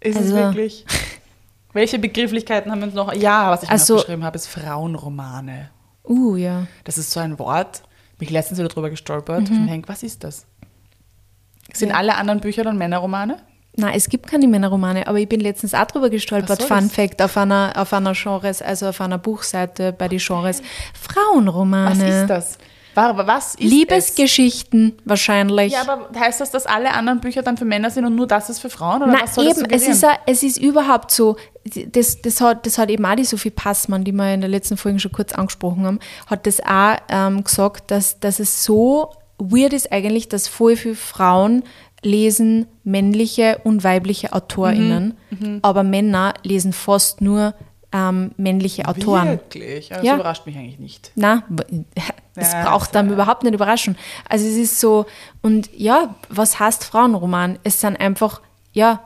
ist 0.00 0.16
es 0.16 0.22
Also- 0.22 0.36
wirklich. 0.36 0.84
Welche 1.72 2.00
Begrifflichkeiten 2.00 2.72
haben 2.72 2.80
wir 2.80 2.86
uns 2.86 2.94
noch? 2.96 3.12
Ja, 3.14 3.50
was 3.50 3.62
ich 3.62 3.70
Also- 3.70 3.94
noch 3.94 4.00
geschrieben 4.02 4.24
habe, 4.24 4.36
ist 4.36 4.48
Frauenromane. 4.48 5.70
Uh, 6.04 6.34
ja. 6.36 6.66
Das 6.82 6.98
ist 6.98 7.12
so 7.12 7.20
ein 7.20 7.38
Wort. 7.38 7.82
Bin 8.18 8.26
ich 8.26 8.32
letztens 8.32 8.58
wieder 8.58 8.68
drüber 8.68 8.90
gestolpert. 8.90 9.48
Und 9.50 9.66
denk, 9.68 9.88
was 9.88 10.02
ist 10.02 10.24
das? 10.24 10.46
Sind 11.72 11.88
Mhm. 11.88 11.92
Ja. 11.92 11.98
alle 11.98 12.14
anderen 12.16 12.40
Bücher 12.40 12.64
dann 12.64 12.76
Männerromane? 12.76 13.36
Nein, 13.80 13.92
es 13.96 14.08
gibt 14.08 14.26
keine 14.28 14.46
Männerromane, 14.48 15.06
aber 15.06 15.18
ich 15.18 15.28
bin 15.28 15.40
letztens 15.40 15.74
auch 15.74 15.86
drüber 15.86 16.10
gestolpert, 16.10 16.62
Fun 16.62 16.84
das? 16.88 16.92
Fact, 16.92 17.20
auf 17.22 17.36
einer, 17.36 17.72
auf 17.76 17.92
einer 17.92 18.12
Genres, 18.12 18.62
also 18.62 18.88
auf 18.88 19.00
einer 19.00 19.18
Buchseite 19.18 19.92
bei 19.92 20.08
den 20.08 20.18
Genres. 20.18 20.62
Frauenromane. 21.00 21.90
Was 22.00 22.20
ist 22.22 22.26
das? 22.30 22.58
Wa- 22.94 23.22
Was 23.24 23.54
ist 23.54 23.60
Liebesgeschichten 23.60 24.96
wahrscheinlich. 25.04 25.72
es? 25.72 25.86
Ja, 25.86 25.92
aber 25.92 26.08
heißt 26.18 26.40
das, 26.40 26.50
dass 26.50 26.66
alle 26.66 26.92
anderen 26.92 27.20
Bücher 27.20 27.42
dann 27.42 27.56
für 27.56 27.64
Männer 27.64 27.88
sind 27.90 28.04
und 28.04 28.16
nur 28.16 28.26
das 28.26 28.50
ist 28.50 28.58
für 28.58 28.68
Frauen? 28.70 29.02
Oder 29.02 29.12
Na 29.12 29.22
was 29.22 29.34
soll 29.36 29.46
eben, 29.46 29.68
das 29.68 29.82
es 29.82 29.88
ist, 29.88 30.04
a- 30.04 30.18
es 30.26 30.42
ist 30.42 30.58
überhaupt 30.58 31.12
so, 31.12 31.36
das, 31.64 32.20
das, 32.20 32.40
hat, 32.40 32.66
das 32.66 32.78
hat 32.78 32.90
eben 32.90 33.04
auch 33.06 33.14
die 33.14 33.24
Sophie 33.24 33.50
Passmann, 33.50 34.02
die 34.04 34.12
wir 34.12 34.34
in 34.34 34.40
der 34.40 34.50
letzten 34.50 34.76
Folge 34.76 34.98
schon 34.98 35.12
kurz 35.12 35.32
angesprochen 35.32 35.86
haben, 35.86 36.00
hat 36.26 36.46
das 36.46 36.60
auch 36.60 36.96
ähm, 37.08 37.44
gesagt, 37.44 37.90
dass, 37.92 38.18
dass 38.18 38.40
es 38.40 38.64
so 38.64 39.12
weird 39.38 39.72
ist 39.72 39.92
eigentlich, 39.92 40.28
dass 40.28 40.48
voll 40.48 40.76
viele 40.76 40.96
Frauen 40.96 41.62
lesen 42.02 42.66
männliche 42.84 43.60
und 43.64 43.84
weibliche 43.84 44.32
AutorInnen, 44.32 45.14
Mhm, 45.30 45.58
aber 45.62 45.82
Männer 45.82 46.34
lesen 46.42 46.72
fast 46.72 47.20
nur 47.20 47.54
ähm, 47.92 48.30
männliche 48.36 48.86
Autoren. 48.86 49.30
Wirklich? 49.30 49.88
Ja, 49.88 49.96
Das 49.96 50.06
Ja. 50.06 50.14
überrascht 50.14 50.46
mich 50.46 50.56
eigentlich 50.56 50.78
nicht. 50.78 51.10
Na, 51.16 51.42
das 52.34 52.52
Ja, 52.52 52.64
braucht 52.70 52.94
dann 52.94 53.10
überhaupt 53.10 53.42
nicht 53.42 53.52
überraschen. 53.54 53.96
Also 54.28 54.46
es 54.46 54.54
ist 54.56 54.78
so, 54.80 55.06
und 55.42 55.68
ja, 55.76 56.14
was 56.28 56.58
heißt 56.60 56.84
Frauenroman? 56.84 57.58
Es 57.64 57.80
sind 57.80 57.98
einfach, 58.00 58.40
ja, 58.72 59.00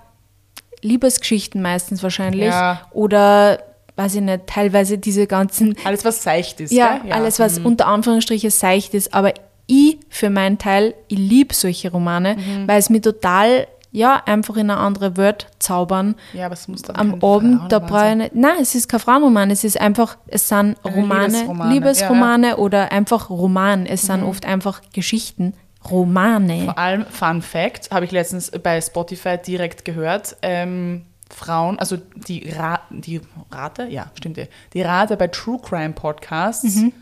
Liebesgeschichten 0.83 1.63
meistens 1.63 2.03
wahrscheinlich. 2.03 2.49
Ja. 2.51 2.83
Oder, 2.93 3.59
weiß 3.97 4.17
ich 4.17 4.21
nicht, 4.21 4.47
teilweise 4.47 4.99
diese 4.99 5.27
ganzen, 5.27 5.77
Alles, 5.85 6.05
was 6.05 6.23
seicht 6.23 6.61
ist, 6.61 6.73
ja, 6.73 7.01
alles, 7.11 7.39
was 7.39 7.59
Mhm. 7.61 7.67
unter 7.67 7.87
Anführungsstrichen 7.87 8.51
seicht 8.51 8.93
ist. 8.95 9.15
Aber 9.15 9.33
ich, 9.67 9.99
für 10.09 10.31
meinen 10.31 10.59
Teil, 10.59 10.95
ich 11.09 11.19
liebe 11.19 11.55
solche 11.55 11.91
Romane, 11.91 12.37
Mhm. 12.37 12.69
weil 12.69 12.79
es 12.79 12.91
mir 12.91 13.01
total, 13.01 13.67
ja, 13.93 14.23
einfach 14.27 14.57
in 14.57 14.71
eine 14.71 14.79
andere 14.79 15.17
Welt 15.17 15.47
zaubern. 15.59 16.17
Ja, 16.33 16.47
aber 16.47 16.55
es 16.55 16.67
muss 16.69 16.83
dann 16.83 16.97
Am 16.97 17.15
Abend, 17.23 17.71
da 17.73 17.79
brauche 17.79 18.11
ich 18.11 18.17
nicht. 18.17 18.35
Nein, 18.35 18.57
es 18.61 18.75
ist 18.75 18.89
kein 18.89 19.01
Frauenroman, 19.01 19.51
es 19.51 19.63
ist 19.65 19.81
einfach, 19.81 20.17
es 20.27 20.49
sind 20.49 20.77
Romane, 20.85 21.27
Liebesromane, 21.29 21.73
Liebesromane, 21.75 22.57
oder 22.57 22.93
einfach 22.93 23.31
Roman. 23.31 23.87
Es 23.87 24.03
Mhm. 24.03 24.07
sind 24.07 24.23
oft 24.25 24.45
einfach 24.47 24.83
Geschichten. 24.93 25.55
Romane. 25.91 26.65
Vor 26.65 26.79
allem, 26.79 27.05
Fun 27.07 27.43
Fact, 27.43 27.91
habe 27.91 28.05
ich 28.07 28.11
letztens 28.11 28.51
bei 28.51 28.81
Spotify 28.81 29.37
direkt 29.39 29.85
gehört, 29.85 30.37
ähm, 30.43 31.03
Frauen, 31.31 31.79
also 31.79 31.97
die, 32.17 32.49
Ra 32.51 32.81
die 32.91 33.21
Rate, 33.51 33.85
ja, 33.89 34.07
stimmt, 34.15 34.39
die 34.73 34.83
Rate 34.83 35.17
bei 35.17 35.29
True 35.29 35.59
Crime 35.63 35.93
Podcasts, 35.93 36.77
Mhm. 36.77 36.93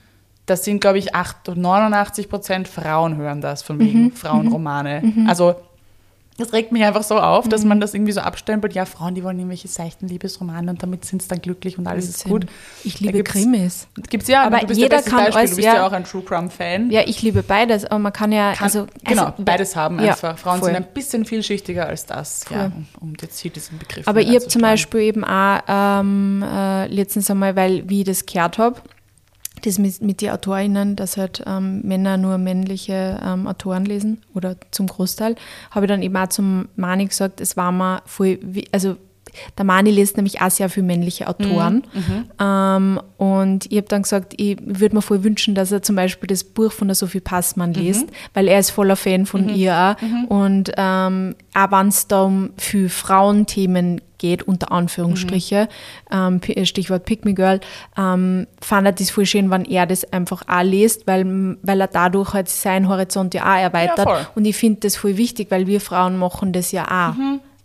Das 0.47 0.65
sind, 0.65 0.81
glaube 0.81 0.99
ich, 0.99 1.15
8, 1.15 1.57
89 1.57 2.29
Prozent 2.29 2.69
Frauen 2.69 3.17
hören 3.17 3.41
das, 3.41 3.63
von 3.63 3.77
Mhm. 3.77 3.81
wegen 3.81 4.13
Frauenromane. 4.13 5.03
Also, 5.29 5.55
das 6.39 6.53
regt 6.55 6.73
mich 6.73 6.83
einfach 6.83 7.03
so 7.03 7.19
auf, 7.21 7.47
dass 7.47 7.63
man 7.65 7.79
das 7.79 7.93
irgendwie 7.95 8.11
so 8.13 8.23
abstempelt. 8.23 8.73
Ja, 8.73 8.87
Frauen, 8.87 9.15
die 9.15 9.23
wollen 9.23 9.39
irgendwelche 9.39 9.69
seichten 9.69 10.09
Liebesromane 10.09 10.71
und 10.71 10.83
damit 10.83 11.05
sind 11.05 11.21
es 11.23 11.29
dann 11.29 11.41
glücklich 11.43 11.79
und 11.79 11.87
alles 11.87 12.09
ist 12.09 12.25
gut. 12.25 12.47
Ich 12.83 12.99
liebe 13.01 13.23
Krimis. 13.23 13.87
Gibt's 14.09 14.29
ja, 14.29 14.43
Aber 14.45 14.59
du 14.61 14.67
bist 14.67 14.81
jeder 14.81 15.03
kann 15.03 15.19
Beispiel. 15.19 15.37
alles- 15.37 15.51
du 15.51 15.57
bist 15.57 15.67
ja, 15.69 15.75
ja. 15.77 15.87
auch 15.87 15.93
ein 15.93 16.05
True 16.05 16.23
Crime 16.23 16.49
Fan. 16.51 16.91
Ja, 16.91 17.03
ich 17.07 17.21
liebe 17.23 17.43
beides, 17.43 17.85
aber 17.85 17.99
man 17.99 18.13
kann 18.15 18.33
ja, 18.33 18.55
Kann, 18.55 18.65
also, 18.65 18.87
genau, 19.05 19.27
also, 19.27 19.35
beides 19.45 19.77
haben 19.77 20.01
ja, 20.03 20.13
einfach. 20.13 20.39
Frauen 20.39 20.59
voll. 20.61 20.69
sind 20.71 20.77
ein 20.77 20.87
bisschen 20.95 21.27
vielschichtiger 21.27 21.87
als 21.87 22.07
das, 22.07 22.47
ja, 22.51 22.71
Voll. 22.71 22.73
um, 23.01 23.09
um 23.11 23.15
jetzt 23.21 23.39
hier 23.39 23.51
diesen 23.53 23.79
Begriff 23.79 24.09
Aber 24.09 24.23
ich 24.23 24.29
habe 24.31 24.49
zum. 24.49 24.63
Beispiel 24.63 25.01
eben 25.03 25.25
auch 25.25 25.61
ähm, 25.69 26.43
äh, 26.43 26.87
letztens 26.87 27.31
einmal, 27.31 27.55
weil 27.57 27.89
wie 27.91 28.01
ich 28.01 28.07
das 28.07 28.25
gehört 28.27 28.57
habe, 28.59 28.81
das 29.63 29.79
mit, 29.79 30.01
mit 30.03 30.21
den 30.21 30.31
AutorInnen, 30.31 30.97
dass 30.97 31.17
halt 31.17 31.43
ähm, 31.47 31.81
Männer 31.83 32.17
nur 32.17 32.39
männliche 32.39 33.21
ähm, 33.25 33.47
Autoren 33.47 33.85
lesen 33.85 34.23
oder 34.35 34.57
zum 34.71 34.87
Großteil, 34.87 35.37
habe 35.71 35.87
ich 35.87 35.89
dann 35.89 36.03
eben 36.03 36.17
auch 36.17 36.29
zum 36.29 36.69
Mani 36.77 37.07
gesagt, 37.07 37.41
es 37.41 37.57
war 37.57 37.73
mir 37.73 38.03
voll, 38.07 38.39
also 38.73 38.97
der 39.57 39.65
Mani 39.65 39.91
liest 39.91 40.17
nämlich 40.17 40.41
auch 40.41 40.51
sehr 40.51 40.69
viele 40.69 40.87
männliche 40.87 41.27
Autoren. 41.29 41.85
Ähm, 42.39 43.01
und 43.17 43.67
ich 43.71 43.77
habe 43.79 43.89
dann 43.89 44.03
gesagt, 44.03 44.35
ich 44.37 44.57
würde 44.65 44.97
mir 44.97 45.03
voll 45.03 45.25
wünschen, 45.25 45.55
dass 45.55 45.73
er 45.73 45.83
zum 45.83 45.97
Beispiel 45.97 46.27
das 46.27 46.45
Buch 46.45 46.73
von 46.73 46.89
der 46.89 46.95
Sophie 46.95 47.21
Passmann 47.21 47.73
liest, 47.75 48.07
weil 48.35 48.49
er 48.49 48.59
ist 48.59 48.71
voller 48.71 48.97
Fan 48.97 49.27
von 49.27 49.49
ihr 49.49 49.75
auch. 49.75 50.03
Und 50.29 50.73
ähm, 50.77 51.35
auch 51.55 51.71
wenn 51.71 51.89
es 51.89 52.07
da 52.09 52.23
um 52.23 52.51
viel 52.57 52.89
Frauenthemen 52.89 54.01
geht, 54.19 54.43
unter 54.45 54.71
Anführungsstriche, 54.71 55.69
ähm, 56.11 56.41
P- 56.41 56.65
Stichwort 56.65 57.05
Pick 57.05 57.25
Me 57.25 57.35
Girl, 57.35 57.61
ähm, 57.97 58.47
fand 58.61 58.87
er 58.87 58.93
das 58.93 59.11
voll 59.11 59.27
schön, 59.27 59.51
wenn 59.51 59.65
er 59.65 59.87
das 59.87 60.05
einfach 60.13 60.43
auch 60.47 60.63
liest, 60.63 61.07
weil, 61.07 61.57
weil 61.63 61.81
er 61.81 61.89
dadurch 61.89 62.33
halt 62.33 62.49
seinen 62.49 62.89
Horizont 62.89 63.35
ja 63.35 63.43
auch 63.53 63.59
erweitert. 63.59 64.03
voll. 64.09 64.27
und 64.37 64.45
ich 64.45 64.57
finde 64.57 64.81
das 64.81 64.97
voll 64.97 65.17
wichtig, 65.17 65.51
weil 65.51 65.67
wir 65.67 65.81
Frauen 65.81 66.19
machen 66.19 66.53
das 66.53 66.71
ja 66.73 66.85
auch. 66.85 67.15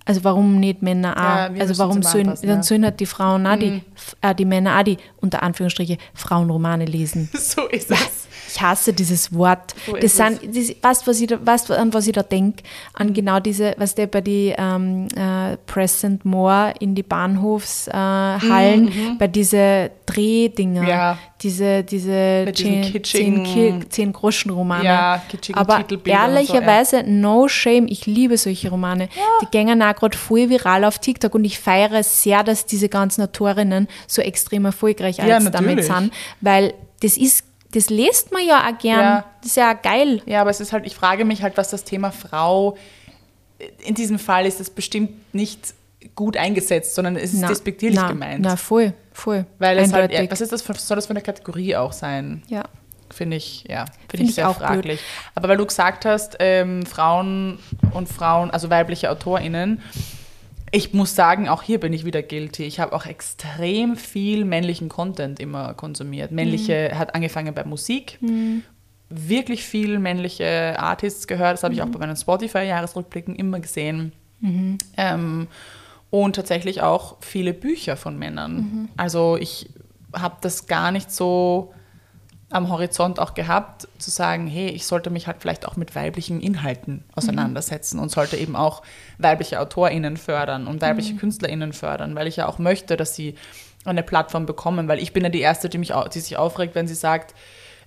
Also 0.08 0.24
warum 0.24 0.60
nicht 0.60 0.82
Männer 0.82 1.18
auch? 1.18 1.56
Ja, 1.56 1.62
also 1.62 1.78
warum 1.78 2.02
sollen, 2.02 2.28
Anpassen, 2.28 2.48
dann 2.48 2.64
sollen 2.64 2.86
halt 2.86 3.00
die 3.02 3.06
Frauen 3.06 3.46
auch 3.46 3.58
die, 3.58 3.82
äh, 4.22 4.34
die 4.34 4.46
Männer 4.46 4.80
auch 4.80 4.84
die, 4.84 4.98
unter 5.18 5.44
Anführungsstriche, 5.44 5.98
Frauenromane 6.14 6.86
lesen. 6.86 7.30
So 7.38 7.68
ist 7.68 7.92
es. 7.92 8.27
Ich 8.48 8.62
hasse 8.62 8.94
dieses 8.94 9.34
Wort. 9.34 9.74
So 9.86 9.96
das 9.98 10.16
sind, 10.18 10.40
das, 10.56 10.70
weißt, 10.82 11.08
was 11.08 11.22
ich 11.22 11.28
da, 11.28 11.38
weißt, 11.46 11.72
an 11.72 11.94
was 11.94 12.08
ich 12.08 12.14
da 12.14 12.24
denke? 12.24 12.64
An 12.94 13.14
genau 13.14 13.40
diese, 13.40 13.74
was 13.78 13.96
der 13.96 14.08
bei 14.08 14.22
die 14.22 14.54
ähm, 14.58 15.08
äh, 15.16 15.58
Present 15.66 16.26
More 16.26 16.74
in 16.80 16.96
die 16.96 17.04
Bahnhofshallen, 17.92 19.18
bei 19.20 19.28
diese 19.28 19.92
Drehdinger, 20.06 20.82
Mhm, 20.82 20.88
Ja. 20.88 21.18
diese, 21.42 21.84
diese 21.84 22.44
Bei 22.46 22.52
zehn, 22.52 22.82
kitschigen- 22.84 23.46
zehn, 23.46 23.90
zehn 23.92 24.14
Groschen-Romane. 24.14 24.84
Ja, 24.86 25.22
kitschigen 25.30 25.60
Aber 25.60 25.78
und 25.78 25.90
so, 25.90 25.98
ehrlicherweise, 26.06 27.04
no 27.04 27.48
shame, 27.48 27.88
ich 27.88 28.06
liebe 28.06 28.38
solche 28.38 28.70
Romane. 28.70 29.10
Die 29.42 29.46
gehen 29.48 29.82
auch 29.82 29.96
gerade 29.96 30.18
voll 30.18 30.50
viral 30.50 30.84
auf 30.86 31.00
TikTok 31.00 31.34
und 31.36 31.46
ich 31.46 31.60
feiere 31.60 32.04
sehr, 32.04 32.44
dass 32.44 32.66
diese 32.66 32.90
ganzen 32.90 33.24
Autorinnen 33.24 33.88
so 34.08 34.22
extrem 34.22 34.66
erfolgreich 34.66 35.18
Ja, 35.18 35.26
jetzt 35.28 35.54
damit 35.54 35.84
sind, 35.84 36.12
weil 36.42 36.74
das 37.02 37.18
ist, 37.18 37.44
das 37.72 37.90
liest 37.90 38.32
man 38.32 38.46
ja 38.46 38.68
auch 38.68 38.78
gern. 38.78 39.00
Ja. 39.00 39.26
Das 39.42 39.52
ist 39.52 39.58
ja 39.58 39.76
auch 39.76 39.82
geil. 39.82 40.22
Ja, 40.26 40.42
aber 40.42 40.50
es 40.50 40.60
ist 40.60 40.72
halt, 40.74 40.86
ich 40.86 40.96
frage 40.96 41.26
mich 41.26 41.44
halt, 41.44 41.58
was 41.58 41.70
das 41.70 41.84
Thema 41.84 42.12
Frau, 42.12 42.78
in 43.86 43.96
diesem 43.96 44.20
Fall 44.20 44.46
ist 44.46 44.60
es 44.60 44.70
bestimmt 44.70 45.34
nicht 45.34 45.74
gut 46.16 46.38
eingesetzt, 46.38 46.96
sondern 46.96 47.16
es 47.16 47.34
ist 47.34 47.42
Na, 47.42 47.48
despektierlich 47.48 48.00
na, 48.00 48.08
gemeint. 48.08 48.42
Na, 48.42 48.56
voll, 48.56 48.94
voll. 49.12 49.46
weil 49.60 49.78
es 49.80 49.92
halt, 49.94 50.12
was 50.32 50.42
ist 50.42 50.52
das, 50.52 50.62
für, 50.62 50.74
soll 50.74 50.96
das 50.96 51.08
für 51.08 51.12
eine 51.12 51.22
Kategorie 51.22 51.76
auch 51.76 51.92
sein? 51.94 52.44
ja. 52.48 52.64
Finde 53.10 53.38
ich, 53.38 53.64
ja, 53.70 53.86
finde 53.86 53.96
Finde 54.10 54.26
ich 54.26 54.36
sehr 54.36 54.50
auch 54.50 54.58
blöd. 54.58 54.68
fraglich. 54.68 55.00
Aber 55.34 55.48
weil 55.48 55.56
du 55.56 55.66
gesagt 55.66 56.04
hast, 56.04 56.36
ähm, 56.40 56.86
Frauen 56.86 57.58
und 57.94 58.10
Frauen, 58.10 58.52
also 58.52 58.70
weibliche 58.70 59.10
AutorInnen, 59.10 59.82
ich 60.72 60.94
muss 60.94 61.16
sagen, 61.16 61.48
auch 61.48 61.64
hier 61.64 61.80
bin 61.80 61.94
ich 61.94 62.04
wieder 62.06 62.22
guilty. 62.22 62.64
Ich 62.64 62.80
habe 62.80 62.94
auch 62.94 63.06
extrem 63.06 63.96
viel 63.96 64.44
männlichen 64.46 64.90
Content 64.90 65.40
immer 65.40 65.74
konsumiert. 65.74 66.32
Männliche, 66.32 66.92
Mhm. 66.94 67.00
hat 67.00 67.16
angefangen 67.16 67.54
bei 67.54 67.64
Musik, 67.64 68.20
wirklich 69.10 69.64
viel 69.64 70.00
männliche 70.00 70.76
Artists 70.78 71.28
gehört. 71.28 71.54
Das 71.54 71.64
habe 71.64 71.74
ich 71.74 71.82
auch 71.82 71.88
bei 71.88 72.00
meinen 72.00 72.18
Spotify-Jahresrückblicken 72.18 73.36
immer 73.36 73.60
gesehen. 73.60 74.12
Ähm, 74.98 75.48
und 76.10 76.36
tatsächlich 76.36 76.82
auch 76.82 77.18
viele 77.22 77.54
Bücher 77.54 77.96
von 77.98 78.18
Männern. 78.18 78.90
Also 78.98 79.38
ich 79.40 79.70
habe 80.14 80.38
das 80.42 80.68
gar 80.68 80.92
nicht 80.92 81.12
so 81.12 81.74
am 82.50 82.70
Horizont 82.70 83.20
auch 83.20 83.34
gehabt, 83.34 83.88
zu 83.98 84.10
sagen, 84.10 84.48
hey, 84.48 84.70
ich 84.70 84.86
sollte 84.86 85.10
mich 85.10 85.28
halt 85.28 85.38
vielleicht 85.40 85.68
auch 85.68 85.76
mit 85.76 85.96
weiblichen 85.96 86.40
Inhalten 86.40 87.04
auseinandersetzen 87.14 88.00
und 88.00 88.10
sollte 88.10 88.38
eben 88.38 88.56
auch 88.56 88.84
weibliche 89.18 89.60
AutorInnen 89.60 90.16
fördern 90.16 90.66
und 90.68 90.82
weibliche 90.82 91.16
KünstlerInnen 91.16 91.74
fördern, 91.74 92.16
weil 92.16 92.26
ich 92.28 92.38
ja 92.38 92.48
auch 92.48 92.58
möchte, 92.58 92.96
dass 92.96 93.16
sie 93.16 93.36
eine 93.84 94.02
Plattform 94.04 94.46
bekommen, 94.46 94.88
weil 94.88 95.00
ich 95.00 95.12
bin 95.14 95.24
ja 95.24 95.30
die 95.30 95.42
Erste, 95.42 95.68
die, 95.68 95.78
mich, 95.78 95.94
die 96.14 96.20
sich 96.20 96.38
aufregt, 96.38 96.74
wenn 96.76 96.88
sie 96.88 96.96
sagt, 96.96 97.36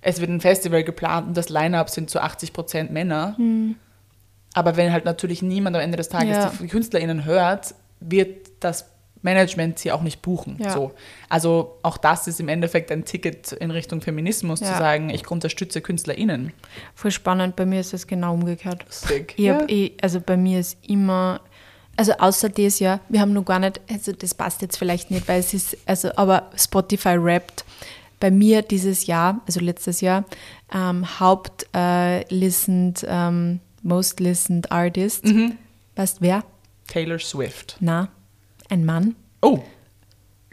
es 0.01 0.19
wird 0.19 0.29
ein 0.29 0.41
Festival 0.41 0.83
geplant 0.83 1.27
und 1.27 1.37
das 1.37 1.49
Line-Up 1.49 1.89
sind 1.89 2.09
zu 2.09 2.19
80 2.21 2.53
Prozent 2.53 2.91
Männer. 2.91 3.35
Aber 4.53 4.75
wenn 4.77 4.91
halt 4.91 5.05
natürlich 5.05 5.41
niemand 5.41 5.75
am 5.75 5.81
Ende 5.81 5.97
des 5.97 6.09
Tages 6.09 6.37
Ja. 6.37 6.51
die 6.59 6.67
KünstlerInnen 6.67 7.25
hört, 7.25 7.73
wird 7.99 8.47
das 8.59 8.85
Management 9.23 9.77
sie 9.79 9.91
auch 9.91 10.01
nicht 10.01 10.21
buchen. 10.21 10.57
Ja. 10.59 10.71
So. 10.71 10.91
Also 11.29 11.77
auch 11.83 11.97
das 11.97 12.27
ist 12.27 12.39
im 12.39 12.47
Endeffekt 12.47 12.91
ein 12.91 13.05
Ticket 13.05 13.51
in 13.51 13.71
Richtung 13.71 14.01
Feminismus, 14.01 14.59
zu 14.59 14.65
Ja. 14.65 14.77
sagen, 14.77 15.09
ich 15.09 15.29
unterstütze 15.29 15.81
KünstlerInnen. 15.81 16.53
Voll 16.95 17.11
spannend, 17.11 17.55
bei 17.55 17.65
mir 17.65 17.79
ist 17.81 17.93
es 17.93 18.07
genau 18.07 18.33
umgekehrt. 18.33 18.85
Sick. 18.89 19.33
Ich 19.37 19.45
Ja. 19.45 19.65
eh, 19.67 19.91
also 20.01 20.19
bei 20.21 20.37
mir 20.37 20.59
ist 20.59 20.77
immer, 20.87 21.41
also 21.97 22.13
außer 22.13 22.49
das 22.49 22.79
Jahr, 22.79 22.99
wir 23.09 23.21
haben 23.21 23.33
noch 23.33 23.45
gar 23.45 23.59
nicht, 23.59 23.79
also 23.89 24.11
das 24.11 24.33
passt 24.33 24.61
jetzt 24.61 24.77
vielleicht 24.77 25.11
nicht, 25.11 25.27
weil 25.27 25.39
es 25.39 25.53
ist, 25.53 25.77
also 25.85 26.09
aber 26.15 26.49
Spotify 26.55 27.15
rappt 27.17 27.63
bei 28.19 28.31
mir 28.31 28.61
dieses 28.61 29.07
Jahr, 29.07 29.41
also 29.47 29.59
letztes 29.59 30.01
Jahr, 30.01 30.25
ähm, 30.73 31.19
Haupt 31.19 31.67
äh, 31.75 32.23
listened, 32.33 33.05
ähm, 33.07 33.59
most 33.83 34.19
listened 34.19 34.71
artist. 34.71 35.25
Mhm. 35.25 35.57
Weißt 35.95 36.21
wer? 36.21 36.43
Taylor 36.87 37.17
Swift. 37.19 37.77
Na, 37.79 38.09
ein 38.71 38.85
Mann. 38.85 39.15
Oh. 39.41 39.59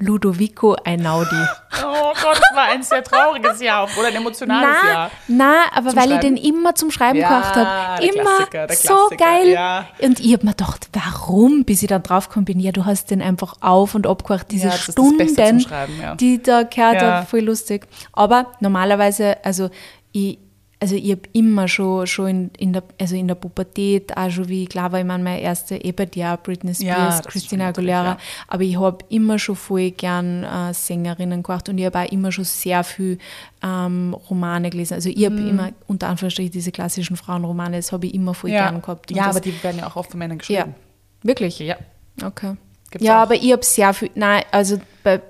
Ludovico 0.00 0.76
Einaudi. 0.84 1.36
Oh 1.90 2.12
Gott, 2.22 2.36
das 2.40 2.56
war 2.56 2.64
ein 2.72 2.82
sehr 2.82 3.04
trauriges 3.04 3.60
Jahr 3.62 3.88
oder 3.98 4.08
ein 4.08 4.16
emotionales 4.16 4.76
Na, 4.82 4.88
Jahr. 4.90 5.10
na, 5.28 5.54
aber 5.72 5.90
Zum 5.90 5.98
weil 5.98 6.06
ich 6.10 6.14
Schreiben? 6.20 6.34
den 6.34 6.44
immer 6.44 6.74
zum 6.74 6.90
Schreiben 6.90 7.18
Ja, 7.18 7.28
gebracht 7.28 7.54
habe. 7.54 8.04
Immer 8.04 8.22
Klassiker, 8.24 8.66
der 8.66 8.76
so 8.76 8.88
Klassiker, 9.08 9.24
geil. 9.24 9.48
ja. 9.48 9.86
Und 10.02 10.18
ich 10.20 10.32
habe 10.32 10.44
mir 10.44 10.52
gedacht, 10.52 10.88
warum, 10.92 11.64
bis 11.64 11.82
ich 11.82 11.88
dann 11.88 12.02
drauf 12.02 12.28
gekommen 12.28 12.46
bin, 12.46 12.58
ja, 12.60 12.72
du 12.72 12.84
hast 12.84 13.10
den 13.12 13.22
einfach 13.22 13.54
auf 13.60 13.94
und 13.94 14.06
abgehört, 14.08 14.46
diese 14.50 14.66
Ja, 14.66 14.70
das 14.72 14.88
ist 14.88 14.98
das 14.98 15.16
Beste 15.16 15.34
zum 15.36 15.44
Stunden, 15.44 15.60
Schreiben, 15.60 16.00
ja. 16.00 16.14
die 16.16 16.42
da 16.42 16.64
gehört 16.64 16.94
Ja. 17.00 17.00
habe, 17.18 17.26
voll 17.26 17.40
lustig. 17.40 17.86
Aber 18.12 18.46
normalerweise, 18.60 19.36
also 19.44 19.70
ich, 20.12 20.38
also 20.80 20.94
ich 20.94 21.10
habe 21.10 21.22
immer 21.32 21.66
schon, 21.66 22.06
schon 22.06 22.28
in, 22.28 22.50
in, 22.58 22.72
der, 22.72 22.84
also 23.00 23.16
in 23.16 23.26
der 23.26 23.34
Pubertät, 23.34 24.16
auch 24.16 24.30
schon 24.30 24.48
wie 24.48 24.64
klar 24.66 24.92
war, 24.92 25.00
ich 25.00 25.06
meine, 25.06 25.24
meine 25.24 25.40
erste 25.40 25.74
auch 25.76 26.36
Britney 26.42 26.70
Ja, 26.70 26.74
Spears, 26.74 27.20
ist 27.20 27.28
Christina 27.28 27.68
Aguilera, 27.68 28.04
ja. 28.04 28.18
aber 28.46 28.62
ich 28.62 28.78
habe 28.78 28.98
immer 29.08 29.38
schon 29.40 29.56
voll 29.56 29.90
gern 29.90 30.44
äh, 30.44 30.72
Sängerinnen 30.72 31.42
gemacht 31.42 31.68
und 31.68 31.78
ich 31.78 31.84
habe 31.86 31.98
auch 31.98 32.12
immer 32.12 32.30
schon 32.30 32.44
sehr 32.44 32.84
viel 32.84 33.18
ähm, 33.62 34.14
Romane 34.30 34.70
gelesen. 34.70 34.94
Also 34.94 35.08
ich 35.08 35.24
habe 35.24 35.34
Mhm. 35.34 35.48
immer 35.48 35.70
unter 35.88 36.08
Anführungsstrichen 36.08 36.52
diese 36.52 36.70
klassischen 36.70 37.16
Frauenromane, 37.16 37.76
das 37.76 37.90
habe 37.90 38.06
ich 38.06 38.14
immer 38.14 38.34
voll 38.34 38.50
Ja, 38.50 38.70
gern 38.70 38.80
gehabt. 38.80 39.10
Und 39.10 39.16
ja 39.16 39.24
das, 39.26 39.36
aber 39.36 39.40
die 39.40 39.62
werden 39.62 39.78
ja 39.78 39.86
auch 39.88 39.96
oft 39.96 40.10
von 40.12 40.18
Männern 40.18 40.36
ja, 40.36 40.62
geschrieben. 40.62 40.74
wirklich. 41.22 41.58
Ja. 41.58 41.76
Okay. 42.22 42.54
Gibt's 42.90 43.04
ja, 43.06 43.18
auch. 43.18 43.22
aber 43.22 43.34
ich 43.34 43.52
habe 43.52 43.64
sehr 43.64 43.92
viel, 43.92 44.10
nein, 44.14 44.44
also 44.52 44.80
bei 45.02 45.20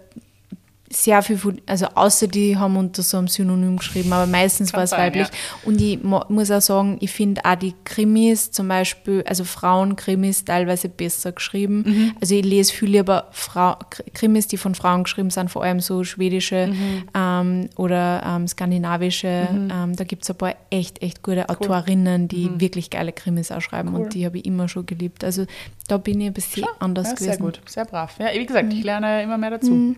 sehr 0.91 1.21
viel, 1.23 1.37
von- 1.37 1.61
also 1.67 1.87
außer 1.95 2.29
die 2.29 2.57
haben 2.57 2.77
unter 2.77 3.03
so 3.03 3.19
einem 3.19 3.29
Synonym 3.29 3.77
geschrieben, 3.77 4.13
aber 4.13 4.27
meistens 4.27 4.71
Kann 4.73 4.79
war 4.79 4.85
es 4.85 4.91
sein, 4.91 5.01
weiblich. 5.01 5.29
Und 5.65 5.81
ich 5.83 6.03
muss 6.03 6.51
auch 6.51 6.63
sagen, 6.63 6.97
ich 7.01 7.11
finde 7.11 7.45
auch 7.45 7.57
die 7.57 7.75
Krimis 7.85 8.51
zum 8.53 8.69
Beispiel, 8.69 9.23
also 9.27 9.45
Frauenkrimis 9.45 10.45
teilweise 10.47 10.89
besser 10.89 11.33
geschrieben. 11.33 11.85
Mhm. 11.87 12.13
Also 12.21 12.35
ich 12.35 12.45
lese 12.45 12.73
viel 12.73 12.89
lieber 12.91 13.27
Frau, 13.33 13.73
Kr- 13.91 14.11
Krimis, 14.15 14.47
die 14.47 14.57
von 14.57 14.75
Frauen 14.75 15.05
geschrieben 15.05 15.29
sind, 15.31 15.51
vor 15.51 15.63
allem 15.63 15.81
so 15.81 16.05
schwedische 16.05 16.69
Mhm. 16.69 17.03
ähm, 17.15 17.69
oder 17.77 18.23
ähm, 18.25 18.49
skandinavische. 18.49 19.49
Ähm, 19.71 19.95
da 19.95 20.05
gibt 20.05 20.23
es 20.25 20.31
ein 20.31 20.37
paar 20.37 20.55
echt, 20.71 21.03
echt 21.03 21.23
gute 21.23 21.49
Autorinnen, 21.51 22.29
die 22.29 22.49
Mhm. 22.49 22.61
wirklich 22.61 22.89
geile 22.91 23.13
Krimis 23.13 23.53
auch 23.53 23.61
schreiben 23.61 23.95
und 23.95 24.15
die 24.15 24.25
habe 24.25 24.39
ich 24.39 24.47
immer 24.47 24.69
schon 24.69 24.87
geliebt. 24.87 25.23
Also 25.25 25.45
da 25.87 25.99
bin 25.99 26.21
ich 26.21 26.27
ein 26.29 26.33
bisschen 26.33 26.65
anders 26.81 27.09
Ja, 27.09 27.15
gewesen. 27.15 27.29
sehr 27.31 27.39
gut, 27.39 27.61
sehr 27.67 27.85
brav. 27.85 28.15
Ja, 28.19 28.29
wie 28.33 28.47
gesagt, 28.47 28.73
ich 28.73 28.83
lerne 28.85 29.23
immer 29.23 29.37
mehr 29.39 29.51
dazu. 29.51 29.95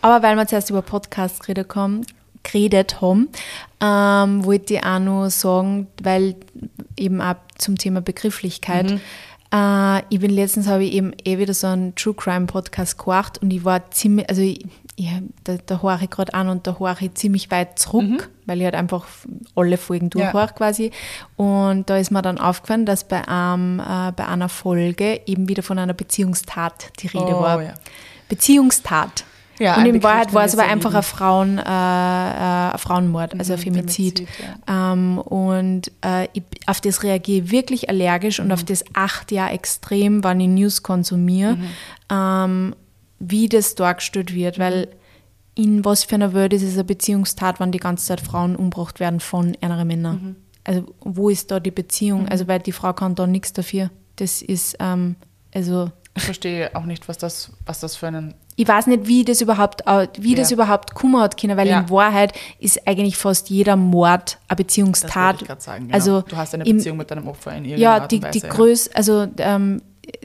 Aber 0.00 0.22
weil 0.22 0.29
wir 0.36 0.46
zuerst 0.46 0.70
über 0.70 0.82
Podcasts 0.82 1.40
geredet 1.40 1.74
haben, 1.74 2.04
geredet 2.42 3.00
haben 3.00 3.28
ähm, 3.82 4.44
wollte 4.44 4.74
ich 4.74 4.84
auch 4.84 4.98
noch 4.98 5.28
sagen, 5.30 5.86
weil 6.02 6.36
eben 6.96 7.20
auch 7.20 7.36
zum 7.58 7.76
Thema 7.76 8.00
Begrifflichkeit. 8.00 8.98
Äh, 9.52 9.98
ich 10.10 10.20
bin 10.20 10.30
letztens 10.30 10.66
habe 10.68 10.84
ich 10.84 10.92
eben 10.92 11.12
eh 11.24 11.38
wieder 11.38 11.54
so 11.54 11.66
einen 11.66 11.94
True 11.96 12.14
Crime 12.14 12.46
Podcast 12.46 12.98
gehört 12.98 13.38
und 13.42 13.50
ich 13.52 13.64
war 13.64 13.90
ziemlich, 13.90 14.28
also 14.28 14.40
ich, 14.42 14.64
ich, 14.96 15.08
da, 15.44 15.56
da 15.66 15.82
höre 15.82 16.00
ich 16.02 16.10
gerade 16.10 16.32
an 16.34 16.48
und 16.48 16.66
da 16.66 16.78
höre 16.78 16.96
ich 17.00 17.14
ziemlich 17.14 17.50
weit 17.50 17.78
zurück, 17.78 18.30
weil 18.46 18.58
ich 18.58 18.64
halt 18.64 18.74
einfach 18.74 19.06
alle 19.54 19.76
Folgen 19.76 20.10
Ja. 20.14 20.30
durchhöre 20.30 20.52
quasi. 20.54 20.90
Und 21.36 21.88
da 21.90 21.96
ist 21.96 22.10
mir 22.10 22.22
dann 22.22 22.38
aufgefallen, 22.38 22.86
dass 22.86 23.04
bei, 23.04 23.26
einem, 23.26 23.80
äh, 23.80 24.12
bei 24.12 24.26
einer 24.26 24.48
Folge 24.48 25.20
eben 25.26 25.48
wieder 25.48 25.62
von 25.62 25.78
einer 25.78 25.94
Beziehungstat 25.94 26.92
die 27.00 27.06
Rede 27.08 27.34
Oh, 27.36 27.40
war. 27.40 27.62
ja. 27.62 27.74
Beziehungstat. 28.28 29.24
Ja, 29.60 29.76
und 29.76 29.82
ein 29.84 29.94
in 29.94 30.02
Wahrheit 30.02 30.32
war 30.32 30.44
es 30.44 30.58
aber 30.58 30.66
einfach 30.68 30.94
ein, 30.94 31.02
Frauen, 31.02 31.58
äh, 31.58 31.62
äh, 31.62 31.64
ein 32.72 32.78
Frauenmord, 32.78 33.38
also 33.38 33.52
ein 33.52 33.58
Mhm, 33.58 33.62
Femizid. 33.62 34.18
Femizid, 34.20 34.28
ähm, 34.66 35.18
und 35.18 35.92
äh, 36.04 36.28
ich, 36.32 36.42
auf 36.66 36.80
das 36.80 37.02
reagiere 37.02 37.44
ich 37.44 37.50
wirklich 37.52 37.88
allergisch 37.90 38.38
Mhm. 38.38 38.46
und 38.46 38.52
auf 38.52 38.64
das 38.64 38.82
acht 38.94 39.30
Jahre 39.30 39.52
extrem, 39.52 40.24
wann 40.24 40.40
ich 40.40 40.48
News 40.48 40.82
konsumiere, 40.82 41.56
Mhm. 41.56 41.64
ähm, 42.10 42.74
wie 43.18 43.48
das 43.48 43.74
dargestellt 43.74 44.34
wird, 44.34 44.58
weil 44.58 44.88
in 45.54 45.84
was 45.84 46.04
für 46.04 46.14
einer 46.14 46.32
Welt 46.32 46.54
ist 46.54 46.62
es 46.62 46.74
eine 46.74 46.84
Beziehungstat, 46.84 47.60
wenn 47.60 47.70
die 47.70 47.78
ganze 47.78 48.06
Zeit 48.06 48.20
Frauen 48.22 48.56
umgebracht 48.56 48.98
werden 48.98 49.20
von 49.20 49.56
anderen 49.60 49.86
Männern? 49.88 50.14
Mhm. 50.22 50.36
Also 50.64 50.84
wo 51.00 51.28
ist 51.28 51.50
da 51.50 51.60
die 51.60 51.70
Beziehung? 51.70 52.28
Also 52.28 52.48
weil 52.48 52.60
die 52.60 52.72
Frau 52.72 52.92
kann 52.94 53.14
da 53.14 53.26
nichts 53.26 53.52
dafür. 53.52 53.90
Das 54.16 54.40
ist, 54.42 54.76
ähm, 54.80 55.16
also 55.54 55.90
Ich 56.16 56.22
verstehe 56.22 56.74
auch 56.74 56.84
nicht, 56.86 57.08
was 57.08 57.18
das, 57.18 57.52
was 57.66 57.80
das 57.80 57.96
für 57.96 58.06
einen. 58.08 58.34
Ich 58.60 58.68
weiß 58.68 58.88
nicht, 58.88 59.06
wie 59.06 59.24
das 59.24 59.40
überhaupt, 59.40 59.86
au- 59.86 60.06
wie 60.18 60.34
das 60.34 60.50
Ja. 60.50 60.54
überhaupt 60.56 60.94
kommen 60.94 61.18
hat 61.20 61.40
können, 61.40 61.56
weil 61.56 61.66
Ja. 61.68 61.80
in 61.80 61.88
Wahrheit 61.90 62.32
ist 62.58 62.86
eigentlich 62.86 63.16
fast 63.16 63.48
jeder 63.48 63.76
Mord 63.76 64.36
eine 64.48 64.48
Das 64.48 64.56
Beziehungstat. 64.58 65.40
wollte 65.40 65.54
ich 65.56 65.62
sagen. 65.64 65.84
Genau. 65.86 65.94
Also 65.94 66.20
du 66.22 66.36
hast 66.36 66.52
eine 66.54 66.64
im- 66.64 66.76
Beziehung 66.76 66.98
mit 66.98 67.10
deinem 67.10 67.26
Opfer 67.26 67.52
in 67.52 67.64
irgendeiner 67.64 67.80
Ja, 67.96 68.02
Art 68.02 68.12
die, 68.12 68.22
Weise. 68.22 68.32
die 68.38 68.46
Größe, 68.48 68.90
also 68.94 69.26
ähm, 69.38 69.80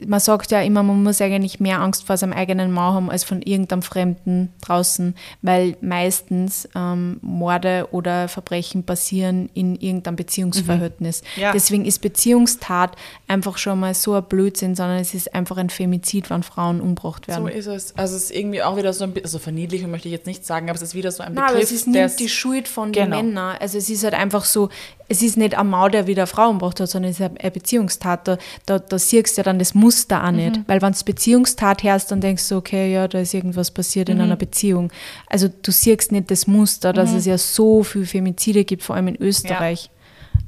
man 0.06 0.20
sagt 0.20 0.50
ja 0.50 0.60
immer, 0.60 0.82
man 0.82 1.02
muss 1.02 1.20
eigentlich 1.20 1.58
mehr 1.58 1.80
Angst 1.80 2.04
vor 2.06 2.16
seinem 2.16 2.32
eigenen 2.32 2.70
Mann 2.70 2.94
haben 2.94 3.10
als 3.10 3.24
von 3.24 3.42
irgendeinem 3.42 3.82
Fremden 3.82 4.52
draußen, 4.60 5.14
weil 5.42 5.76
meistens 5.80 6.68
ähm, 6.74 7.18
Morde 7.22 7.88
oder 7.92 8.28
Verbrechen 8.28 8.84
passieren 8.84 9.48
in 9.54 9.76
irgendeinem 9.76 10.16
Beziehungsverhältnis. 10.16 11.22
Mhm. 11.36 11.42
Ja. 11.42 11.52
Deswegen 11.52 11.84
ist 11.86 12.00
Beziehungstat 12.00 12.96
einfach 13.26 13.56
schon 13.58 13.80
mal 13.80 13.94
so 13.94 14.14
ein 14.14 14.24
Blödsinn, 14.24 14.74
sondern 14.74 14.98
es 14.98 15.14
ist 15.14 15.34
einfach 15.34 15.56
ein 15.56 15.70
Femizid, 15.70 16.30
wenn 16.30 16.42
Frauen 16.42 16.80
umgebracht 16.80 17.26
werden. 17.26 17.44
So 17.44 17.48
ist 17.48 17.66
es. 17.66 17.96
Also 17.96 18.16
es 18.16 18.24
ist 18.24 18.30
irgendwie 18.30 18.62
auch 18.62 18.76
wieder 18.76 18.92
so 18.92 19.04
ein 19.04 19.12
bisschen, 19.12 19.26
also 19.26 19.38
verniedlichen 19.38 19.90
möchte 19.90 20.08
ich 20.08 20.12
jetzt 20.12 20.26
nicht 20.26 20.44
sagen, 20.44 20.68
aber 20.68 20.76
es 20.76 20.82
ist 20.82 20.94
wieder 20.94 21.10
so 21.10 21.22
ein 21.22 21.32
Nein, 21.32 21.44
aber 21.44 21.54
Begriff, 21.54 21.70
es 21.70 21.76
ist 21.76 21.86
nicht 21.86 22.20
die 22.20 22.28
Schuld 22.28 22.68
von 22.68 22.92
den 22.92 23.04
Genau. 23.04 23.16
Männern. 23.16 23.56
Also 23.60 23.78
es 23.78 23.88
ist 23.88 24.04
halt 24.04 24.14
einfach 24.14 24.44
so, 24.44 24.68
es 25.08 25.22
ist 25.22 25.36
nicht 25.36 25.56
ein 25.56 25.68
Mann, 25.68 25.92
der 25.92 26.06
wieder 26.06 26.22
eine 26.22 26.26
Frau 26.26 26.48
umgebracht 26.48 26.80
hat, 26.80 26.88
sondern 26.88 27.12
es 27.12 27.20
ist 27.20 27.26
eine 27.26 27.46
eine 27.46 27.50
Beziehungstat. 27.50 28.28
Da, 28.28 28.38
da, 28.66 28.78
da 28.78 28.98
siehst 28.98 29.36
du 29.36 29.40
ja 29.40 29.44
dann 29.44 29.58
das 29.58 29.74
Muster 29.76 30.24
auch 30.24 30.30
Mhm. 30.30 30.36
nicht. 30.36 30.60
Weil 30.66 30.82
wenn 30.82 30.92
du 30.92 31.04
Beziehungstat 31.04 31.82
hörst, 31.82 32.10
dann 32.10 32.20
denkst 32.20 32.48
du, 32.48 32.56
okay, 32.56 32.92
ja, 32.92 33.06
da 33.06 33.20
ist 33.20 33.34
irgendwas 33.34 33.70
passiert 33.70 34.08
Mhm. 34.08 34.14
in 34.16 34.20
einer 34.22 34.36
Beziehung. 34.36 34.90
Also 35.28 35.48
du 35.48 35.70
siehst 35.70 36.10
nicht 36.12 36.30
das 36.30 36.46
Muster, 36.46 36.92
dass 36.92 37.12
Mhm. 37.12 37.16
es 37.18 37.26
ja 37.26 37.38
so 37.38 37.82
viel 37.84 38.06
Femizide 38.06 38.64
gibt, 38.64 38.82
vor 38.82 38.96
allem 38.96 39.08
in 39.08 39.16
Österreich. 39.22 39.90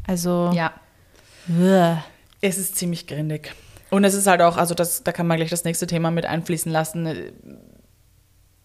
Also, 0.06 0.50
ja, 0.54 0.72
es 2.40 2.58
ist 2.58 2.76
ziemlich 2.76 3.06
grindig. 3.06 3.52
Und 3.90 4.04
es 4.04 4.14
ist 4.14 4.26
halt 4.26 4.42
auch, 4.42 4.56
also 4.58 4.74
das, 4.74 5.02
da 5.02 5.12
kann 5.12 5.26
man 5.26 5.38
gleich 5.38 5.48
das 5.50 5.64
nächste 5.64 5.86
Thema 5.86 6.10
mit 6.10 6.26
einfließen 6.26 6.70
lassen. 6.70 7.06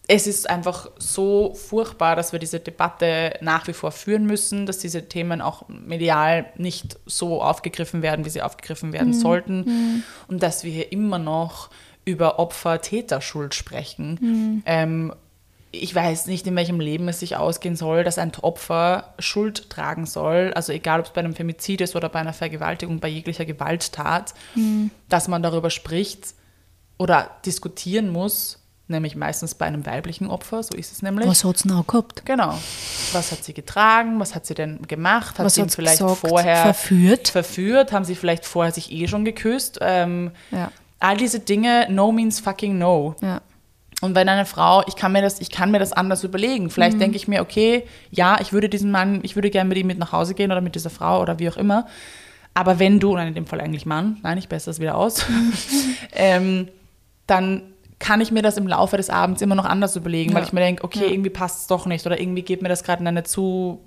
Es 0.06 0.26
ist 0.26 0.50
einfach 0.50 0.90
so 0.98 1.54
furchtbar, 1.54 2.14
dass 2.14 2.32
wir 2.32 2.38
diese 2.38 2.60
Debatte 2.60 3.38
nach 3.40 3.66
wie 3.68 3.72
vor 3.72 3.90
führen 3.90 4.26
müssen, 4.26 4.66
dass 4.66 4.78
diese 4.78 5.08
Themen 5.08 5.40
auch 5.40 5.66
medial 5.68 6.46
nicht 6.56 6.98
so 7.06 7.40
aufgegriffen 7.40 8.02
werden, 8.02 8.26
wie 8.26 8.30
sie 8.30 8.42
aufgegriffen 8.42 8.92
werden 8.92 9.14
sollten. 9.14 10.04
Und 10.28 10.42
dass 10.42 10.62
wir 10.62 10.70
hier 10.70 10.92
immer 10.92 11.18
noch 11.18 11.70
über 12.04 12.38
Opfer-Täterschuld 12.38 13.54
sprechen. 13.54 14.62
Ähm, 14.66 15.14
ich 15.80 15.94
weiß 15.94 16.26
nicht, 16.26 16.46
in 16.46 16.54
welchem 16.56 16.80
Leben 16.80 17.08
es 17.08 17.20
sich 17.20 17.36
ausgehen 17.36 17.76
soll, 17.76 18.04
dass 18.04 18.18
ein 18.18 18.32
Opfer 18.42 19.14
Schuld 19.18 19.70
tragen 19.70 20.06
soll, 20.06 20.52
also 20.54 20.72
egal 20.72 21.00
ob 21.00 21.06
es 21.06 21.12
bei 21.12 21.20
einem 21.20 21.34
Femizid 21.34 21.80
ist 21.80 21.96
oder 21.96 22.08
bei 22.08 22.20
einer 22.20 22.32
Vergewaltigung, 22.32 23.00
bei 23.00 23.08
jeglicher 23.08 23.44
Gewalttat, 23.44 24.34
dass 25.08 25.28
man 25.28 25.42
darüber 25.42 25.70
spricht 25.70 26.34
oder 26.98 27.30
diskutieren 27.44 28.10
muss, 28.10 28.63
nämlich 28.88 29.16
meistens 29.16 29.54
bei 29.54 29.64
einem 29.66 29.86
weiblichen 29.86 30.28
Opfer, 30.28 30.62
so 30.62 30.76
ist 30.76 30.92
es 30.92 31.00
nämlich. 31.02 31.26
was 31.26 31.42
hat 31.44 31.56
es 31.56 31.64
noch 31.64 31.86
gehabt? 31.86 32.24
Genau. 32.26 32.58
Was 33.12 33.32
hat 33.32 33.42
sie 33.44 33.54
getragen? 33.54 34.20
Was 34.20 34.34
hat 34.34 34.44
sie 34.46 34.54
denn 34.54 34.82
gemacht? 34.86 35.38
Hat 35.38 35.46
Was 35.46 35.54
sie 35.54 35.62
ihn 35.62 35.68
sie 35.68 35.76
vielleicht 35.76 36.00
gesagt? 36.00 36.18
vorher 36.28 36.62
Verführt? 36.62 37.28
verführt? 37.28 37.92
Haben 37.92 38.04
sie 38.04 38.14
vielleicht 38.14 38.44
vorher 38.44 38.72
sich 38.72 38.92
eh 38.92 39.08
schon 39.08 39.24
geküsst? 39.24 39.78
Ähm, 39.80 40.32
Ja. 40.50 40.70
All 41.00 41.16
diese 41.18 41.40
Dinge, 41.40 41.86
no 41.90 42.12
means 42.12 42.40
fucking 42.40 42.78
no. 42.78 43.14
Ja. 43.20 43.40
Und 44.00 44.14
wenn 44.14 44.28
eine 44.28 44.44
Frau, 44.46 44.82
ich 44.86 44.96
kann 44.96 45.12
mir 45.12 45.22
das, 45.22 45.40
ich 45.40 45.50
kann 45.50 45.70
mir 45.70 45.78
das 45.78 45.92
anders 45.92 46.24
überlegen. 46.24 46.64
Mhm. 46.64 46.70
Vielleicht 46.70 47.00
denke 47.00 47.16
ich 47.16 47.26
mir, 47.28 47.40
okay, 47.42 47.84
ja, 48.10 48.38
ich 48.40 48.52
würde 48.52 48.68
diesen 48.68 48.90
Mann, 48.90 49.20
ich 49.22 49.34
würde 49.34 49.50
gerne 49.50 49.68
mit 49.68 49.78
ihm 49.78 49.86
mit 49.86 49.98
nach 49.98 50.12
Hause 50.12 50.34
gehen 50.34 50.50
oder 50.52 50.60
mit 50.60 50.74
dieser 50.74 50.90
Frau 50.90 51.20
oder 51.20 51.38
wie 51.38 51.48
auch 51.48 51.56
immer. 51.56 51.86
Aber 52.54 52.78
wenn 52.78 53.00
du, 53.00 53.14
nein, 53.16 53.28
in 53.28 53.34
dem 53.34 53.46
Fall 53.46 53.60
eigentlich 53.60 53.84
Mann, 53.86 54.18
nein, 54.22 54.38
ich 54.38 54.48
bessere 54.48 54.70
es 54.70 54.80
wieder 54.80 54.94
aus, 54.96 55.26
Mhm. 55.28 55.52
ähm, 56.14 56.68
dann 57.26 57.62
kann 58.04 58.20
ich 58.20 58.30
mir 58.30 58.42
das 58.42 58.58
im 58.58 58.66
Laufe 58.68 58.98
des 58.98 59.08
Abends 59.08 59.40
immer 59.40 59.54
noch 59.54 59.64
anders 59.64 59.96
überlegen, 59.96 60.34
weil 60.34 60.42
Ja. 60.42 60.46
ich 60.46 60.52
mir 60.52 60.60
denke, 60.60 60.84
okay, 60.84 61.06
Ja. 61.06 61.10
irgendwie 61.10 61.30
passt 61.30 61.62
es 61.62 61.66
doch 61.68 61.86
nicht 61.86 62.04
oder 62.04 62.20
irgendwie 62.20 62.42
geht 62.42 62.60
mir 62.60 62.68
das 62.68 62.84
gerade 62.84 63.00
in 63.00 63.06
eine 63.08 63.22
zu 63.24 63.80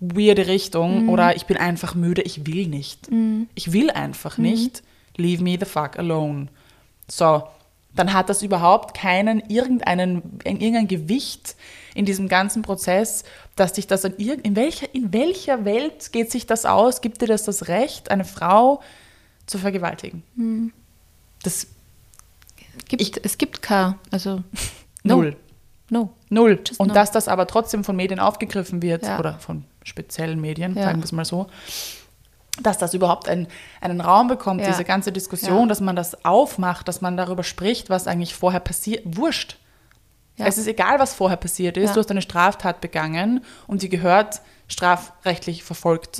weirde 0.00 0.44
Mhm. 0.44 0.48
Richtung 0.50 1.08
oder 1.10 1.36
ich 1.36 1.44
bin 1.44 1.58
einfach 1.58 1.94
müde, 1.94 2.22
ich 2.22 2.46
will 2.46 2.66
nicht. 2.68 3.08
Ich 3.54 3.72
will 3.72 3.90
einfach 3.90 4.38
Mhm. 4.38 4.44
nicht. 4.44 4.82
Leave 5.16 5.42
me 5.42 5.56
the 5.60 5.66
fuck 5.66 5.98
alone. 5.98 6.46
So, 7.06 7.42
dann 7.94 8.14
hat 8.14 8.30
das 8.30 8.42
überhaupt 8.42 8.96
keinen, 8.96 9.40
irgendeinen, 9.50 10.40
irgendein 10.44 10.88
Gewicht 10.88 11.54
in 11.94 12.06
diesem 12.06 12.28
ganzen 12.28 12.62
Prozess, 12.62 13.24
dass 13.56 13.74
dich 13.74 13.86
das 13.86 14.04
an 14.06 14.14
irg 14.16 14.40
in 14.42 14.56
welcher, 14.56 14.92
in 14.94 15.12
welcher 15.12 15.64
Welt 15.66 16.12
geht 16.12 16.30
sich 16.32 16.46
das 16.46 16.64
aus? 16.64 17.02
Gibt 17.02 17.20
dir 17.20 17.26
das 17.28 17.44
das 17.44 17.68
Recht, 17.68 18.10
eine 18.10 18.24
Frau 18.24 18.80
zu 19.46 19.58
vergewaltigen? 19.58 20.22
Mhm. 20.34 20.72
Das 21.42 21.66
Gibt, 22.88 23.20
es 23.24 23.38
gibt 23.38 23.62
kein, 23.62 23.94
also 24.10 24.42
no. 25.02 25.16
null. 25.16 25.36
No. 25.90 26.10
Null. 26.30 26.60
Just 26.66 26.80
Und 26.80 26.88
no. 26.88 26.94
dass 26.94 27.10
das 27.10 27.28
aber 27.28 27.46
trotzdem 27.46 27.84
von 27.84 27.94
Medien 27.96 28.18
aufgegriffen 28.18 28.80
wird, 28.82 29.04
Ja. 29.04 29.18
oder 29.18 29.38
von 29.38 29.64
speziellen 29.84 30.40
Medien, 30.40 30.74
Ja. 30.76 30.84
sagen 30.84 31.00
wir 31.00 31.04
es 31.04 31.12
mal 31.12 31.24
so, 31.24 31.46
dass 32.62 32.78
das 32.78 32.94
überhaupt 32.94 33.28
einen, 33.28 33.48
einen 33.80 34.00
Raum 34.00 34.28
bekommt, 34.28 34.60
Ja. 34.62 34.68
diese 34.68 34.84
ganze 34.84 35.12
Diskussion, 35.12 35.68
dass 35.68 35.80
man 35.80 35.94
das 35.96 36.24
aufmacht, 36.24 36.88
dass 36.88 37.00
man 37.00 37.16
darüber 37.16 37.42
spricht, 37.44 37.90
was 37.90 38.06
eigentlich 38.06 38.34
vorher 38.34 38.60
passiert. 38.60 39.02
Wurscht. 39.04 39.58
Es 40.36 40.58
ist 40.58 40.66
egal, 40.66 40.98
was 40.98 41.14
vorher 41.14 41.36
passiert 41.36 41.76
ist. 41.76 41.94
Du 41.94 42.00
hast 42.00 42.10
eine 42.10 42.22
Straftat 42.22 42.80
begangen 42.80 43.44
und 43.68 43.82
die 43.82 43.88
gehört 43.88 44.40
strafrechtlich 44.66 45.62
verfolgt. 45.62 46.18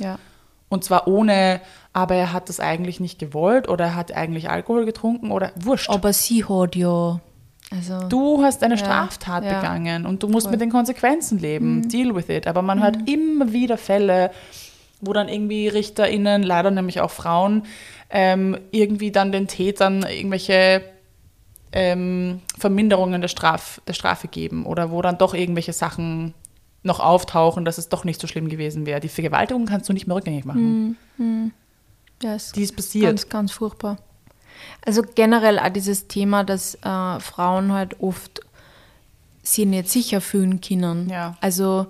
Und 0.69 0.83
zwar 0.83 1.07
ohne, 1.07 1.61
aber 1.93 2.15
er 2.15 2.33
hat 2.33 2.49
das 2.49 2.59
eigentlich 2.59 2.99
nicht 2.99 3.19
gewollt 3.19 3.69
oder 3.69 3.85
er 3.85 3.95
hat 3.95 4.11
eigentlich 4.13 4.49
Alkohol 4.49 4.85
getrunken 4.85 5.31
oder 5.31 5.51
wurscht. 5.55 5.89
Aber 5.89 6.11
sie 6.11 6.43
hat 6.45 6.75
ja, 6.75 7.19
also 7.71 8.07
Du 8.09 8.41
hast 8.43 8.63
eine 8.63 8.75
Ja, 8.75 8.79
Straftat 8.79 9.43
ja. 9.45 9.59
begangen 9.59 10.05
und 10.05 10.23
du 10.23 10.27
musst 10.27 10.45
Voll. 10.45 10.51
mit 10.51 10.61
den 10.61 10.71
Konsequenzen 10.71 11.39
leben. 11.39 11.77
Mhm. 11.77 11.89
Deal 11.89 12.15
with 12.15 12.29
it. 12.29 12.47
Aber 12.47 12.61
man 12.61 12.81
hört 12.83 13.07
immer 13.09 13.53
wieder 13.53 13.77
Fälle, 13.77 14.31
wo 15.01 15.13
dann 15.13 15.29
irgendwie 15.29 15.67
RichterInnen, 15.67 16.41
leider 16.43 16.71
nämlich 16.71 16.99
auch 16.99 17.11
Frauen, 17.11 17.63
ähm, 18.09 18.57
irgendwie 18.71 19.11
dann 19.11 19.31
den 19.31 19.47
Tätern 19.47 20.03
irgendwelche 20.03 20.81
ähm, 21.71 22.41
Verminderungen 22.57 23.21
der, 23.21 23.27
Straf, 23.27 23.81
der 23.87 23.93
Strafe 23.93 24.27
geben 24.27 24.65
oder 24.65 24.91
wo 24.91 25.01
dann 25.01 25.17
doch 25.17 25.33
irgendwelche 25.33 25.73
Sachen 25.73 26.33
noch 26.85 26.99
auftauchen, 26.99 27.65
dass 27.65 27.77
es 27.77 27.89
doch 27.89 28.03
nicht 28.03 28.21
so 28.21 28.27
schlimm 28.27 28.47
gewesen 28.49 28.85
wäre. 28.85 28.99
Die 28.99 29.09
Vergewaltigung 29.09 29.65
kannst 29.65 29.89
du 29.89 29.93
nicht 29.93 30.07
mehr 30.07 30.15
rückgängig 30.15 30.45
machen. 30.45 30.97
ja, 32.21 32.35
ist 32.35 32.55
Die 32.55 32.63
ist 32.63 32.75
passiert. 32.75 33.05
ganz, 33.05 33.29
ganz 33.29 33.51
furchtbar. 33.51 33.97
Also 34.85 35.01
generell 35.15 35.59
auch 35.59 35.69
dieses 35.69 36.07
Thema, 36.07 36.43
dass 36.43 36.75
äh, 36.75 37.19
Frauen 37.19 37.73
halt 37.73 37.99
oft 37.99 38.41
sich 39.43 39.65
nicht 39.65 39.89
sicher 39.89 40.21
fühlen 40.21 40.61
können. 40.61 41.09
Ja. 41.09 41.37
Also 41.41 41.87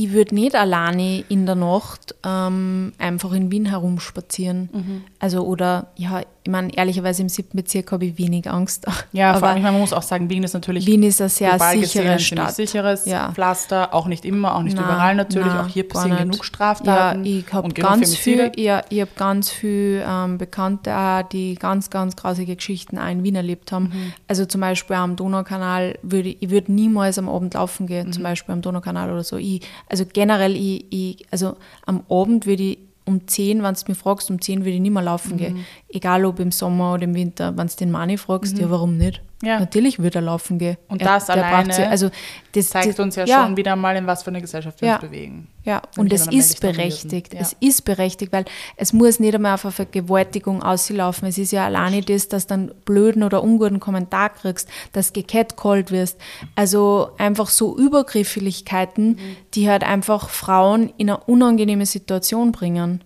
ich 0.00 0.12
würde 0.12 0.32
nicht 0.32 0.54
alleine 0.54 1.24
in 1.28 1.44
der 1.44 1.56
Nacht 1.56 2.14
ähm, 2.24 2.92
einfach 2.98 3.32
in 3.32 3.50
Wien 3.50 3.64
herumspazieren. 3.66 4.68
Mhm. 4.72 5.02
Also 5.18 5.44
oder, 5.44 5.88
ja, 5.96 6.20
ich 6.44 6.50
meine, 6.52 6.72
ehrlicherweise 6.74 7.20
im 7.22 7.28
siebten 7.28 7.56
Bezirk 7.56 7.90
habe 7.92 8.06
ich 8.06 8.16
wenig 8.16 8.48
Angst. 8.48 8.86
Ja, 9.12 9.32
vor 9.32 9.38
aber 9.38 9.48
allem, 9.48 9.56
ich 9.58 9.62
meine, 9.64 9.72
man 9.72 9.80
muss 9.80 9.92
auch 9.92 10.02
sagen, 10.02 10.30
Wien 10.30 10.42
ist 10.44 10.54
natürlich 10.54 10.86
Wien 10.86 11.02
ist 11.02 11.20
eine 11.20 11.28
sehr 11.28 11.52
gesehen 11.58 11.80
sichere 11.82 12.02
ziemlich 12.04 12.26
Stadt. 12.28 12.54
sicheres 12.54 13.04
Ja. 13.06 13.32
Pflaster, 13.32 13.92
auch 13.92 14.06
nicht 14.06 14.24
immer, 14.24 14.54
auch 14.54 14.62
nicht 14.62 14.76
Na, 14.76 14.84
überall 14.84 15.14
natürlich. 15.16 15.48
na, 15.48 15.62
auch 15.64 15.68
hier 15.68 15.88
passieren 15.88 16.16
genug 16.18 16.44
Straftaten 16.44 17.24
Ja, 17.24 17.38
ich 17.38 17.52
habe 17.52 17.68
ganz 17.70 18.14
viel, 18.14 18.52
ja, 18.56 18.82
ich 18.88 19.00
hab 19.00 19.16
ganz 19.16 19.50
viel 19.50 20.02
ähm, 20.08 20.38
Bekannte 20.38 20.96
auch, 20.96 21.22
die 21.22 21.56
ganz, 21.56 21.90
ganz 21.90 22.14
grausige 22.16 22.54
Geschichten 22.54 22.98
auch 22.98 23.08
in 23.10 23.24
Wien 23.24 23.34
erlebt 23.34 23.72
haben. 23.72 23.86
Mhm. 23.92 24.12
Also 24.28 24.46
zum 24.46 24.60
Beispiel 24.60 24.96
am 24.96 25.16
Donaukanal 25.16 25.98
würde 26.02 26.28
ich 26.38 26.50
würde 26.50 26.72
niemals 26.72 27.18
am 27.18 27.28
Abend 27.28 27.54
laufen 27.54 27.86
gehen, 27.88 28.08
Mhm. 28.08 28.12
zum 28.12 28.22
Beispiel 28.22 28.52
am 28.54 28.62
Donaukanal 28.62 29.10
oder 29.10 29.24
so. 29.24 29.36
Ich, 29.36 29.60
also 29.88 30.04
generell, 30.12 30.54
ich, 30.56 30.84
ich, 30.90 31.26
also 31.30 31.56
am 31.86 32.02
Abend 32.08 32.46
würde 32.46 32.62
ich 32.62 32.78
um 33.04 33.26
10, 33.26 33.62
wenn 33.62 33.74
du 33.74 33.80
mich 33.88 33.96
fragst, 33.98 34.30
um 34.30 34.40
10 34.40 34.60
würde 34.60 34.72
ich 34.72 34.80
nicht 34.80 34.92
mehr 34.92 35.02
laufen 35.02 35.34
Mhm. 35.34 35.38
gehen. 35.38 35.64
Egal 35.88 36.24
ob 36.26 36.40
im 36.40 36.52
Sommer 36.52 36.94
oder 36.94 37.04
im 37.04 37.14
Winter. 37.14 37.56
Wenn 37.56 37.66
du 37.66 37.74
den 37.74 37.90
Mani 37.90 38.18
fragst, 38.18 38.58
ja, 38.58 38.68
warum 38.70 38.96
nicht? 38.98 39.22
Ja. 39.40 39.60
Natürlich 39.60 40.00
würde 40.00 40.18
er 40.18 40.22
laufen 40.22 40.58
gehen. 40.58 40.76
Und 40.88 41.00
er, 41.00 41.06
das 41.14 41.30
alleine 41.30 41.72
sie- 41.72 41.84
also 41.84 42.10
das, 42.56 42.70
Zeigt 42.70 42.88
das, 42.88 42.98
uns 42.98 43.14
ja, 43.14 43.24
schon 43.44 43.56
wieder 43.56 43.76
mal, 43.76 43.94
in 43.96 44.04
was 44.08 44.24
für 44.24 44.30
eine 44.30 44.40
Gesellschaft 44.40 44.80
wir 44.80 44.88
Ja. 44.88 44.94
uns 44.96 45.02
bewegen. 45.04 45.46
Ja, 45.62 45.80
Wenn 45.94 46.06
und 46.06 46.12
es 46.12 46.26
ist 46.26 46.60
berechtigt. 46.60 47.32
dominierten. 47.32 47.38
Es 47.38 47.56
ist 47.60 47.84
berechtigt, 47.84 48.32
weil 48.32 48.46
es 48.76 48.92
muss 48.92 49.20
nicht 49.20 49.36
einmal 49.36 49.54
auf 49.54 49.64
eine 49.64 49.70
Vergewaltigung 49.70 50.60
auslaufen. 50.64 51.28
Es 51.28 51.38
ist 51.38 51.52
ja 51.52 51.64
alleine 51.66 52.00
das, 52.02 52.26
dass 52.26 52.48
du 52.48 52.54
einen 52.54 52.74
blöden 52.84 53.22
oder 53.22 53.44
unguten 53.44 53.78
Kommentar 53.78 54.30
kriegst, 54.30 54.68
dass 54.92 55.12
du 55.12 55.20
gecatcallt 55.22 55.92
wirst. 55.92 56.18
Also 56.56 57.10
einfach 57.18 57.48
so 57.48 57.76
Übergrifflichkeiten, 57.78 59.10
Mhm. 59.10 59.18
die 59.54 59.68
halt 59.70 59.84
einfach 59.84 60.30
Frauen 60.30 60.92
in 60.96 61.10
eine 61.10 61.18
unangenehme 61.24 61.86
Situation 61.86 62.50
bringen, 62.52 63.02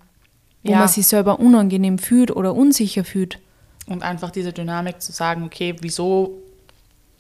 wo 0.63 0.73
Ja. 0.73 0.79
man 0.79 0.89
sich 0.89 1.07
selber 1.07 1.41
unangenehm 1.41 1.99
fühlt 1.99 2.31
oder 2.35 2.55
unsicher 2.55 3.05
fühlt. 3.05 3.39
Und 3.93 4.03
einfach 4.03 4.31
diese 4.31 4.53
Dynamik 4.53 5.01
zu 5.03 5.13
sagen, 5.13 5.45
okay, 5.45 5.77
wieso, 5.81 6.39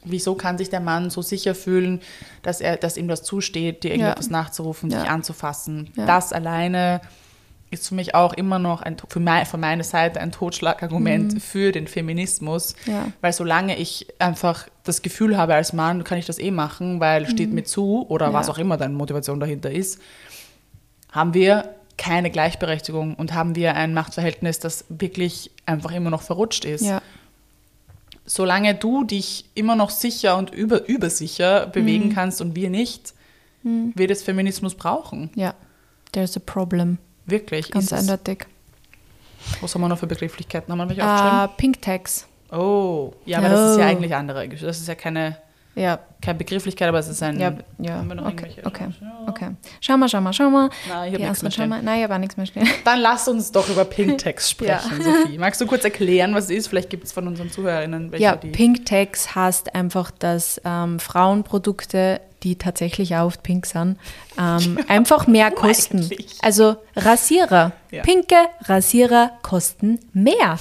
wieso 0.05 0.35
kann 0.35 0.59
sich 0.59 0.71
der 0.71 0.81
Mann 0.81 1.11
so 1.11 1.23
sicher 1.23 1.55
fühlen, 1.55 2.01
dass, 2.43 2.61
er, 2.61 2.77
dass 2.77 2.97
ihm 2.97 3.09
das 3.09 3.23
zusteht, 3.23 3.85
dir 3.85 3.93
irgendetwas 3.93 4.31
nachzurufen, 4.31 4.91
Ja. 4.91 5.01
dich 5.03 5.11
anzufassen. 5.11 5.91
Ja. 5.97 6.07
Das 6.07 6.33
alleine 6.33 7.01
ist 7.71 7.89
für 7.89 7.95
mich 7.95 8.15
auch 8.15 8.35
immer 8.35 8.59
noch 8.59 8.83
ein, 8.83 8.97
für 9.09 9.21
mein, 9.21 9.47
von 9.47 9.59
meiner 9.61 9.83
Seite 9.85 10.21
ein 10.21 10.31
Totschlagargument 10.31 11.43
für 11.43 11.73
den 11.73 11.87
Feminismus. 11.87 12.75
Mhm. 12.87 12.93
Ja. 12.93 13.07
Weil 13.23 13.33
solange 13.33 13.79
ich 13.79 14.09
einfach 14.19 14.69
das 14.85 15.01
Gefühl 15.01 15.37
habe 15.39 15.55
als 15.55 15.73
Mann, 15.73 16.05
kann 16.05 16.19
ich 16.19 16.27
das 16.27 16.39
eh 16.39 16.51
machen, 16.51 17.01
weil 17.01 17.27
steht 17.29 17.51
mir 17.53 17.65
zu 17.65 18.05
oder 18.09 18.27
Mhm. 18.29 18.33
Ja. 18.35 18.39
was 18.41 18.49
auch 18.51 18.59
immer 18.59 18.77
deine 18.77 18.93
Motivation 18.95 19.41
dahinter 19.41 19.71
ist, 19.71 19.99
haben 21.13 21.33
wir 21.35 21.75
keine 21.99 22.31
Gleichberechtigung 22.31 23.15
und 23.15 23.35
haben 23.35 23.55
wir 23.55 23.75
ein 23.75 23.95
Machtverhältnis, 23.95 24.59
das 24.59 24.85
wirklich 24.89 25.51
einfach 25.67 25.93
immer 25.93 26.11
noch 26.11 26.23
verrutscht 26.23 26.65
ist. 26.65 26.83
Ja, 26.85 27.01
Solange 28.25 28.75
du 28.77 29.03
dich 29.05 29.47
immer 29.55 29.75
noch 29.75 29.91
sicher 29.91 30.37
und 30.37 30.51
über, 30.51 30.87
übersicher 30.89 31.67
bewegen 31.67 32.09
Mhm. 32.11 32.15
kannst 32.15 32.41
und 32.41 32.55
wir 32.55 32.71
nicht, 32.71 33.15
wird 33.65 34.11
es 34.11 34.23
Feminismus 34.23 34.75
brauchen. 34.75 35.31
ja. 35.35 35.55
There's 36.13 36.37
a 36.37 36.41
problem. 36.45 36.99
Wirklich. 37.25 37.71
Ganz 37.71 37.91
eindeutig. 37.91 38.45
Was 39.63 39.75
haben 39.75 39.81
wir 39.81 39.89
noch 39.89 39.99
für 39.99 40.07
Begrifflichkeiten? 40.07 40.71
Haben 40.71 40.79
wir 40.81 40.89
welche 40.91 41.03
aufgeschrieben? 41.11 41.45
Äh, 41.45 41.49
Pink 41.57 41.81
Tags. 41.81 42.27
Oh, 42.51 43.15
ja, 43.25 43.39
aber 43.39 43.49
das 43.49 43.71
ist 43.73 43.79
ja 43.79 43.87
Oh. 43.87 43.89
eigentlich 43.89 44.15
andere. 44.15 44.45
Geschichte. 44.47 44.67
Das 44.67 44.79
ist 44.79 44.89
ja 44.89 44.95
keine, 44.95 45.39
Ja, 45.75 45.99
keine 46.21 46.39
Begrifflichkeit, 46.39 46.87
aber 46.89 46.99
es 46.99 47.09
ist 47.09 47.23
ein. 47.23 47.41
Ja, 47.41 47.55
ja. 47.79 47.95
Haben 47.95 48.09
wir 48.09 48.15
noch 48.17 48.27
okay, 48.27 48.51
okay, 48.63 48.89
Ja. 49.01 49.25
okay. 49.27 49.51
Schau 49.81 49.97
mal, 49.97 50.07
schau 50.09 50.21
mal, 50.21 50.33
schau 50.35 50.51
mal. 50.51 50.69
Na, 50.87 51.07
ich 51.07 51.15
hab 51.15 51.21
Die 51.21 51.25
nichts 51.41 51.59
mehr 51.59 51.67
mal. 51.67 51.83
Nein, 51.83 51.99
ich 51.99 52.05
habe 52.05 52.19
nichts 52.19 52.37
mehr 52.37 52.45
stehen. 52.45 52.69
Dann 52.85 53.01
lass 53.01 53.27
uns 53.27 53.51
doch 53.53 53.69
über 53.71 53.87
Pink 53.87 54.19
Text 54.19 54.51
sprechen, 54.51 54.99
Ja. 54.99 55.03
Sophie. 55.03 55.39
Magst 55.39 55.61
du 55.63 55.67
kurz 55.67 55.83
erklären, 55.85 56.35
was 56.35 56.45
es 56.45 56.51
ist? 56.51 56.69
Vielleicht 56.69 56.91
gibt 56.91 57.05
es 57.05 57.13
von 57.13 57.27
unseren 57.27 57.51
Zuhörerinnen 57.51 58.13
welche, 58.13 58.23
Ja, 58.25 58.37
die. 58.37 58.49
Pink 58.51 58.85
Tags 58.85 59.35
heißt 59.35 59.75
einfach, 59.75 60.11
dass 60.11 60.61
ähm, 60.65 60.99
Frauenprodukte, 61.01 62.21
die 62.43 62.57
tatsächlich 62.57 63.17
auch 63.17 63.27
oft 63.27 63.43
pink 63.43 63.65
sind, 63.67 63.99
ähm, 64.39 64.79
einfach 64.89 65.27
mehr 65.27 65.51
kosten. 65.51 65.99
eigentlich? 65.99 66.37
Also 66.43 66.77
Rasierer, 66.97 67.73
Ja. 67.91 68.03
pinke 68.03 68.37
Rasierer 68.65 69.31
kosten 69.43 69.99
mehr. 70.13 70.59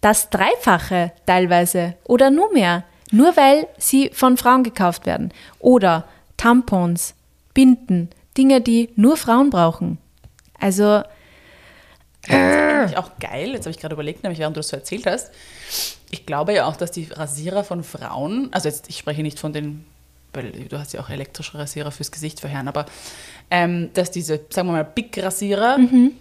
Das 0.00 0.30
Dreifache 0.30 1.10
teilweise 1.26 1.94
oder 2.04 2.30
nur 2.30 2.52
mehr. 2.52 2.84
Nur 3.10 3.36
weil 3.36 3.66
sie 3.78 4.10
von 4.12 4.36
Frauen 4.36 4.62
gekauft 4.62 5.06
werden. 5.06 5.32
Oder 5.58 6.04
Tampons, 6.36 7.14
Binden, 7.54 8.10
Dinge, 8.36 8.60
die 8.60 8.90
nur 8.96 9.16
Frauen 9.16 9.50
brauchen. 9.50 9.98
Also 10.60 11.02
Das 12.26 12.30
ist 12.30 12.34
eigentlich 12.58 12.98
auch 12.98 13.10
geil, 13.20 13.52
jetzt 13.52 13.64
habe 13.64 13.70
ich 13.70 13.78
gerade 13.78 13.94
überlegt, 13.94 14.22
nämlich 14.22 14.38
während 14.38 14.56
du 14.56 14.60
das 14.60 14.68
so 14.68 14.76
erzählt 14.76 15.06
hast. 15.06 15.30
Ich 16.10 16.26
glaube 16.26 16.52
ja 16.54 16.66
auch, 16.66 16.76
dass 16.76 16.90
die 16.90 17.08
Rasierer 17.10 17.64
von 17.64 17.82
Frauen, 17.84 18.48
also 18.52 18.68
jetzt, 18.68 18.88
ich 18.88 18.98
spreche 18.98 19.22
nicht 19.22 19.38
von 19.38 19.52
den, 19.52 19.84
weil 20.32 20.50
du 20.52 20.78
hast 20.78 20.92
ja 20.92 21.00
auch 21.00 21.08
elektrische 21.10 21.58
Rasierer 21.58 21.90
fürs 21.90 22.10
Gesicht 22.10 22.40
für 22.40 22.48
Herren, 22.48 22.68
aber 22.68 22.86
ähm, 23.50 23.90
dass 23.94 24.10
diese, 24.10 24.40
sagen 24.50 24.68
wir 24.68 24.72
mal, 24.72 24.84
Big-Rasierer 24.84 25.78
Mhm. 25.78 26.12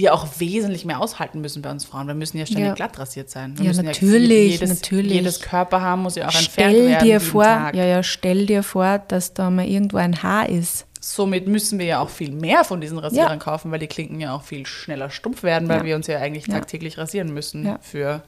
Ja 0.00 0.12
auch 0.12 0.26
wesentlich 0.38 0.84
mehr 0.84 1.00
aushalten 1.00 1.40
müssen 1.40 1.62
bei 1.62 1.70
uns 1.70 1.84
Frauen. 1.84 2.06
Wir 2.06 2.14
müssen 2.14 2.38
ja 2.38 2.46
ständig 2.46 2.66
Ja. 2.66 2.74
glatt 2.74 2.98
rasiert 2.98 3.30
sein. 3.30 3.58
Wir 3.58 3.70
Ja, 3.72 3.82
natürlich, 3.82 4.52
jedes, 4.60 4.68
natürlich. 4.80 5.12
Jedes 5.12 5.40
Körperhaar 5.40 5.96
muss 5.96 6.16
ja 6.16 6.24
auch 6.28 6.34
entfernt 6.34 6.50
stell 6.74 6.88
werden. 6.88 7.04
dir 7.06 7.20
vor, 7.20 7.44
Tag. 7.44 7.74
ja, 7.74 7.84
ja, 7.84 8.02
stell 8.02 8.46
dir 8.46 8.62
vor, 8.62 8.98
dass 9.08 9.34
da 9.34 9.50
mal 9.50 9.66
irgendwo 9.66 9.96
ein 9.98 10.22
Haar 10.22 10.48
ist. 10.48 10.86
Somit 11.02 11.46
müssen 11.48 11.78
wir 11.78 11.86
ja 11.86 12.00
auch 12.00 12.10
viel 12.10 12.30
mehr 12.30 12.62
von 12.64 12.80
diesen 12.80 12.98
Rasierern 12.98 13.30
Ja. 13.32 13.36
kaufen, 13.38 13.70
weil 13.70 13.78
die 13.78 13.86
Klinken 13.86 14.20
ja 14.20 14.34
auch 14.34 14.42
viel 14.42 14.66
schneller 14.66 15.08
stumpf 15.10 15.42
werden, 15.42 15.68
weil 15.68 15.78
Ja. 15.78 15.84
wir 15.84 15.96
uns 15.96 16.06
ja 16.06 16.18
eigentlich 16.18 16.46
Ja. 16.46 16.54
tagtäglich 16.54 16.98
rasieren 16.98 17.32
müssen 17.32 17.64
Ja. 17.64 17.78
für 17.80 18.22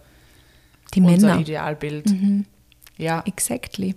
Die 0.95 1.01
unser 1.01 1.11
Männer. 1.13 1.35
Mhm. 1.35 1.41
Idealbild. 1.43 2.15
Ja, 2.97 3.23
Exactly. 3.27 3.95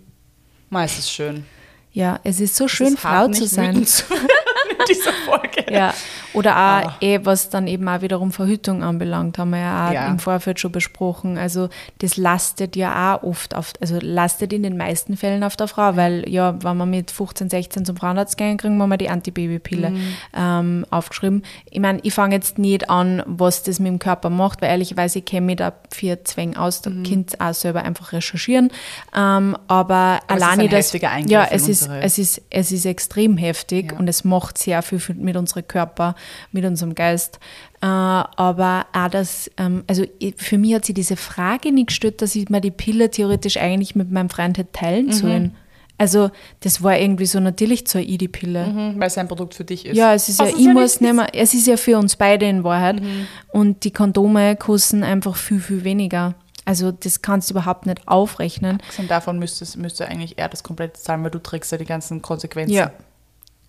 mal 0.70 0.84
ist 0.86 1.00
es 1.00 1.10
schön. 1.10 1.46
Ja, 1.94 2.20
es 2.26 2.42
ist 2.42 2.58
so 2.58 2.66
Es 2.66 2.72
schön, 2.72 2.94
ist 2.96 3.00
Frau 3.00 3.30
zu 3.30 3.46
sein. 3.48 3.86
zu 3.86 4.04
in 4.80 4.86
dieser 4.90 5.12
Folge. 5.14 5.66
Ja, 5.74 5.94
Oder 6.34 6.52
auch, 6.52 6.90
Ah. 6.92 6.96
eh, 7.02 7.20
was 7.24 7.50
dann 7.50 7.66
eben 7.68 7.88
auch 7.88 8.02
wiederum 8.02 8.32
Verhütung 8.34 8.84
anbelangt, 8.84 9.38
haben 9.38 9.52
wir 9.52 9.60
ja 9.60 9.88
auch 9.88 9.94
Ja. 9.94 10.08
im 10.08 10.20
Vorfeld 10.20 10.60
schon 10.60 10.72
besprochen. 10.72 11.38
Also 11.38 11.70
das 12.00 12.18
lastet 12.18 12.76
ja 12.76 13.16
auch 13.16 13.24
oft 13.24 13.56
auf, 13.56 13.72
also 13.80 13.98
lastet 14.02 14.52
in 14.52 14.64
den 14.64 14.76
meisten 14.78 15.16
Fällen 15.16 15.44
auf 15.44 15.56
der 15.56 15.68
Frau, 15.70 15.96
weil 15.96 16.28
ja, 16.30 16.62
wenn 16.62 16.76
wir 16.78 16.86
mit 16.86 17.10
15, 17.12 17.50
16 17.50 17.86
zum 17.86 17.96
Frauenarzt 17.96 18.38
gehen, 18.38 18.58
kriegen 18.58 18.78
wir 18.78 18.86
mal 18.88 18.98
die 18.98 19.10
Antibabypille 19.10 19.92
Mhm. 19.92 20.02
ähm, 20.36 20.86
aufgeschrieben. 20.90 21.44
Ich 21.70 21.80
meine, 21.80 22.00
ich 22.04 22.14
fange 22.14 22.36
jetzt 22.36 22.58
nicht 22.58 22.90
an, 22.90 23.24
was 23.26 23.64
das 23.64 23.80
mit 23.80 23.88
dem 23.88 24.00
Körper 24.00 24.30
macht, 24.30 24.62
weil 24.62 24.70
ehrlicherweise 24.72 25.20
ich 25.20 25.26
kenne 25.26 25.46
mich 25.46 25.56
da 25.58 25.72
für 25.90 26.22
Zwänge 26.26 26.60
aus, 26.60 26.84
Mhm. 26.86 27.04
da 27.04 27.10
könnt 27.10 27.34
ihr 27.34 27.42
auch 27.50 27.54
selber 27.54 27.84
einfach 27.84 28.12
recherchieren. 28.12 28.72
Ähm, 29.16 29.56
aber, 29.68 30.20
ist 30.28 30.30
alleine 30.32 30.64
ein 30.64 30.70
das, 30.70 30.92
ja, 31.28 31.46
es 31.50 31.68
ist, 31.70 31.84
unsere- 31.84 32.02
es 32.02 32.18
ist, 32.18 32.42
es 32.50 32.72
ist 32.74 32.86
extrem 32.86 33.38
heftig 33.38 33.94
Ja. 33.94 34.00
und 34.00 34.10
es 34.10 34.24
macht 34.26 34.58
sehr 34.66 34.82
viel 34.82 35.00
mit 35.16 35.38
unserem 35.38 35.68
Körper, 35.68 36.16
mit 36.52 36.66
unserem 36.66 36.94
Geist. 36.96 37.40
Äh, 37.82 37.86
aber 37.86 38.86
auch 38.92 39.10
das, 39.10 39.50
ähm, 39.58 39.84
also 39.88 40.04
für 40.38 40.58
mich 40.58 40.74
hat 40.74 40.86
sich 40.86 40.96
diese 40.96 41.16
Frage 41.16 41.72
nicht 41.72 41.88
gestellt, 41.88 42.22
dass 42.22 42.36
ich 42.36 42.50
mir 42.50 42.62
die 42.62 42.72
Pille 42.72 43.10
theoretisch 43.10 43.58
eigentlich 43.58 43.96
mit 43.96 44.12
meinem 44.12 44.30
Freund 44.30 44.58
hätte 44.58 44.70
Mhm. 44.70 44.80
teilen 44.80 45.12
sollen. 45.14 45.56
Also 45.98 46.30
das 46.60 46.84
war 46.84 46.98
irgendwie 47.00 47.26
so, 47.26 47.40
natürlich 47.40 47.88
zahle 47.88 48.04
ich 48.04 48.18
die 48.18 48.28
Pille. 48.28 48.68
Mhm, 48.68 49.00
weil 49.00 49.08
es 49.08 49.18
ein 49.18 49.30
Produkt 49.30 49.54
für 49.54 49.64
dich 49.64 49.86
ist. 49.86 49.96
Ja, 49.96 50.14
es 50.14 50.28
ist 50.28 50.40
Was 50.40 50.52
ja, 50.52 50.58
ich 50.58 50.66
ja 50.66 50.74
muss 50.74 51.00
mehr, 51.00 51.28
es 51.34 51.54
ist 51.54 51.68
ja 51.68 51.78
für 51.78 51.98
uns 51.98 52.18
beide 52.18 52.46
in 52.50 52.66
Wahrheit. 52.66 53.02
Mhm. 53.02 53.28
Und 53.54 53.84
die 53.86 53.92
Kondome 53.92 54.58
kosten 54.58 55.04
einfach 55.04 55.38
viel, 55.38 55.62
viel 55.62 55.86
weniger. 55.86 56.36
Also 56.66 56.92
das 56.92 57.22
kannst 57.22 57.50
du 57.50 57.54
überhaupt 57.54 57.86
nicht 57.86 58.06
aufrechnen. 58.08 58.80
Und 58.98 59.10
davon 59.10 59.40
müsste, 59.40 59.66
müsste 59.80 60.08
eigentlich 60.08 60.38
er 60.38 60.50
das 60.50 60.64
komplett 60.64 60.98
zahlen, 60.98 61.24
weil 61.24 61.32
du 61.32 61.40
trägst 61.40 61.72
ja 61.72 61.78
die 61.78 61.86
ganzen 61.86 62.22
Konsequenzen. 62.22 62.74
Ja. 62.74 62.92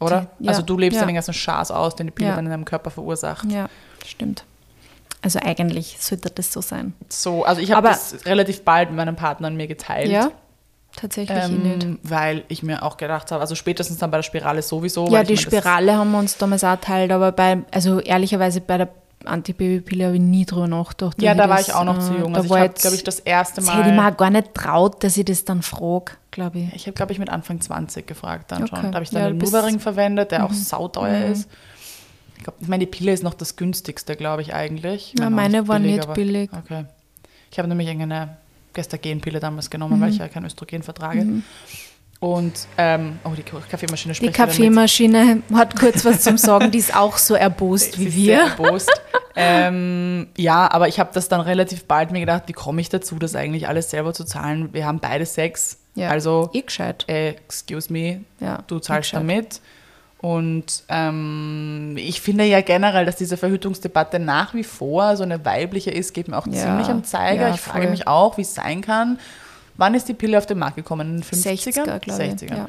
Oder? 0.01 0.29
Ja, 0.39 0.51
also 0.51 0.63
du 0.63 0.77
lebst 0.77 1.01
ja. 1.01 1.07
den 1.07 1.15
ganzen 1.15 1.35
Schaß 1.35 1.71
aus, 1.71 1.97
den 1.97 2.07
die 2.07 2.11
Pille 2.11 2.31
Ja. 2.31 2.37
dann 2.37 2.45
in 2.45 2.51
deinem 2.51 2.65
Körper 2.65 2.91
verursacht. 2.91 3.51
Ja, 3.51 3.69
stimmt. 4.05 4.45
Also 5.23 5.41
eigentlich 5.43 5.97
sollte 5.99 6.31
das 6.31 6.53
so 6.53 6.61
sein. 6.61 6.95
So, 7.09 7.45
also 7.45 7.61
ich 7.61 7.73
habe 7.73 7.89
das 7.89 8.27
relativ 8.27 8.63
bald 8.63 8.91
mit 8.91 8.97
meinem 8.97 9.17
Partner 9.17 9.49
und 9.49 9.57
mir 9.57 9.67
geteilt. 9.67 10.11
Ja, 10.11 10.31
tatsächlich 10.95 11.37
ich 11.37 11.49
nicht. 11.49 11.85
Ähm, 11.85 11.99
weil 12.03 12.45
ich 12.49 12.63
mir 12.63 12.83
auch 12.83 12.97
gedacht 12.97 13.33
habe, 13.33 13.41
also 13.41 13.55
spätestens 13.55 13.99
dann 13.99 14.11
bei 14.11 14.19
der 14.19 14.23
Spirale 14.23 14.63
sowieso. 14.63 15.09
Ja, 15.09 15.25
die 15.25 15.37
Spirale 15.37 15.97
haben 15.97 16.13
wir 16.13 16.19
uns 16.19 16.37
damals 16.37 16.63
auch 16.63 16.77
teilt, 16.77 17.11
aber 17.11 17.33
bei, 17.33 17.63
also 17.73 18.01
ehrlicherweise 18.01 18.61
bei 18.61 18.79
der 18.79 18.89
Antibabypille 19.27 20.07
habe 20.07 20.17
ich 20.17 20.23
nie 20.23 20.45
drüber 20.45 20.69
nachgedacht. 20.69 21.21
Ja, 21.21 21.35
da 21.35 21.49
war 21.49 21.57
das, 21.59 21.69
ich 21.69 21.75
auch 21.75 21.85
noch 21.85 21.99
zu 21.99 22.15
äh, 22.15 22.21
jung. 22.21 22.33
Da 22.33 22.39
Also 22.41 22.47
ich 22.47 22.51
war 22.51 22.59
habe, 22.61 22.69
jetzt- 22.69 22.81
glaube 22.83 22.97
ich, 22.97 23.05
das 23.05 23.21
erste 23.21 23.61
das 23.61 23.71
hätte 23.71 23.81
ich 23.81 23.87
mir 23.95 24.03
Mal. 24.03 24.13
auch 24.13 24.17
gar 24.17 24.31
nicht 24.31 24.55
traut, 24.55 25.03
dass 25.05 25.17
ich 25.17 25.25
das 25.25 25.45
dann 25.45 25.63
frage, 25.63 26.13
glaube 26.31 26.59
ich. 26.61 26.75
Ich 26.75 26.87
habe, 26.87 26.93
glaube 26.95 27.13
ich, 27.13 27.19
mit 27.19 27.29
Anfang 27.31 27.61
20 27.61 28.07
gefragt 28.07 28.51
dann 28.53 28.67
schon. 28.67 28.79
Okay. 28.79 28.89
Da 28.91 28.95
habe 28.95 29.05
ich 29.05 29.11
dann 29.11 29.23
Ja, 29.23 29.29
den 29.29 29.39
Mhm. 29.39 29.45
Nuvaring 29.45 29.81
verwendet, 29.81 30.31
der 30.33 30.45
auch 30.45 30.53
sauteuer 30.53 31.27
ist. 31.31 31.49
Ich, 32.37 32.43
glaub, 32.45 32.55
ich 32.61 32.69
meine, 32.69 32.85
die 32.85 32.91
Pille 32.91 33.13
ist 33.13 33.23
noch 33.23 33.35
das 33.35 33.57
günstigste, 33.57 34.15
glaube 34.17 34.43
ich, 34.43 34.55
eigentlich. 34.55 35.13
Ich 35.15 35.19
Ja, 35.21 35.31
meine, 35.31 35.37
meine 35.63 35.69
war 35.69 35.79
nicht 35.79 36.03
aber- 36.03 36.15
billig. 36.15 36.51
Okay. 36.53 36.85
Ich 37.51 37.59
habe 37.59 37.69
nämlich 37.69 37.89
irgendeine 37.89 38.37
Gestagenpille 38.75 39.41
damals 39.41 39.71
genommen, 39.71 39.97
Mhm. 39.99 40.03
weil 40.03 40.11
ich 40.11 40.19
ja 40.19 40.29
kein 40.29 40.45
Östrogen 40.45 40.83
vertrage. 40.83 41.25
Und, 42.19 42.67
ähm, 42.79 43.19
oh, 43.25 43.31
die 43.37 43.43
Kaffeemaschine 43.43 44.13
Die 44.13 44.17
spricht 44.17 44.23
mit. 44.23 44.35
Kaffeemaschine 44.35 45.43
hat 45.53 45.79
kurz 45.79 46.05
was 46.05 46.23
zum 46.23 46.39
Sagen, 46.39 46.71
die 46.71 46.79
ist 46.79 46.97
auch 46.97 47.19
so 47.19 47.35
erbost 47.35 47.99
wie 47.99 48.15
wir. 48.15 48.39
Erbost. 48.57 48.91
ähm, 49.37 50.27
ja, 50.37 50.71
aber 50.73 50.89
ich 50.89 50.99
habe 50.99 51.11
das 51.13 51.29
dann 51.29 51.41
relativ 51.43 51.85
bald 51.85 52.11
mir 52.13 52.21
gedacht, 52.21 52.45
wie 52.47 52.53
komme 52.55 52.81
ich 52.81 52.89
dazu, 52.89 53.17
das 53.19 53.35
eigentlich 53.35 53.69
alles 53.69 53.91
selber 53.91 54.15
zu 54.15 54.25
zahlen? 54.25 54.71
Wir 54.73 54.87
haben 54.87 54.99
beide 54.99 55.27
Sex. 55.27 55.79
Ja. 55.95 56.09
Also, 56.09 56.51
Eh 56.55 56.63
gescheit. 56.63 57.05
äh, 57.09 57.31
excuse 57.31 57.93
me, 57.93 58.21
Ja, 58.41 58.61
du 58.67 58.79
zahlst 58.79 59.13
damit. 59.13 59.61
Und 60.19 60.83
ähm, 60.89 61.95
ich 61.99 62.21
finde 62.23 62.45
ja 62.45 62.63
generell, 62.63 63.05
dass 63.05 63.17
diese 63.17 63.37
Verhütungsdebatte 63.37 64.19
nach 64.19 64.55
wie 64.55 64.65
vor 64.65 65.17
so 65.17 65.23
eine 65.23 65.45
weibliche 65.45 65.91
ist, 65.91 66.15
geht 66.15 66.29
mir 66.29 66.39
auch 66.39 66.47
Ja, 66.47 66.53
ziemlich 66.55 66.89
am 66.89 67.05
Zeiger. 67.05 67.49
ja, 67.49 67.55
ich 67.55 67.61
frage 67.61 67.89
mich 67.89 68.09
auch, 68.09 68.37
wie 68.39 68.43
es 68.43 68.55
sein 68.55 68.81
kann. 68.81 69.19
Wann 69.77 69.95
ist 69.95 70.09
die 70.09 70.15
Pille 70.15 70.39
auf 70.39 70.47
den 70.47 70.59
Markt 70.59 70.77
gekommen? 70.77 71.09
In 71.09 71.17
den 71.21 71.25
50ern? 71.25 71.69
60er, 71.69 71.83
glaube 71.85 72.01
ich. 72.07 72.13
60er. 72.13 72.57
Ja. 72.57 72.69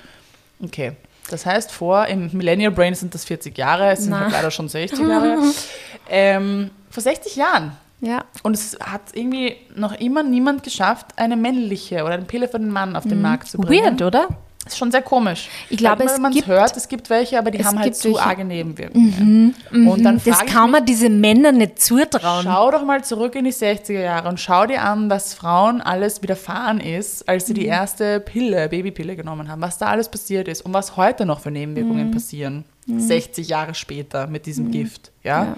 Okay. 0.64 0.94
Das 1.30 1.46
heißt, 1.46 1.72
vor, 1.72 2.06
im 2.08 2.30
Millennial 2.32 2.72
Brain 2.72 2.96
sind 2.96 3.14
das 3.14 3.26
40 3.26 3.58
Jahre, 3.58 3.92
es 3.92 4.02
sind 4.04 4.12
Na. 4.12 4.22
halt 4.22 4.32
leider 4.32 4.52
schon 4.52 4.70
60 4.70 5.00
Jahre. 5.00 5.38
ähm, 6.10 6.72
vor 6.90 7.04
60 7.04 7.36
Jahren. 7.36 7.74
ja. 8.00 8.24
Und 8.44 8.54
es 8.56 8.78
hat 8.80 9.02
irgendwie 9.14 9.58
noch 9.76 9.94
immer 10.00 10.24
niemand 10.24 10.64
geschafft, 10.64 11.08
eine 11.18 11.36
männliche 11.36 12.04
oder 12.04 12.14
eine 12.14 12.24
Pille 12.26 12.48
für 12.48 12.60
den 12.60 12.70
Mann 12.70 12.96
auf 12.96 13.04
den 13.04 13.22
Markt 13.22 13.50
zu 13.50 13.58
bringen. 13.58 13.96
Mhm. 13.96 14.00
Weird, 14.00 14.02
oder? 14.02 14.28
Das 14.68 14.74
ist 14.74 14.80
schon 14.80 14.92
sehr 14.92 15.02
komisch. 15.02 15.48
Ich 15.70 15.78
glaube, 15.78 16.00
Weil, 16.00 16.08
es 16.08 16.14
wenn 16.16 16.22
man 16.24 16.32
gibt- 16.34 16.48
hört, 16.48 16.76
es 16.76 16.88
gibt 16.90 17.10
welche, 17.10 17.40
aber 17.40 17.52
die 17.52 17.64
haben 17.64 17.80
halt 17.80 17.96
zu 17.96 18.10
welche- 18.10 18.20
Mhm, 18.22 18.28
arge 18.30 18.46
Nebenwirkungen. 18.46 19.56
Und 19.72 20.04
dann 20.04 20.22
Das 20.26 20.46
kann 20.46 20.72
man 20.72 20.86
diese 20.86 21.10
Männer 21.10 21.52
nicht 21.54 21.82
zutrauen. 21.82 22.44
schau 22.44 22.70
doch 22.72 22.84
mal 22.84 23.04
zurück 23.04 23.36
in 23.36 23.46
die 23.46 23.52
60er 23.52 24.02
Jahre 24.02 24.28
und 24.30 24.40
schau 24.40 24.66
dir 24.66 24.82
an, 24.82 25.10
was 25.10 25.34
Frauen 25.34 25.82
alles 25.82 26.22
widerfahren 26.22 26.80
ist, 26.80 27.28
als 27.30 27.46
sie 27.48 27.54
Mhm. 27.54 27.58
die 27.60 27.66
erste 27.68 28.20
Pille, 28.20 28.68
Babypille 28.70 29.16
genommen 29.16 29.50
haben, 29.50 29.62
was 29.62 29.78
da 29.78 29.88
alles 29.88 30.10
passiert 30.10 30.48
ist 30.48 30.62
und 30.64 30.74
was 30.74 30.98
heute 30.98 31.26
noch 31.26 31.40
für 31.40 31.50
Mhm. 31.50 31.54
Nebenwirkungen 31.58 32.12
passieren, 32.12 32.66
60 32.88 33.48
Jahre 33.50 33.74
später 33.74 34.28
mit 34.28 34.46
diesem 34.46 34.72
Gift. 34.72 35.12
Ja? 35.24 35.44
Ja. 35.44 35.58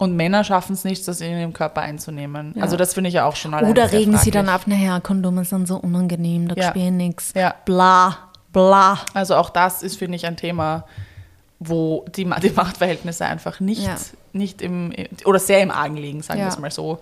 Und 0.00 0.16
Männer 0.16 0.44
schaffen 0.44 0.72
es 0.72 0.82
nicht, 0.82 1.06
das 1.06 1.20
in 1.20 1.38
ihrem 1.38 1.52
Körper 1.52 1.82
einzunehmen. 1.82 2.54
Ja. 2.56 2.62
Also 2.62 2.78
das 2.78 2.94
finde 2.94 3.08
ich 3.08 3.14
ja 3.14 3.26
auch 3.26 3.36
schon 3.36 3.52
allein 3.52 3.70
Oder 3.70 3.92
regen 3.92 4.16
sie 4.16 4.30
dann 4.30 4.48
ab, 4.48 4.62
naja, 4.64 4.98
Kondome 4.98 5.44
sind 5.44 5.68
so 5.68 5.76
unangenehm, 5.76 6.48
da 6.48 6.54
Ja. 6.56 6.70
spielt 6.70 6.94
nichts. 6.94 7.34
Ja. 7.36 7.54
Bla, 7.66 8.16
bla. 8.50 8.98
Also 9.12 9.36
auch 9.36 9.50
das 9.50 9.82
ist, 9.82 9.98
finde 9.98 10.16
ich, 10.16 10.24
ein 10.24 10.38
Thema, 10.38 10.86
wo 11.58 12.06
die, 12.16 12.24
die 12.42 12.48
Machtverhältnisse 12.50 13.26
einfach 13.26 13.60
nicht, 13.60 13.82
Ja. 13.86 13.96
nicht 14.32 14.62
im, 14.62 14.90
oder 15.26 15.38
sehr 15.38 15.60
im 15.60 15.70
Argen 15.70 15.98
liegen, 15.98 16.22
sagen 16.22 16.40
wir 16.40 16.48
es 16.48 16.58
mal 16.58 16.70
so. 16.70 16.98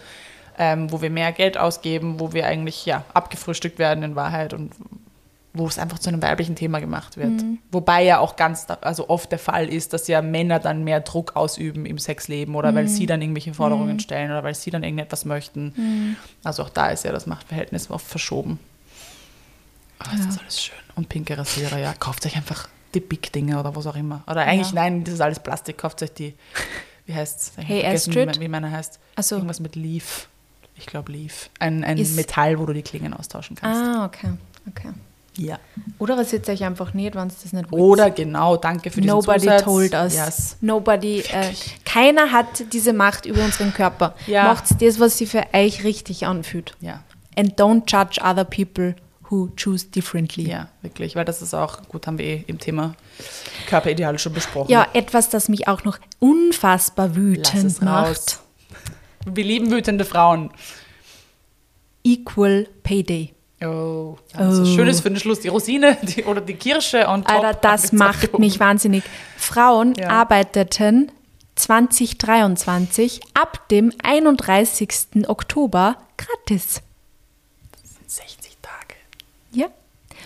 Ähm, 0.58 0.90
wo 0.90 1.00
wir 1.00 1.10
mehr 1.10 1.30
Geld 1.30 1.56
ausgeben, 1.56 2.18
wo 2.18 2.32
wir 2.32 2.46
eigentlich 2.48 2.84
ja, 2.84 3.04
abgefrühstückt 3.14 3.78
werden 3.78 4.02
in 4.02 4.16
Wahrheit 4.16 4.54
und 4.54 4.72
wo 5.58 5.66
es 5.66 5.78
einfach 5.78 5.98
zu 5.98 6.08
einem 6.08 6.22
weiblichen 6.22 6.54
Thema 6.56 6.78
gemacht 6.80 7.16
wird. 7.16 7.28
Mhm. 7.42 7.58
Wobei 7.72 8.04
ja 8.04 8.18
auch 8.20 8.36
ganz, 8.36 8.66
also 8.80 9.08
oft 9.10 9.30
der 9.32 9.38
Fall 9.38 9.68
ist, 9.68 9.92
dass 9.92 10.08
ja 10.08 10.22
Männer 10.22 10.58
dann 10.60 10.84
mehr 10.84 11.00
Druck 11.00 11.36
ausüben 11.36 11.84
im 11.84 11.98
Sexleben 11.98 12.54
oder 12.54 12.70
Mhm. 12.72 12.76
weil 12.76 12.88
sie 12.88 13.06
dann 13.06 13.20
irgendwelche 13.20 13.52
Forderungen 13.54 14.00
stellen 14.00 14.30
oder 14.30 14.44
weil 14.44 14.54
sie 14.54 14.70
dann 14.70 14.82
irgendetwas 14.84 15.24
möchten. 15.24 15.72
Mhm. 15.76 16.16
Also 16.44 16.62
auch 16.62 16.70
da 16.70 16.88
ist 16.88 17.04
ja 17.04 17.12
das 17.12 17.26
Machtverhältnis 17.26 17.90
oft 17.90 18.06
verschoben. 18.06 18.58
Aber 19.98 20.12
es 20.14 20.20
ist 20.26 20.40
alles 20.40 20.62
schön. 20.62 20.76
Und 20.94 21.08
pinke 21.08 21.36
Rasierer, 21.36 21.78
ja. 21.78 21.92
Kauft 21.98 22.24
euch 22.24 22.36
einfach 22.36 22.68
die 22.94 23.00
Big-Dinge 23.00 23.58
oder 23.58 23.74
was 23.74 23.86
auch 23.86 23.96
immer. 23.96 24.22
Oder 24.26 24.42
eigentlich, 24.42 24.68
Ja. 24.72 24.82
nein, 24.82 25.04
das 25.04 25.14
ist 25.14 25.20
alles 25.20 25.40
Plastik. 25.40 25.78
Kauft 25.78 26.02
euch 26.02 26.12
die, 26.12 26.34
wie 27.06 27.14
heißt 27.14 27.40
es? 27.58 27.66
Hey 27.66 27.84
Astrid? 27.84 28.36
wie, 28.36 28.40
wie 28.42 28.48
meine 28.48 28.70
heißt. 28.70 28.98
So. 29.20 29.34
Irgendwas 29.36 29.60
mit 29.60 29.74
Leaf. 29.76 30.28
Ich 30.76 30.86
glaube 30.86 31.10
Leaf. 31.10 31.50
Ein, 31.58 31.82
ein 31.82 31.98
Ist- 31.98 32.14
Metall, 32.14 32.58
wo 32.60 32.66
du 32.66 32.72
die 32.72 32.82
Klingen 32.82 33.12
austauschen 33.12 33.56
kannst. 33.56 33.80
Ah, 33.82 34.04
okay. 34.04 34.28
okay. 34.68 34.90
Ja. 35.38 35.58
Oder 35.98 36.18
rasiert 36.18 36.48
euch 36.48 36.64
einfach 36.64 36.94
nicht, 36.94 37.14
wenn 37.14 37.28
es 37.28 37.42
das 37.42 37.52
nicht 37.52 37.70
wollt. 37.70 37.80
Oder 37.80 38.10
genau, 38.10 38.56
danke 38.56 38.90
für 38.90 39.00
diesen 39.00 39.14
Nobody 39.14 39.40
Zusatz. 39.40 39.62
told 39.62 39.94
us. 39.94 40.14
Yes. 40.14 40.56
Nobody, 40.60 41.20
äh, 41.20 41.52
keiner 41.84 42.32
hat 42.32 42.72
diese 42.72 42.92
Macht 42.92 43.24
über 43.24 43.44
unseren 43.44 43.72
Körper. 43.72 44.14
Ja. 44.26 44.44
Macht 44.44 44.82
das, 44.82 44.98
was 44.98 45.16
sie 45.16 45.26
für 45.26 45.44
euch 45.52 45.84
richtig 45.84 46.26
anfühlt. 46.26 46.76
Ja. 46.80 47.02
And 47.36 47.58
don't 47.58 47.84
judge 47.86 48.20
other 48.20 48.44
people 48.44 48.96
who 49.30 49.50
choose 49.56 49.86
differently. 49.86 50.48
Ja, 50.48 50.68
wirklich. 50.82 51.14
Weil 51.14 51.24
das 51.24 51.42
ist 51.42 51.54
auch, 51.54 51.82
gut, 51.88 52.06
haben 52.06 52.18
wir 52.18 52.24
eh 52.24 52.44
im 52.46 52.58
Thema 52.58 52.94
Körperideale 53.68 54.18
schon 54.18 54.32
besprochen. 54.32 54.70
Ja, 54.70 54.88
etwas, 54.92 55.28
das 55.28 55.48
mich 55.48 55.68
auch 55.68 55.84
noch 55.84 55.98
unfassbar 56.18 57.14
wütend 57.14 57.64
es 57.64 57.80
macht. 57.80 58.40
Wir 59.24 59.44
lieben 59.44 59.70
wütende 59.70 60.04
Frauen. 60.04 60.50
Equal 62.02 62.66
Pay 62.82 63.02
Day. 63.02 63.34
Oh, 63.60 64.16
das 64.32 64.54
ist 64.54 64.60
Oh. 64.60 64.64
Schönes 64.76 65.00
für 65.00 65.10
den 65.10 65.18
Schluss. 65.18 65.40
Die 65.40 65.48
Rosine 65.48 65.96
die, 66.02 66.24
oder 66.24 66.40
die 66.40 66.54
Kirsche 66.54 67.08
und 67.08 67.28
Alter, 67.28 67.54
das 67.54 67.92
macht 67.92 68.38
mich 68.38 68.60
wahnsinnig. 68.60 69.02
Frauen 69.36 69.94
Ja. 69.94 70.10
arbeiteten 70.10 71.10
2023 71.56 73.20
ab 73.34 73.68
dem 73.68 73.92
31. 74.02 75.28
Oktober 75.28 75.96
gratis. 76.16 76.82
60 78.06 78.56
Tage. 78.62 78.94
Ja. 79.52 79.66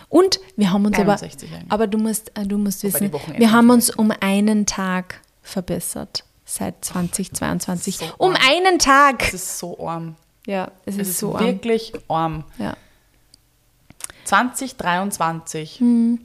Und 0.09 0.41
wir 0.57 0.71
haben 0.73 0.85
uns 0.87 0.99
aber, 0.99 1.13
61 1.13 1.51
eigentlich. 1.53 1.73
aber 1.73 1.87
du 1.87 1.99
musst, 1.99 2.37
äh, 2.37 2.45
du 2.47 2.59
musst 2.59 2.83
wissen, 2.85 3.11
wir 3.37 3.51
haben 3.53 3.67
sind 3.69 3.75
uns 3.75 3.91
um 3.91 4.13
einen 4.21 4.67
Tag 4.67 5.21
verbessert 5.43 6.25
seit 6.45 6.85
2022. 6.85 7.97
So 7.97 8.05
um 8.19 8.35
arm. 8.35 8.43
einen 8.47 8.79
Tag. 8.79 9.23
Es 9.29 9.35
ist 9.35 9.59
so 9.59 9.87
arm. 9.87 10.17
Ja, 10.47 10.71
es, 10.85 10.97
Es 10.97 11.01
ist, 11.03 11.09
ist 11.13 11.19
so 11.21 11.35
arm. 11.35 11.47
wirklich 11.47 11.93
arm. 12.09 12.45
Ja. 12.59 12.75
2023. 14.33 15.81
Hm. 15.81 16.19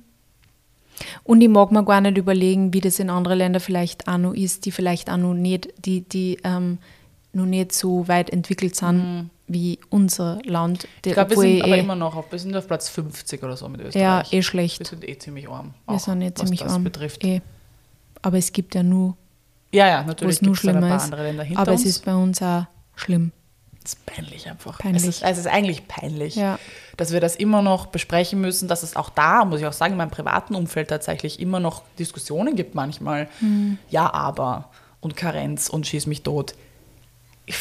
Und 1.24 1.42
ich 1.42 1.50
mag 1.50 1.72
mir 1.72 1.84
gar 1.84 2.02
nicht 2.02 2.18
überlegen, 2.18 2.74
wie 2.74 2.82
das 2.82 3.00
in 3.00 3.10
anderen 3.10 3.38
Ländern 3.38 3.60
vielleicht 3.62 4.08
auch 4.08 4.18
noch 4.18 4.34
ist, 4.34 4.66
die 4.66 4.72
vielleicht 4.72 5.10
auch 5.12 5.18
noch 5.18 5.34
nicht, 5.34 5.68
die, 5.86 6.02
die 6.02 6.40
ähm, 6.44 6.80
noch 7.34 7.46
nicht 7.46 7.72
so 7.74 8.08
weit 8.08 8.30
entwickelt 8.32 8.76
sind 8.76 9.30
wie 9.50 9.80
unser 9.90 10.40
Land. 10.44 10.88
Ich 11.06 11.14
glaube, 11.14 11.30
wir 11.32 11.38
sind 11.38 11.62
aber 11.64 11.78
eh- 11.78 11.80
immer 11.80 11.96
noch 11.96 12.16
auf, 12.16 12.32
wir 12.32 12.40
sind 12.40 12.56
auf 12.58 12.66
Platz 12.68 12.90
50 12.90 13.44
oder 13.44 13.56
so 13.56 13.70
mit 13.70 13.80
Österreich. 13.82 14.02
Ja, 14.02 14.22
eh 14.22 14.32
Wir 14.32 14.44
schlecht. 14.44 14.86
sind 14.88 15.08
eh 15.08 15.18
ziemlich 15.18 15.48
arm. 15.48 15.74
Wir 15.86 15.96
auch, 15.96 16.00
sind 16.00 16.22
eh 16.22 16.32
was 16.34 16.42
ziemlich 16.42 16.60
das 16.62 16.74
arm. 16.74 16.84
betrifft. 16.84 17.24
Eh. 17.24 17.42
Aber 18.24 18.38
es 18.38 18.52
gibt 18.52 18.74
ja 18.76 18.84
nur 18.84 19.16
Ja, 19.72 19.88
ja, 19.88 20.04
wo 20.04 20.08
natürlich 20.08 20.36
es 20.38 20.42
nur 20.42 20.54
gibt 20.54 20.64
es 20.64 20.68
ein 20.70 20.72
schlimmer 20.74 20.88
paar 20.88 20.98
ist. 20.98 21.04
andere 21.04 21.24
Länder 21.24 21.44
hinter 21.44 21.62
Aber 21.62 21.72
uns. 21.74 21.82
es 21.82 21.88
ist 21.88 22.06
bei 22.06 22.16
uns 22.16 22.42
auch 22.42 22.66
schlimm. 22.96 23.32
Es 23.88 23.94
ist 23.94 24.06
peinlich 24.06 24.50
einfach. 24.50 24.80
Peinlich. 24.80 25.02
Es, 25.04 25.08
ist, 25.08 25.24
es 25.24 25.38
ist 25.38 25.48
eigentlich 25.48 25.88
peinlich, 25.88 26.36
Ja. 26.36 26.60
dass 26.98 27.14
wir 27.14 27.22
das 27.22 27.38
immer 27.38 27.62
noch 27.62 27.86
besprechen 27.86 28.42
müssen, 28.42 28.68
dass 28.68 28.84
es 28.84 28.98
auch 28.98 29.10
da, 29.10 29.46
muss 29.46 29.62
ich 29.62 29.66
auch 29.66 29.72
sagen, 29.72 29.94
in 29.94 29.98
meinem 29.98 30.12
privaten 30.12 30.56
Umfeld 30.56 30.90
tatsächlich 30.90 31.40
immer 31.40 31.62
noch 31.62 31.84
Diskussionen 31.98 32.58
gibt 32.58 32.76
manchmal. 32.76 33.30
Hm. 33.40 33.78
Ja, 33.90 34.14
aber 34.14 34.70
und 35.00 35.16
Karenz 35.16 35.70
und 35.70 35.88
schieß 35.88 36.06
mich 36.08 36.24
tot. 36.24 36.54
Ich, 37.46 37.56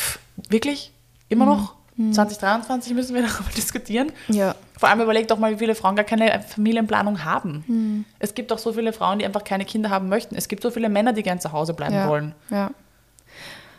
wirklich? 0.49 0.93
Immer 1.29 1.47
Hm. 1.47 1.53
noch? 1.53 1.75
2023 2.15 2.93
müssen 2.95 3.15
wir 3.15 3.23
darüber 3.27 3.49
diskutieren. 3.57 4.11
Ja. 4.29 4.55
Vor 4.77 4.89
allem 4.89 5.01
überlegt 5.01 5.31
doch 5.31 5.39
mal, 5.39 5.53
wie 5.55 5.59
viele 5.59 5.75
Frauen 5.77 5.95
gar 5.97 6.05
keine 6.05 6.43
Familienplanung 6.43 7.25
haben. 7.25 7.63
Hm. 7.69 8.05
Es 8.19 8.35
gibt 8.35 8.53
auch 8.53 8.59
so 8.59 8.73
viele 8.73 8.93
Frauen, 8.93 9.21
die 9.21 9.25
einfach 9.25 9.45
keine 9.45 9.65
Kinder 9.65 9.91
haben 9.91 10.09
möchten. 10.09 10.35
Es 10.35 10.49
gibt 10.49 10.63
so 10.65 10.71
viele 10.73 10.89
Männer, 10.89 11.13
die 11.13 11.23
gern 11.23 11.39
zu 11.41 11.53
Hause 11.53 11.73
bleiben 11.73 11.95
ja. 11.95 12.09
wollen. 12.09 12.35
Ja. 12.51 12.71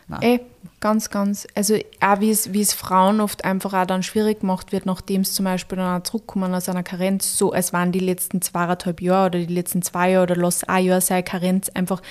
Na. 0.08 0.20
Ey, 0.22 0.40
ganz, 0.80 1.10
ganz. 1.10 1.48
Also 1.54 1.76
auch 2.00 2.20
wie 2.20 2.32
es, 2.32 2.54
wie 2.54 2.62
es 2.62 2.74
Frauen 2.74 3.20
oft 3.20 3.44
einfach 3.44 3.74
auch 3.74 3.86
dann 3.86 4.04
schwierig 4.04 4.40
gemacht 4.40 4.72
wird, 4.72 4.86
nachdem 4.86 5.22
es 5.22 5.34
zum 5.34 5.46
Beispiel 5.46 5.78
dann 5.78 6.00
auch 6.00 6.04
zurückkommen 6.04 6.54
aus 6.54 6.70
einer 6.70 6.84
Karenz, 6.84 7.38
so 7.38 7.52
als 7.52 7.74
waren 7.74 7.92
die 7.92 8.00
letzten 8.00 8.42
zweieinhalb 8.42 9.02
Jahre 9.02 9.28
oder 9.28 9.40
die 9.40 9.54
letzten 9.54 9.82
zwei 9.82 10.12
Jahre 10.12 10.24
oder 10.24 10.36
lass 10.38 10.64
ein 10.64 10.86
Jahr 10.86 11.02
sein 11.02 11.26
Karenz 11.26 11.70
einfach, 11.70 12.02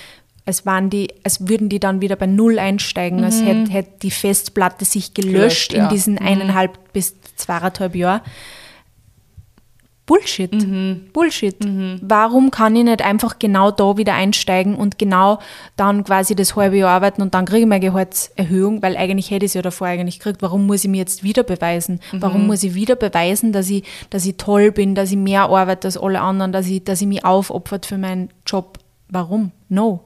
als 0.45 0.65
waren 0.65 0.89
die, 0.89 1.13
als 1.23 1.47
würden 1.47 1.69
die 1.69 1.79
dann 1.79 2.01
wieder 2.01 2.15
bei 2.15 2.27
Null 2.27 2.59
einsteigen, 2.59 3.23
als 3.23 3.41
hätte, 3.41 3.71
hätte 3.71 3.99
die 4.01 4.11
Festplatte 4.11 4.85
sich 4.85 5.13
gelöscht, 5.13 5.33
Gelöscht, 5.33 5.73
in 5.73 5.79
ja. 5.79 5.89
diesen 5.89 6.17
eineinhalb 6.19 6.93
bis 6.93 7.15
zweieinhalb 7.35 7.95
Jahren. 7.95 8.21
Bullshit. 10.07 11.11
Bullshit. 11.11 11.55
Warum 12.01 12.49
kann 12.49 12.75
ich 12.77 12.85
nicht 12.85 13.01
einfach 13.01 13.39
genau 13.39 13.71
da 13.71 13.97
wieder 13.97 14.13
einsteigen 14.13 14.73
und 14.73 14.97
genau 14.97 15.39
dann 15.75 16.05
quasi 16.05 16.33
das 16.33 16.55
halbe 16.55 16.77
Jahr 16.77 16.91
arbeiten 16.91 17.21
und 17.21 17.33
dann 17.33 17.45
kriege 17.45 17.61
ich 17.61 17.67
meine 17.67 17.81
Gehaltserhöhung, 17.81 18.81
weil 18.81 18.95
eigentlich 18.95 19.31
hätte 19.31 19.45
ich 19.45 19.49
es 19.49 19.53
ja 19.55 19.61
davor 19.61 19.87
eigentlich 19.87 20.19
gekriegt. 20.19 20.41
Warum 20.41 20.65
muss 20.65 20.85
ich 20.85 20.89
mir 20.89 20.97
jetzt 20.97 21.23
wieder 21.23 21.43
beweisen? 21.43 21.99
Warum 22.13 22.47
muss 22.47 22.63
ich 22.63 22.73
wieder 22.73 22.95
beweisen, 22.95 23.51
dass 23.51 23.69
ich, 23.69 23.83
dass 24.09 24.25
ich 24.25 24.37
toll 24.37 24.71
bin, 24.71 24.95
dass 24.95 25.11
ich 25.11 25.17
mehr 25.17 25.49
arbeite 25.49 25.89
als 25.89 25.97
alle 25.97 26.21
anderen, 26.21 26.53
dass 26.53 26.67
ich, 26.67 26.85
dass 26.85 27.01
ich 27.01 27.07
mich 27.07 27.25
aufopfert 27.25 27.85
für 27.85 27.97
meinen 27.97 28.29
Job? 28.45 28.79
Warum? 29.09 29.51
No. 29.67 30.05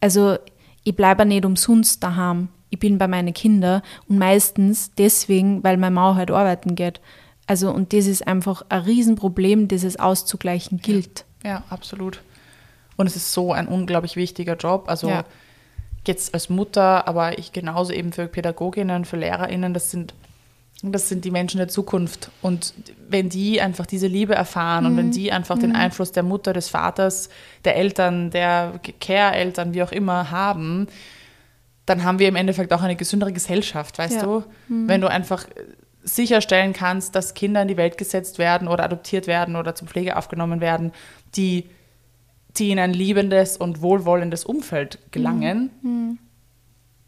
Also 0.00 0.36
ich 0.82 0.96
bleibe 0.96 1.24
nicht 1.24 1.44
umsonst 1.44 2.02
daheim. 2.02 2.48
Ich 2.70 2.80
bin 2.80 2.98
bei 2.98 3.06
meinen 3.06 3.32
Kindern 3.32 3.82
und 4.08 4.18
meistens 4.18 4.90
deswegen, 4.98 5.62
weil 5.62 5.76
meine 5.76 5.94
Mama 5.94 6.16
halt 6.16 6.32
arbeiten 6.32 6.74
geht. 6.74 7.00
Also 7.46 7.70
und 7.70 7.92
das 7.92 8.06
ist 8.06 8.26
einfach 8.26 8.64
ein 8.68 8.80
Riesenproblem, 8.82 9.68
das 9.68 9.84
es 9.84 9.98
auszugleichen 9.98 10.78
gilt. 10.78 11.24
Ja, 11.44 11.62
absolut. 11.70 12.20
Und 12.96 13.06
es 13.06 13.14
ist 13.16 13.32
so 13.32 13.52
ein 13.52 13.68
unglaublich 13.68 14.16
wichtiger 14.16 14.56
Job. 14.56 14.84
Also 14.88 15.08
Ja. 15.08 15.24
jetzt 16.06 16.34
als 16.34 16.48
Mutter, 16.50 17.06
aber 17.06 17.38
ich 17.38 17.52
genauso 17.52 17.92
eben 17.92 18.12
für 18.12 18.26
Pädagoginnen, 18.26 19.04
für 19.04 19.16
LehrerInnen, 19.16 19.74
das 19.74 19.90
sind, 19.90 20.14
das 20.82 21.08
sind 21.08 21.24
die 21.24 21.30
Menschen 21.30 21.58
der 21.58 21.68
Zukunft. 21.68 22.30
Und 22.42 22.74
wenn 23.08 23.28
die 23.28 23.60
einfach 23.60 23.86
diese 23.86 24.06
Liebe 24.08 24.34
erfahren 24.34 24.86
und 24.86 24.96
wenn 24.96 25.10
die 25.10 25.30
einfach 25.32 25.58
den 25.58 25.74
Einfluss 25.74 26.12
der 26.12 26.22
Mutter, 26.22 26.52
des 26.52 26.68
Vaters, 26.68 27.28
der 27.64 27.76
Eltern, 27.76 28.30
der 28.30 28.80
Care-Eltern, 29.00 29.72
wie 29.74 29.82
auch 29.82 29.92
immer, 29.92 30.30
haben, 30.30 30.86
dann 31.86 32.02
haben 32.02 32.18
wir 32.18 32.28
im 32.28 32.36
Endeffekt 32.36 32.72
auch 32.72 32.82
eine 32.82 32.96
gesündere 32.96 33.32
Gesellschaft, 33.32 33.98
weißt 33.98 34.16
Ja. 34.16 34.22
du? 34.24 34.44
Wenn 34.68 35.00
du 35.00 35.08
einfach 35.08 35.46
sicherstellen 36.08 36.72
kannst, 36.72 37.14
dass 37.14 37.34
Kinder 37.34 37.60
in 37.62 37.68
die 37.68 37.76
Welt 37.76 37.98
gesetzt 37.98 38.38
werden 38.38 38.68
oder 38.68 38.84
adoptiert 38.84 39.26
werden 39.26 39.56
oder 39.56 39.74
zur 39.74 39.88
Pflege 39.88 40.16
aufgenommen 40.16 40.60
werden, 40.60 40.92
die, 41.34 41.68
die 42.56 42.70
in 42.70 42.78
ein 42.78 42.92
liebendes 42.92 43.56
und 43.56 43.82
wohlwollendes 43.82 44.44
Umfeld 44.44 44.98
gelangen, 45.10 46.18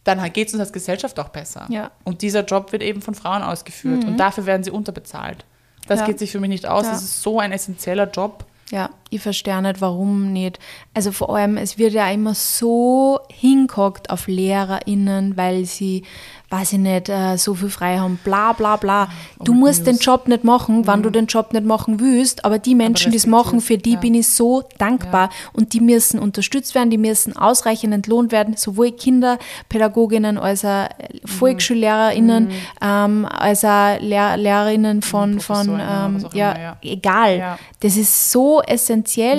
dann 0.04 0.32
geht 0.32 0.48
es 0.48 0.54
uns 0.54 0.60
als 0.60 0.72
Gesellschaft 0.72 1.18
auch 1.20 1.28
besser. 1.28 1.66
Ja. 1.70 1.92
Und 2.04 2.22
dieser 2.22 2.44
Job 2.44 2.72
wird 2.72 2.82
eben 2.82 3.00
von 3.00 3.14
Frauen 3.14 3.42
ausgeführt 3.42 4.04
und 4.04 4.16
dafür 4.16 4.46
werden 4.46 4.64
sie 4.64 4.70
unterbezahlt. 4.70 5.44
Das 5.86 6.00
Ja. 6.00 6.06
geht 6.06 6.18
sich 6.18 6.32
für 6.32 6.40
mich 6.40 6.50
nicht 6.50 6.66
aus. 6.66 6.84
Ja. 6.86 6.92
Das 6.92 7.02
ist 7.02 7.22
so 7.22 7.38
ein 7.38 7.52
essentieller 7.52 8.10
Job. 8.10 8.46
Ja, 8.70 8.90
ich 9.10 9.20
verstehe 9.20 9.62
nicht, 9.62 9.80
warum 9.80 10.32
nicht. 10.32 10.58
Also 10.94 11.12
vor 11.12 11.34
allem, 11.34 11.56
es 11.56 11.78
wird 11.78 11.92
ja 11.92 12.10
immer 12.10 12.34
so 12.34 13.20
hingehockt 13.30 14.10
auf 14.10 14.26
LehrerInnen, 14.26 15.36
weil 15.36 15.64
sie, 15.64 16.02
weiß 16.50 16.74
ich 16.74 16.78
nicht, 16.78 17.08
äh, 17.08 17.36
so 17.36 17.54
viel 17.54 17.70
frei 17.70 17.98
haben, 17.98 18.18
bla 18.22 18.52
bla 18.52 18.76
bla. 18.76 19.08
Du 19.42 19.52
Und 19.52 19.60
musst 19.60 19.86
den 19.86 19.94
News. 19.94 20.04
Job 20.04 20.28
nicht 20.28 20.44
machen, 20.44 20.86
wann 20.86 21.02
du 21.02 21.10
den 21.10 21.26
Job 21.26 21.52
nicht 21.52 21.64
machen 21.64 22.00
willst, 22.00 22.44
aber 22.44 22.58
die 22.58 22.74
Menschen, 22.74 23.12
die 23.12 23.18
es 23.18 23.26
machen, 23.26 23.60
für 23.60 23.78
die 23.78 23.94
ja. 23.94 24.00
bin 24.00 24.14
ich 24.14 24.28
so 24.28 24.64
dankbar 24.78 25.30
und 25.52 25.72
die 25.72 25.80
müssen 25.80 26.18
unterstützt 26.18 26.74
werden, 26.74 26.90
die 26.90 26.98
müssen 26.98 27.36
ausreichend 27.36 27.94
entlohnt 27.94 28.32
werden, 28.32 28.56
sowohl 28.56 28.92
Kinderpädagoginnen 28.92 30.38
als 30.38 30.64
auch 30.64 30.88
VolksschullehrerInnen, 31.24 32.50
ähm, 32.82 33.26
als 33.26 33.64
auch 33.64 33.98
Lehr 34.00 34.36
Lehrerinnen 34.36 35.02
von, 35.02 35.40
von 35.40 35.66
Professoren, 35.66 35.80
ja, 35.80 36.06
ähm, 36.06 36.26
ja, 36.32 36.52
immer, 36.52 36.60
ja. 36.60 36.76
egal. 36.82 37.38
Ja. 37.38 37.58
Das 37.80 37.96
ist 37.96 38.32
so 38.32 38.60
essentiell. 38.62 38.97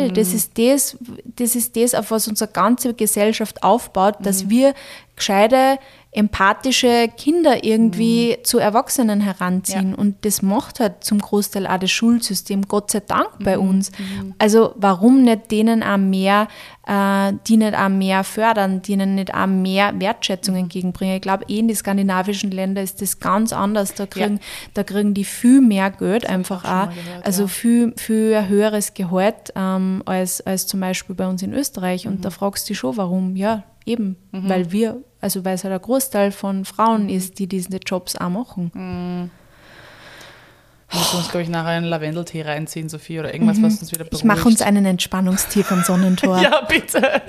Mhm. 0.10 0.14
Das, 0.14 0.34
ist 0.34 0.58
das, 0.58 0.98
das 1.26 1.56
ist 1.56 1.76
das, 1.76 1.94
auf 1.96 2.12
was 2.12 2.28
unsere 2.28 2.52
ganze 2.52 2.94
Gesellschaft 2.94 3.64
aufbaut, 3.64 4.16
dass 4.22 4.46
Mhm. 4.46 4.50
wir 4.50 4.74
gescheite, 5.16 5.78
empathische 6.12 7.08
Kinder 7.18 7.64
irgendwie 7.64 8.38
zu 8.44 8.58
Erwachsenen 8.58 9.22
heranziehen. 9.22 9.88
Mhm. 9.90 9.94
Ja. 9.94 9.98
Und 10.00 10.26
das 10.26 10.42
macht 10.42 10.80
halt 10.80 11.04
zum 11.04 11.20
Großteil 11.20 11.68
auch 11.68 11.78
das 11.78 11.92
Schulsystem, 11.92 12.64
Gott 12.68 12.92
sei 12.92 13.02
Dank, 13.02 13.30
bei 13.44 13.58
Mhm. 13.58 13.70
uns. 13.70 13.92
Also 14.40 14.74
warum 14.76 15.22
nicht 15.22 15.52
denen 15.52 15.84
auch 15.84 15.98
mehr, 15.98 16.48
äh, 16.88 17.34
die 17.48 17.58
nicht 17.58 17.76
auch 17.78 17.90
mehr 17.90 18.24
fördern, 18.24 18.82
denen 18.82 19.16
nicht 19.16 19.34
auch 19.34 19.46
mehr 19.48 19.94
Wertschätzung 20.00 20.56
Mhm. 20.56 20.62
entgegenbringen? 20.62 21.16
Ich 21.18 21.22
glaube, 21.22 21.46
eh 21.48 21.60
in 21.60 21.68
den 21.68 21.76
skandinavischen 21.78 22.50
Ländern 22.52 22.84
ist 22.84 23.02
das 23.02 23.20
ganz 23.20 23.54
anders. 23.54 23.94
Da 23.94 24.06
kriegen, 24.08 24.40
da 24.74 24.84
kriegen 24.84 25.14
die 25.14 25.26
viel 25.26 25.62
mehr 25.62 25.92
Geld 25.92 26.26
einfach 26.26 26.66
auch 26.66 26.90
gehört, 26.90 27.26
also 27.26 27.44
ja. 27.44 27.48
viel, 27.48 27.94
viel 27.98 28.34
ein 28.34 28.48
höheres 28.50 28.96
Gehalt 28.96 29.54
ähm, 29.56 30.02
als, 30.06 30.42
als 30.42 30.66
zum 30.66 30.80
Beispiel 30.80 31.16
bei 31.16 31.28
uns 31.28 31.44
in 31.44 31.54
Österreich. 31.54 32.08
Und 32.08 32.18
Mhm. 32.18 32.22
da 32.22 32.30
fragst 32.32 32.68
du 32.68 32.72
dich 32.74 32.80
schon, 32.80 32.98
warum? 32.98 33.36
Ja, 33.36 33.64
eben, 33.86 34.16
weil 34.32 34.72
wir, 34.72 35.02
also 35.22 35.44
weil 35.46 35.56
es 35.56 35.64
halt 35.64 35.74
ein 35.74 35.82
Großteil 35.82 36.32
von 36.32 36.66
Frauen 36.66 37.04
Mhm. 37.04 37.10
ist, 37.10 37.40
die 37.40 37.48
diese 37.48 37.70
Jobs 37.86 38.16
auch 38.16 38.30
machen. 38.30 39.30
Wir 40.92 41.00
müssen 41.00 41.18
uns, 41.18 41.30
glaube 41.30 41.44
ich, 41.44 41.50
nachher 41.50 41.70
einen 41.70 41.86
Lavendeltee 41.86 42.42
reinziehen, 42.42 42.90
Sophie, 42.90 43.20
oder 43.20 43.32
irgendwas, 43.34 43.62
was 43.62 43.80
uns 43.80 43.92
wieder 43.92 44.06
beruhigt. 44.06 44.22
Ich 44.22 44.24
mache 44.24 44.48
uns 44.48 44.62
einen 44.62 44.86
Entspannungstee 44.86 45.64
vom 45.64 45.84
Sonnentor. 45.84 46.40
Ja, 46.42 46.62
bitte. 46.62 47.22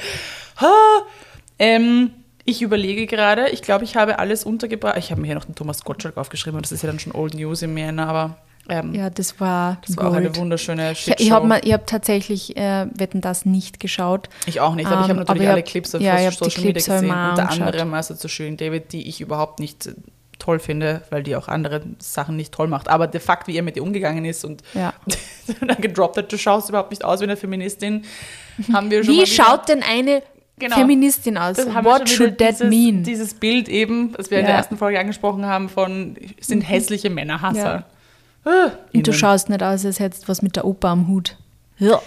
Ähm, 1.58 2.10
ich 2.44 2.62
überlege 2.62 3.06
gerade, 3.06 3.48
ich 3.50 3.60
glaube, 3.62 3.84
ich 3.84 3.96
habe 3.96 4.18
alles 4.18 4.44
untergebracht. 4.44 4.96
Ich 4.96 5.10
habe 5.10 5.20
mir 5.20 5.26
hier 5.26 5.34
noch 5.36 5.44
den 5.44 5.54
Thomas 5.54 5.84
Gottschalk 5.84 6.16
aufgeschrieben, 6.16 6.60
das 6.62 6.72
ist 6.72 6.82
ja 6.82 6.86
dann 6.88 6.98
schon 6.98 7.12
Old 7.14 7.34
News 7.34 7.62
im 7.62 7.76
Jänner, 7.76 8.08
aber 8.08 8.38
ähm, 8.70 8.94
Ja, 8.94 9.10
das 9.10 9.38
war, 9.40 9.78
das 9.86 9.96
war 9.96 10.08
auch 10.10 10.14
eine 10.14 10.34
wunderschöne 10.36 10.94
Shitshow. 10.94 11.22
ich 11.22 11.30
habe 11.30 11.54
hab 11.54 11.86
tatsächlich 11.86 12.56
äh, 12.56 12.86
Wetten 12.94 13.20
das 13.20 13.44
nicht 13.44 13.80
geschaut. 13.80 14.28
Ich 14.46 14.60
auch 14.60 14.74
nicht, 14.74 14.86
aber 14.86 14.96
ich 14.96 15.08
habe 15.10 15.12
Ähm, 15.12 15.16
natürlich 15.26 15.48
alle 15.48 15.58
hab- 15.60 15.66
Clips 15.66 15.94
auf 15.94 16.00
ja, 16.00 16.30
Social 16.30 16.64
Media 16.64 16.72
gesehen. 16.72 17.10
Unter 17.10 17.42
angeschaut. 17.42 17.60
anderem 17.66 17.94
also 17.94 18.14
zu 18.14 18.28
Schön 18.28 18.56
David, 18.56 18.92
die 18.92 19.08
ich 19.08 19.20
überhaupt 19.20 19.58
nicht 19.60 19.86
äh, 19.86 19.94
toll 20.38 20.58
finde, 20.58 21.02
weil 21.10 21.22
die 21.22 21.36
auch 21.36 21.48
andere 21.48 21.82
Sachen 21.98 22.34
nicht 22.36 22.52
toll 22.52 22.66
macht. 22.68 22.88
Aber 22.88 23.06
der 23.06 23.20
Fakt, 23.20 23.46
wie 23.46 23.56
er 23.56 23.62
mit 23.62 23.76
ihr 23.76 23.82
umgegangen 23.82 24.24
ist 24.24 24.44
und 24.44 24.62
Ja. 24.72 24.94
dann 25.60 25.76
gedroppt 25.80 26.16
hat, 26.16 26.32
du 26.32 26.38
schaust 26.38 26.68
überhaupt 26.70 26.90
nicht 26.90 27.04
aus 27.04 27.20
wie 27.20 27.24
eine 27.24 27.36
Feministin, 27.36 28.04
haben 28.72 28.90
wir 28.90 29.04
schon 29.04 29.14
Wie 29.14 29.26
schaut 29.26 29.68
denn 29.68 29.82
eine 29.82 30.22
Genau. 30.58 30.76
Feministin 30.76 31.38
aus? 31.38 31.56
What 31.56 32.06
should 32.06 32.36
that 32.36 32.50
dieses, 32.60 32.68
mean? 32.68 33.02
Dieses 33.02 33.32
Bild 33.32 33.66
eben, 33.70 34.12
das 34.12 34.30
wir 34.30 34.38
in 34.40 34.44
Ja. 34.44 34.48
der 34.50 34.56
ersten 34.58 34.76
Folge 34.76 35.00
angesprochen 35.00 35.46
haben, 35.46 35.70
von 35.70 36.16
sind 36.38 36.60
hässliche 36.60 37.08
Männerhasser. 37.08 37.84
Ah, 38.44 38.70
Und 38.94 39.06
du 39.06 39.12
schaust 39.12 39.48
nicht 39.50 39.62
aus, 39.62 39.84
als 39.84 40.00
hättest 40.00 40.24
du 40.24 40.28
was 40.28 40.40
mit 40.42 40.56
der 40.56 40.64
Oper 40.64 40.88
am 40.88 41.08
Hut. 41.08 41.36
Ja. 41.78 42.00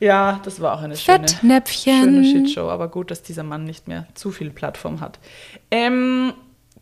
Ja, 0.00 0.40
das 0.44 0.60
war 0.60 0.74
auch 0.74 0.82
eine 0.82 0.96
schöne, 0.96 1.18
schöne 2.04 2.22
Shitshow, 2.24 2.68
aber 2.70 2.86
gut, 2.88 3.10
dass 3.10 3.22
dieser 3.22 3.42
Mann 3.42 3.64
nicht 3.64 3.88
mehr 3.88 4.06
zu 4.14 4.30
viel 4.30 4.50
Plattform 4.50 5.00
hat. 5.00 5.18
Ähm, 5.72 6.32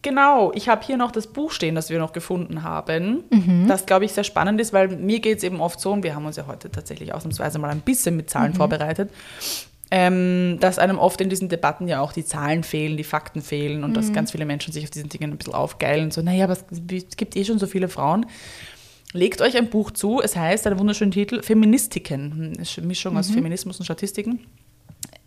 genau, 0.02 0.52
ich 0.54 0.68
habe 0.68 0.84
hier 0.84 0.98
noch 0.98 1.10
das 1.12 1.26
Buch 1.26 1.50
stehen, 1.50 1.74
das 1.74 1.88
wir 1.88 1.98
noch 1.98 2.12
gefunden 2.12 2.62
haben, 2.62 3.24
Mhm. 3.30 3.68
das, 3.68 3.86
glaube 3.86 4.04
ich, 4.04 4.12
sehr 4.12 4.22
spannend 4.24 4.60
ist, 4.60 4.74
weil 4.74 4.88
mir 4.88 5.20
geht 5.20 5.38
es 5.38 5.44
eben 5.44 5.60
oft 5.62 5.80
so, 5.80 5.92
und 5.92 6.02
wir 6.04 6.14
haben 6.14 6.26
uns 6.26 6.36
ja 6.36 6.46
heute 6.46 6.70
tatsächlich 6.70 7.14
ausnahmsweise 7.14 7.58
mal 7.58 7.70
ein 7.70 7.80
bisschen 7.80 8.16
mit 8.16 8.26
Mhm. 8.26 8.30
Zahlen 8.30 8.54
vorbereitet, 8.54 9.10
ähm, 9.90 10.58
dass 10.60 10.78
einem 10.78 10.98
oft 10.98 11.20
in 11.22 11.30
diesen 11.30 11.48
Debatten 11.48 11.88
ja 11.88 12.00
auch 12.02 12.12
die 12.12 12.24
Zahlen 12.24 12.64
fehlen, 12.64 12.96
die 12.98 13.04
Fakten 13.04 13.40
fehlen 13.40 13.82
und 13.82 13.90
Mhm. 13.90 13.94
dass 13.94 14.12
ganz 14.12 14.32
viele 14.32 14.44
Menschen 14.44 14.72
sich 14.74 14.84
auf 14.84 14.90
diesen 14.90 15.08
Dingen 15.08 15.30
ein 15.32 15.38
bisschen 15.38 15.54
aufgeilen 15.54 16.10
so, 16.10 16.20
naja, 16.22 16.44
aber 16.44 16.54
es 16.54 17.16
gibt 17.16 17.34
eh 17.36 17.44
schon 17.44 17.58
so 17.58 17.66
viele 17.66 17.88
Frauen. 17.88 18.26
Legt 19.16 19.40
euch 19.40 19.56
ein 19.56 19.68
Buch 19.70 19.90
zu, 19.90 20.20
es 20.22 20.36
heißt, 20.36 20.66
einen 20.66 20.78
wunderschönen 20.78 21.10
Titel, 21.10 21.42
Feministiken, 21.42 22.52
eine 22.76 22.86
Mischung 22.86 23.14
Mhm. 23.14 23.18
aus 23.18 23.30
Feminismus 23.30 23.78
und 23.78 23.84
Statistiken. 23.84 24.40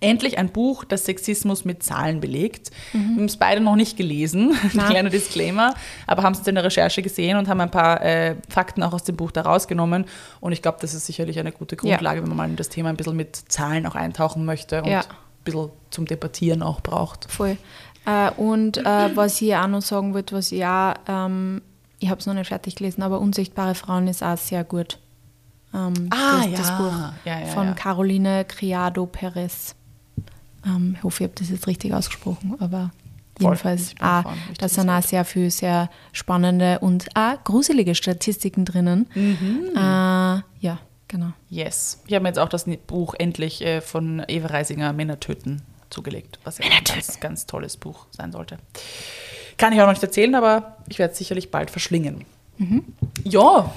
Endlich 0.01 0.37
ein 0.37 0.49
Buch, 0.49 0.85
das 0.85 1.03
Sexismus 1.05 1.65
mit 1.65 1.83
Zahlen 1.83 2.21
belegt. 2.21 2.71
Wir 2.93 3.01
haben 3.01 3.25
es 3.25 3.35
beide 3.35 3.59
noch 3.59 3.75
nicht 3.75 3.97
gelesen, 3.97 4.53
kleiner 4.71 5.09
Disclaimer, 5.09 5.73
aber 6.07 6.23
haben 6.23 6.33
es 6.33 6.47
in 6.47 6.55
der 6.55 6.63
Recherche 6.63 7.01
gesehen 7.01 7.35
und 7.37 7.49
haben 7.49 7.59
ein 7.59 7.71
paar 7.71 8.01
äh, 8.05 8.35
Fakten 8.47 8.81
auch 8.83 8.93
aus 8.93 9.03
dem 9.03 9.17
Buch 9.17 9.31
da 9.31 9.41
rausgenommen. 9.41 10.05
Und 10.39 10.53
ich 10.53 10.61
glaube, 10.61 10.77
das 10.79 10.93
ist 10.93 11.05
sicherlich 11.05 11.37
eine 11.39 11.51
gute 11.51 11.75
Grundlage, 11.75 12.21
wenn 12.21 12.29
man 12.29 12.37
mal 12.37 12.49
in 12.49 12.55
das 12.55 12.69
Thema 12.69 12.89
ein 12.89 12.95
bisschen 12.95 13.17
mit 13.17 13.35
Zahlen 13.35 13.85
auch 13.85 13.95
eintauchen 13.95 14.45
möchte 14.45 14.83
und 14.83 14.89
Ja. 14.89 14.99
ein 15.01 15.05
bisschen 15.43 15.69
zum 15.89 16.05
Debattieren 16.05 16.61
auch 16.61 16.79
braucht. 16.79 17.29
Voll. 17.29 17.57
Äh, 18.05 18.31
und 18.37 18.77
äh, 18.77 19.15
was 19.15 19.41
ich 19.41 19.53
auch 19.55 19.67
noch 19.67 19.81
sagen 19.81 20.13
wollte, 20.13 20.33
was 20.35 20.53
ich 20.53 20.63
auch, 20.65 20.93
ähm, 21.09 21.61
ich 21.99 22.09
habe 22.09 22.19
es 22.19 22.25
noch 22.25 22.33
nicht 22.33 22.47
fertig 22.47 22.75
gelesen, 22.75 23.01
aber 23.03 23.19
Unsichtbare 23.19 23.75
Frauen 23.75 24.07
ist 24.07 24.23
auch 24.23 24.37
sehr 24.37 24.63
gut. 24.63 24.99
Ähm, 25.73 26.09
Ah, 26.11 26.45
das, 26.47 26.59
das 26.61 26.69
ja. 26.69 26.77
Buch 26.77 27.13
Ja, 27.25 27.39
ja, 27.39 27.45
von. 27.47 27.75
Caroline 27.75 28.45
Criado 28.45 29.05
Perez. 29.05 29.75
Ähm, 30.65 30.95
ich 30.97 31.03
hoffe, 31.03 31.23
ich 31.23 31.29
habe 31.29 31.39
das 31.39 31.49
jetzt 31.49 31.67
richtig 31.67 31.93
ausgesprochen, 31.93 32.55
aber 32.59 32.91
Voll. 33.37 33.51
jedenfalls 33.51 33.91
wichtiges 33.91 34.57
da 34.57 34.67
sind 34.69 34.89
auch 34.89 35.03
sehr 35.03 35.23
viele 35.25 35.51
sehr 35.51 35.89
spannende 36.11 36.79
und 36.79 37.07
auch 37.15 37.43
gruselige 37.43 37.95
Statistiken 37.95 38.65
drinnen. 38.65 39.07
Mhm. 39.13 39.69
Äh, 39.75 39.79
ja, 39.79 40.79
genau. 41.07 41.31
Yes. 41.49 42.01
Ich 42.07 42.13
habe 42.15 42.23
mir 42.23 42.29
jetzt 42.29 42.39
auch 42.39 42.49
das 42.49 42.65
Buch 42.87 43.13
endlich 43.17 43.61
äh, 43.63 43.81
von 43.81 44.23
Eva 44.27 44.47
Reisinger 44.47 44.91
Männer 44.93 45.19
töten 45.19 45.61
zugelegt, 45.89 46.39
was 46.43 46.57
ja 46.57 46.65
ein 46.65 46.83
ganz, 46.83 47.19
ganz 47.19 47.45
tolles 47.45 47.77
Buch 47.77 48.05
sein 48.11 48.31
sollte. 48.31 48.57
Kann 49.59 49.73
ich 49.73 49.79
auch 49.81 49.85
noch 49.85 49.93
nicht 49.93 50.01
erzählen, 50.01 50.33
aber 50.33 50.77
ich 50.89 50.97
werde 50.97 51.11
es 51.11 51.17
sicherlich 51.19 51.51
bald 51.51 51.69
verschlingen. 51.69 52.25
Ja, 53.23 53.71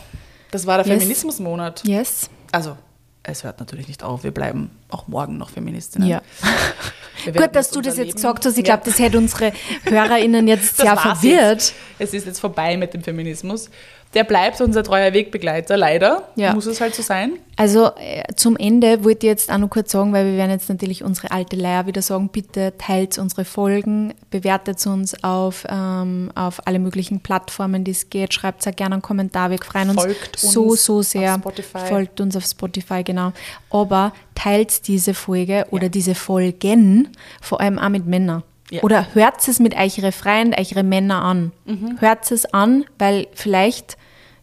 das 0.50 0.66
war 0.66 0.78
der 0.78 0.86
Yes. 0.86 0.96
Feminismusmonat. 1.02 1.84
Yes. 1.86 2.30
Also, 2.50 2.76
es 3.22 3.44
hört 3.44 3.60
natürlich 3.60 3.86
nicht 3.88 4.02
auf. 4.02 4.24
Wir 4.24 4.32
bleiben 4.32 4.70
auch 4.88 5.06
morgen 5.08 5.38
noch 5.38 5.50
Feministinnen. 5.50 6.08
Ja. 6.08 6.22
Gut, 7.26 7.54
dass 7.54 7.70
du 7.70 7.80
das 7.80 7.96
jetzt 7.96 8.16
gesagt 8.16 8.44
hast. 8.44 8.58
Ich 8.58 8.64
glaube, 8.64 8.82
das 8.84 8.98
hätte 8.98 9.18
unsere 9.18 9.52
HörerInnen 9.84 10.48
jetzt 10.48 10.78
Das 10.80 10.86
sehr 10.86 10.96
verwirrt. 10.96 11.60
Jetzt. 11.60 11.74
Es 11.98 12.14
ist 12.14 12.26
jetzt 12.26 12.40
vorbei 12.40 12.76
mit 12.76 12.94
dem 12.94 13.02
Feminismus. 13.04 13.70
Der 14.14 14.24
bleibt 14.24 14.60
unser 14.60 14.82
treuer 14.82 15.12
Wegbegleiter, 15.14 15.76
leider. 15.76 16.28
Ja. 16.36 16.54
Muss 16.54 16.66
es 16.66 16.80
halt 16.80 16.94
so 16.94 17.02
sein. 17.02 17.32
Also 17.56 17.90
äh, 17.96 18.24
zum 18.36 18.56
Ende 18.56 19.04
wollte 19.04 19.26
ich 19.26 19.30
jetzt 19.30 19.50
auch 19.50 19.58
noch 19.58 19.70
kurz 19.70 19.92
sagen, 19.92 20.12
weil 20.12 20.26
wir 20.26 20.36
werden 20.36 20.50
jetzt 20.50 20.68
natürlich 20.68 21.02
unsere 21.02 21.30
alte 21.30 21.56
Leier 21.56 21.86
wieder 21.86 22.02
sagen, 22.02 22.28
bitte 22.28 22.74
teilt 22.76 23.18
unsere 23.18 23.44
Folgen, 23.44 24.14
bewertet 24.30 24.86
uns 24.86 25.22
auf, 25.22 25.66
ähm, 25.68 26.30
auf 26.34 26.66
alle 26.66 26.78
möglichen 26.78 27.20
Plattformen, 27.20 27.84
die 27.84 27.92
es 27.92 28.10
geht, 28.10 28.34
schreibt 28.34 28.66
auch 28.66 28.76
gerne 28.76 28.96
einen 28.96 29.02
Kommentar, 29.02 29.50
wir 29.50 29.58
freuen 29.58 29.90
uns 29.90 30.02
Folgt 30.02 30.38
so, 30.38 30.62
uns 30.64 30.84
so 30.84 30.98
auf 30.98 31.04
sehr. 31.04 31.34
Spotify. 31.36 31.78
Folgt 31.78 32.20
uns 32.20 32.36
auf 32.36 32.44
Spotify, 32.44 33.02
genau. 33.02 33.32
Aber 33.70 34.12
teilt 34.34 34.88
diese 34.88 35.14
Folge 35.14 35.66
oder 35.70 35.88
diese 35.88 36.14
Folgen 36.14 37.08
vor 37.40 37.60
allem 37.60 37.78
auch 37.78 37.88
mit 37.88 38.06
Männern. 38.06 38.42
Ja. 38.70 38.82
Oder 38.82 39.14
hört 39.14 39.46
es 39.46 39.58
mit 39.58 39.74
eure 39.74 40.12
Freunde, 40.12 40.56
eure 40.58 40.82
Männer 40.82 41.22
an. 41.22 41.52
Mhm. 41.66 42.00
Hört 42.00 42.30
es 42.32 42.46
an, 42.54 42.86
weil 42.98 43.26
vielleicht 43.34 43.98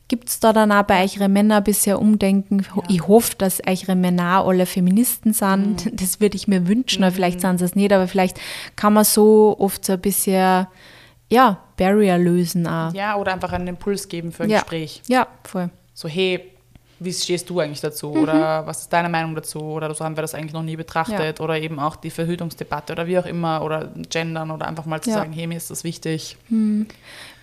gibt 0.10 0.28
es 0.28 0.40
da 0.42 0.52
dann 0.52 0.72
auch 0.74 0.84
bei 0.84 1.02
eure 1.04 1.30
Männer 1.30 1.58
ein 1.58 1.64
bisschen 1.64 1.96
Umdenken. 1.96 2.66
Ich 2.90 3.08
hoffe, 3.08 3.36
dass 3.38 3.62
eure 3.66 3.96
Männer 3.96 4.44
alle 4.44 4.66
Feministen 4.66 5.32
sind. 5.32 5.86
Mhm. 5.86 5.96
Das 6.00 6.20
würde 6.20 6.36
ich 6.36 6.48
mir 6.48 6.68
wünschen. 6.68 7.04
Aber 7.04 7.14
Vielleicht 7.14 7.40
sind 7.40 7.60
sie 7.60 7.66
es 7.66 7.76
nicht, 7.76 7.94
aber 7.94 8.08
vielleicht 8.08 8.40
kann 8.76 8.94
man 8.94 9.06
so 9.06 9.56
oft 9.60 9.86
so 9.86 9.94
ein 9.94 10.02
bisschen, 10.02 10.68
ja, 11.30 11.60
Barrier 11.78 12.18
lösen 12.18 12.68
auch. 12.68 12.94
Ja, 12.94 13.16
oder 13.16 13.32
einfach 13.34 13.54
einen 13.54 13.68
Impuls 13.68 14.10
geben 14.10 14.32
für 14.32 14.44
ein 14.44 14.50
ja. 14.50 14.60
Gespräch. 14.60 15.02
Ja, 15.08 15.28
voll. 15.44 15.70
So, 15.94 16.10
hey, 16.10 16.52
wie 17.00 17.14
stehst 17.14 17.50
du 17.50 17.60
eigentlich 17.60 17.82
dazu? 17.82 18.10
Mhm. 18.12 18.24
Oder 18.24 18.66
was 18.66 18.82
ist 18.82 18.90
deine 18.94 19.10
Meinung 19.10 19.36
dazu? 19.36 19.60
Oder 19.60 19.94
so 19.94 20.04
haben 20.04 20.18
wir 20.18 20.22
das 20.22 20.34
eigentlich 20.34 20.54
noch 20.54 20.64
nie 20.64 20.76
betrachtet. 20.76 21.40
Oder 21.40 21.60
eben 21.60 21.80
auch 21.80 21.96
die 21.96 22.10
Verhütungsdebatte 22.10 22.94
oder 22.94 23.06
wie 23.06 23.20
auch 23.20 23.26
immer. 23.26 23.62
Oder 23.62 23.92
Gendern 24.10 24.50
oder 24.50 24.68
einfach 24.68 24.86
mal 24.86 25.02
zu 25.02 25.12
Ja. 25.12 25.18
sagen, 25.18 25.34
hey, 25.34 25.46
mir 25.46 25.58
ist 25.58 25.70
das 25.70 25.84
wichtig. 25.84 26.38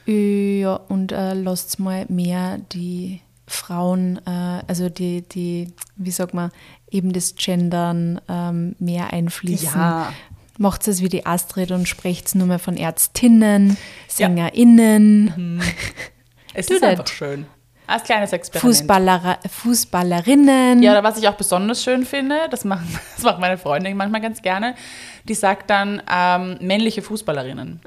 Ja, 0.07 0.75
und 0.89 1.13
äh, 1.13 1.35
lasst 1.35 1.79
mal 1.79 2.07
mehr 2.09 2.59
die 2.73 3.21
Frauen, 3.47 4.21
äh, 4.27 4.63
also 4.67 4.89
die, 4.89 5.23
die, 5.23 5.73
wie 5.97 6.11
sagt 6.11 6.35
man, 6.35 6.51
eben 6.91 7.13
das 7.13 7.35
Gendern 7.35 8.21
ähm, 8.29 8.77
mehr 8.79 9.13
einfließen. 9.13 9.81
Ja. 9.81 10.13
Macht 10.59 10.89
es 10.89 11.03
wie 11.03 11.09
die 11.09 11.27
Astrid 11.27 11.71
und 11.71 11.87
sprecht 11.87 12.35
nur 12.35 12.47
mehr 12.47 12.59
von 12.59 12.77
Ärztinnen, 12.77 13.77
SängerInnen, 14.09 15.61
Es 16.57 16.67
Do 16.67 16.75
ist 16.75 16.81
that. 16.81 16.91
einfach 16.91 17.07
schön. 17.09 17.47
Als 17.87 18.03
kleines 18.03 18.33
Experiment. 18.33 18.77
Fußballer, 18.77 19.39
Fußballerinnen. 19.49 20.83
Ja, 20.83 20.93
oder 20.93 21.05
was 21.05 21.19
ich 21.19 21.29
auch 21.29 21.35
besonders 21.35 21.85
schön 21.85 22.05
finde, 22.05 22.49
das 22.51 22.65
machen, 22.65 22.89
das 23.15 23.25
macht 23.25 23.39
meine 23.39 23.59
Freundin 23.59 23.97
manchmal 23.97 24.23
ganz 24.23 24.43
gerne, 24.43 24.75
die 25.25 25.35
sagt 25.35 25.71
dann 25.71 26.03
ähm, 26.11 26.57
männliche 26.61 27.03
Fußballerinnen. 27.03 27.81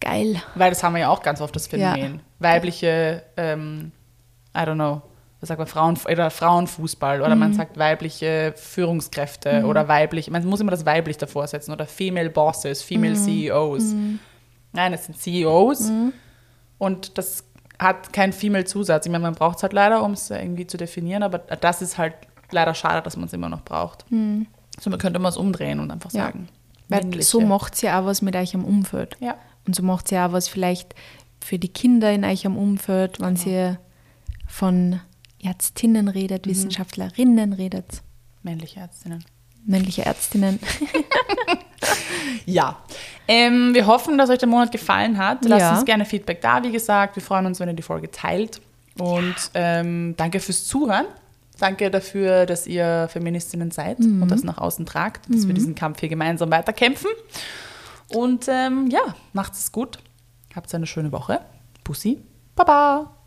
Geil. 0.00 0.42
Weil 0.54 0.70
das 0.70 0.82
haben 0.82 0.94
wir 0.94 1.00
ja 1.02 1.08
auch 1.10 1.22
ganz 1.22 1.40
oft 1.40 1.54
das 1.54 1.70
Ja. 1.70 1.92
Phänomen. 1.94 2.20
Weibliche, 2.38 3.22
ähm, 3.36 3.92
I 4.56 4.60
don't 4.60 4.74
know, 4.74 5.02
was 5.40 5.48
sagt 5.48 5.58
man, 5.58 5.66
Frauen, 5.68 5.98
oder 6.10 6.30
Frauenfußball 6.30 7.18
Mhm. 7.18 7.24
oder 7.24 7.36
man 7.36 7.54
sagt 7.54 7.78
weibliche 7.78 8.52
Führungskräfte 8.56 9.64
oder 9.66 9.88
weiblich, 9.88 10.30
man 10.30 10.44
muss 10.46 10.60
immer 10.60 10.70
das 10.70 10.84
weiblich 10.86 11.18
davor 11.18 11.46
setzen 11.46 11.72
oder 11.72 11.86
Female 11.86 12.30
Bosses, 12.30 12.82
Female 12.82 13.12
Mhm. 13.14 13.24
CEOs. 13.24 13.94
Nein, 14.72 14.92
es 14.92 15.04
sind 15.06 15.18
CEOs 15.18 15.90
und 16.78 17.18
das 17.18 17.44
hat 17.78 18.12
keinen 18.12 18.32
Female-Zusatz. 18.32 19.06
Ich 19.06 19.12
meine, 19.12 19.22
man 19.22 19.34
braucht 19.34 19.56
es 19.58 19.62
halt 19.62 19.72
leider, 19.72 20.02
um 20.02 20.12
es 20.12 20.30
irgendwie 20.30 20.66
zu 20.66 20.76
definieren, 20.76 21.22
aber 21.22 21.38
das 21.38 21.80
ist 21.82 21.96
halt 21.98 22.14
leider 22.50 22.74
schade, 22.74 23.02
dass 23.02 23.16
man 23.16 23.26
es 23.26 23.32
immer 23.32 23.48
noch 23.48 23.62
braucht. 23.62 24.04
So, 24.78 24.90
man 24.90 24.98
könnte 24.98 25.18
mal 25.18 25.28
es 25.30 25.36
umdrehen 25.36 25.80
und 25.80 25.90
einfach 25.90 26.12
Mhm. 26.12 26.18
Ja. 26.18 26.24
sagen. 26.26 26.48
Weil 26.88 27.00
männliche. 27.02 27.24
so 27.28 27.40
macht 27.40 27.74
es 27.74 27.82
ja 27.82 28.00
auch 28.00 28.04
was 28.06 28.20
mit 28.20 28.34
euch 28.36 28.54
am 28.54 28.64
Umfeld. 28.64 29.16
Ja. 29.20 29.36
Und 29.70 29.76
so 29.76 29.84
macht 29.84 30.10
ja 30.10 30.26
auch 30.26 30.32
was 30.32 30.48
vielleicht 30.48 30.96
für 31.40 31.56
die 31.60 31.68
Kinder 31.68 32.10
in 32.12 32.24
euch 32.24 32.44
am 32.44 32.56
Umfeld, 32.58 33.20
wenn 33.20 33.36
sie 33.36 33.76
von 34.48 34.98
Ärztinnen 35.40 36.08
redet, 36.08 36.44
Mhm. 36.44 36.50
Wissenschaftlerinnen 36.50 37.52
redet, 37.52 38.02
männliche 38.42 38.80
Ärztinnen. 38.80 39.24
männliche 39.64 40.04
Ärztinnen. 40.04 40.58
Ja. 42.46 42.82
Ähm, 43.28 43.74
wir 43.74 43.86
hoffen, 43.86 44.18
dass 44.18 44.28
euch 44.30 44.38
der 44.38 44.48
Monat 44.48 44.72
gefallen 44.72 45.18
hat. 45.18 45.44
Lasst 45.44 45.60
Ja. 45.60 45.74
uns 45.76 45.84
gerne 45.84 46.04
Feedback 46.04 46.40
da, 46.40 46.62
wie 46.64 46.72
gesagt. 46.72 47.14
Wir 47.16 47.22
freuen 47.22 47.46
uns, 47.46 47.60
wenn 47.60 47.68
ihr 47.68 47.74
die 47.74 47.82
Folge 47.82 48.10
teilt. 48.10 48.60
Und 48.98 49.34
ähm, 49.54 50.14
danke 50.16 50.40
fürs 50.40 50.66
Zuhören. 50.66 51.06
Danke 51.58 51.90
dafür, 51.90 52.46
dass 52.46 52.66
ihr 52.66 53.08
Feministinnen 53.12 53.70
seid 53.70 53.98
und 54.00 54.28
das 54.28 54.42
nach 54.42 54.58
außen 54.58 54.84
tragt, 54.86 55.28
dass 55.32 55.46
wir 55.46 55.54
diesen 55.54 55.74
Kampf 55.74 56.00
hier 56.00 56.08
gemeinsam 56.08 56.50
weiterkämpfen. 56.50 57.10
Und 58.12 58.46
ähm, 58.48 58.88
ja, 58.90 59.14
macht 59.32 59.52
es 59.54 59.72
gut. 59.72 59.98
Habt 60.54 60.66
eine 60.74 60.86
schöne 60.86 61.12
Woche. 61.12 61.40
Pussy. 61.84 62.20
Baba. 62.56 63.19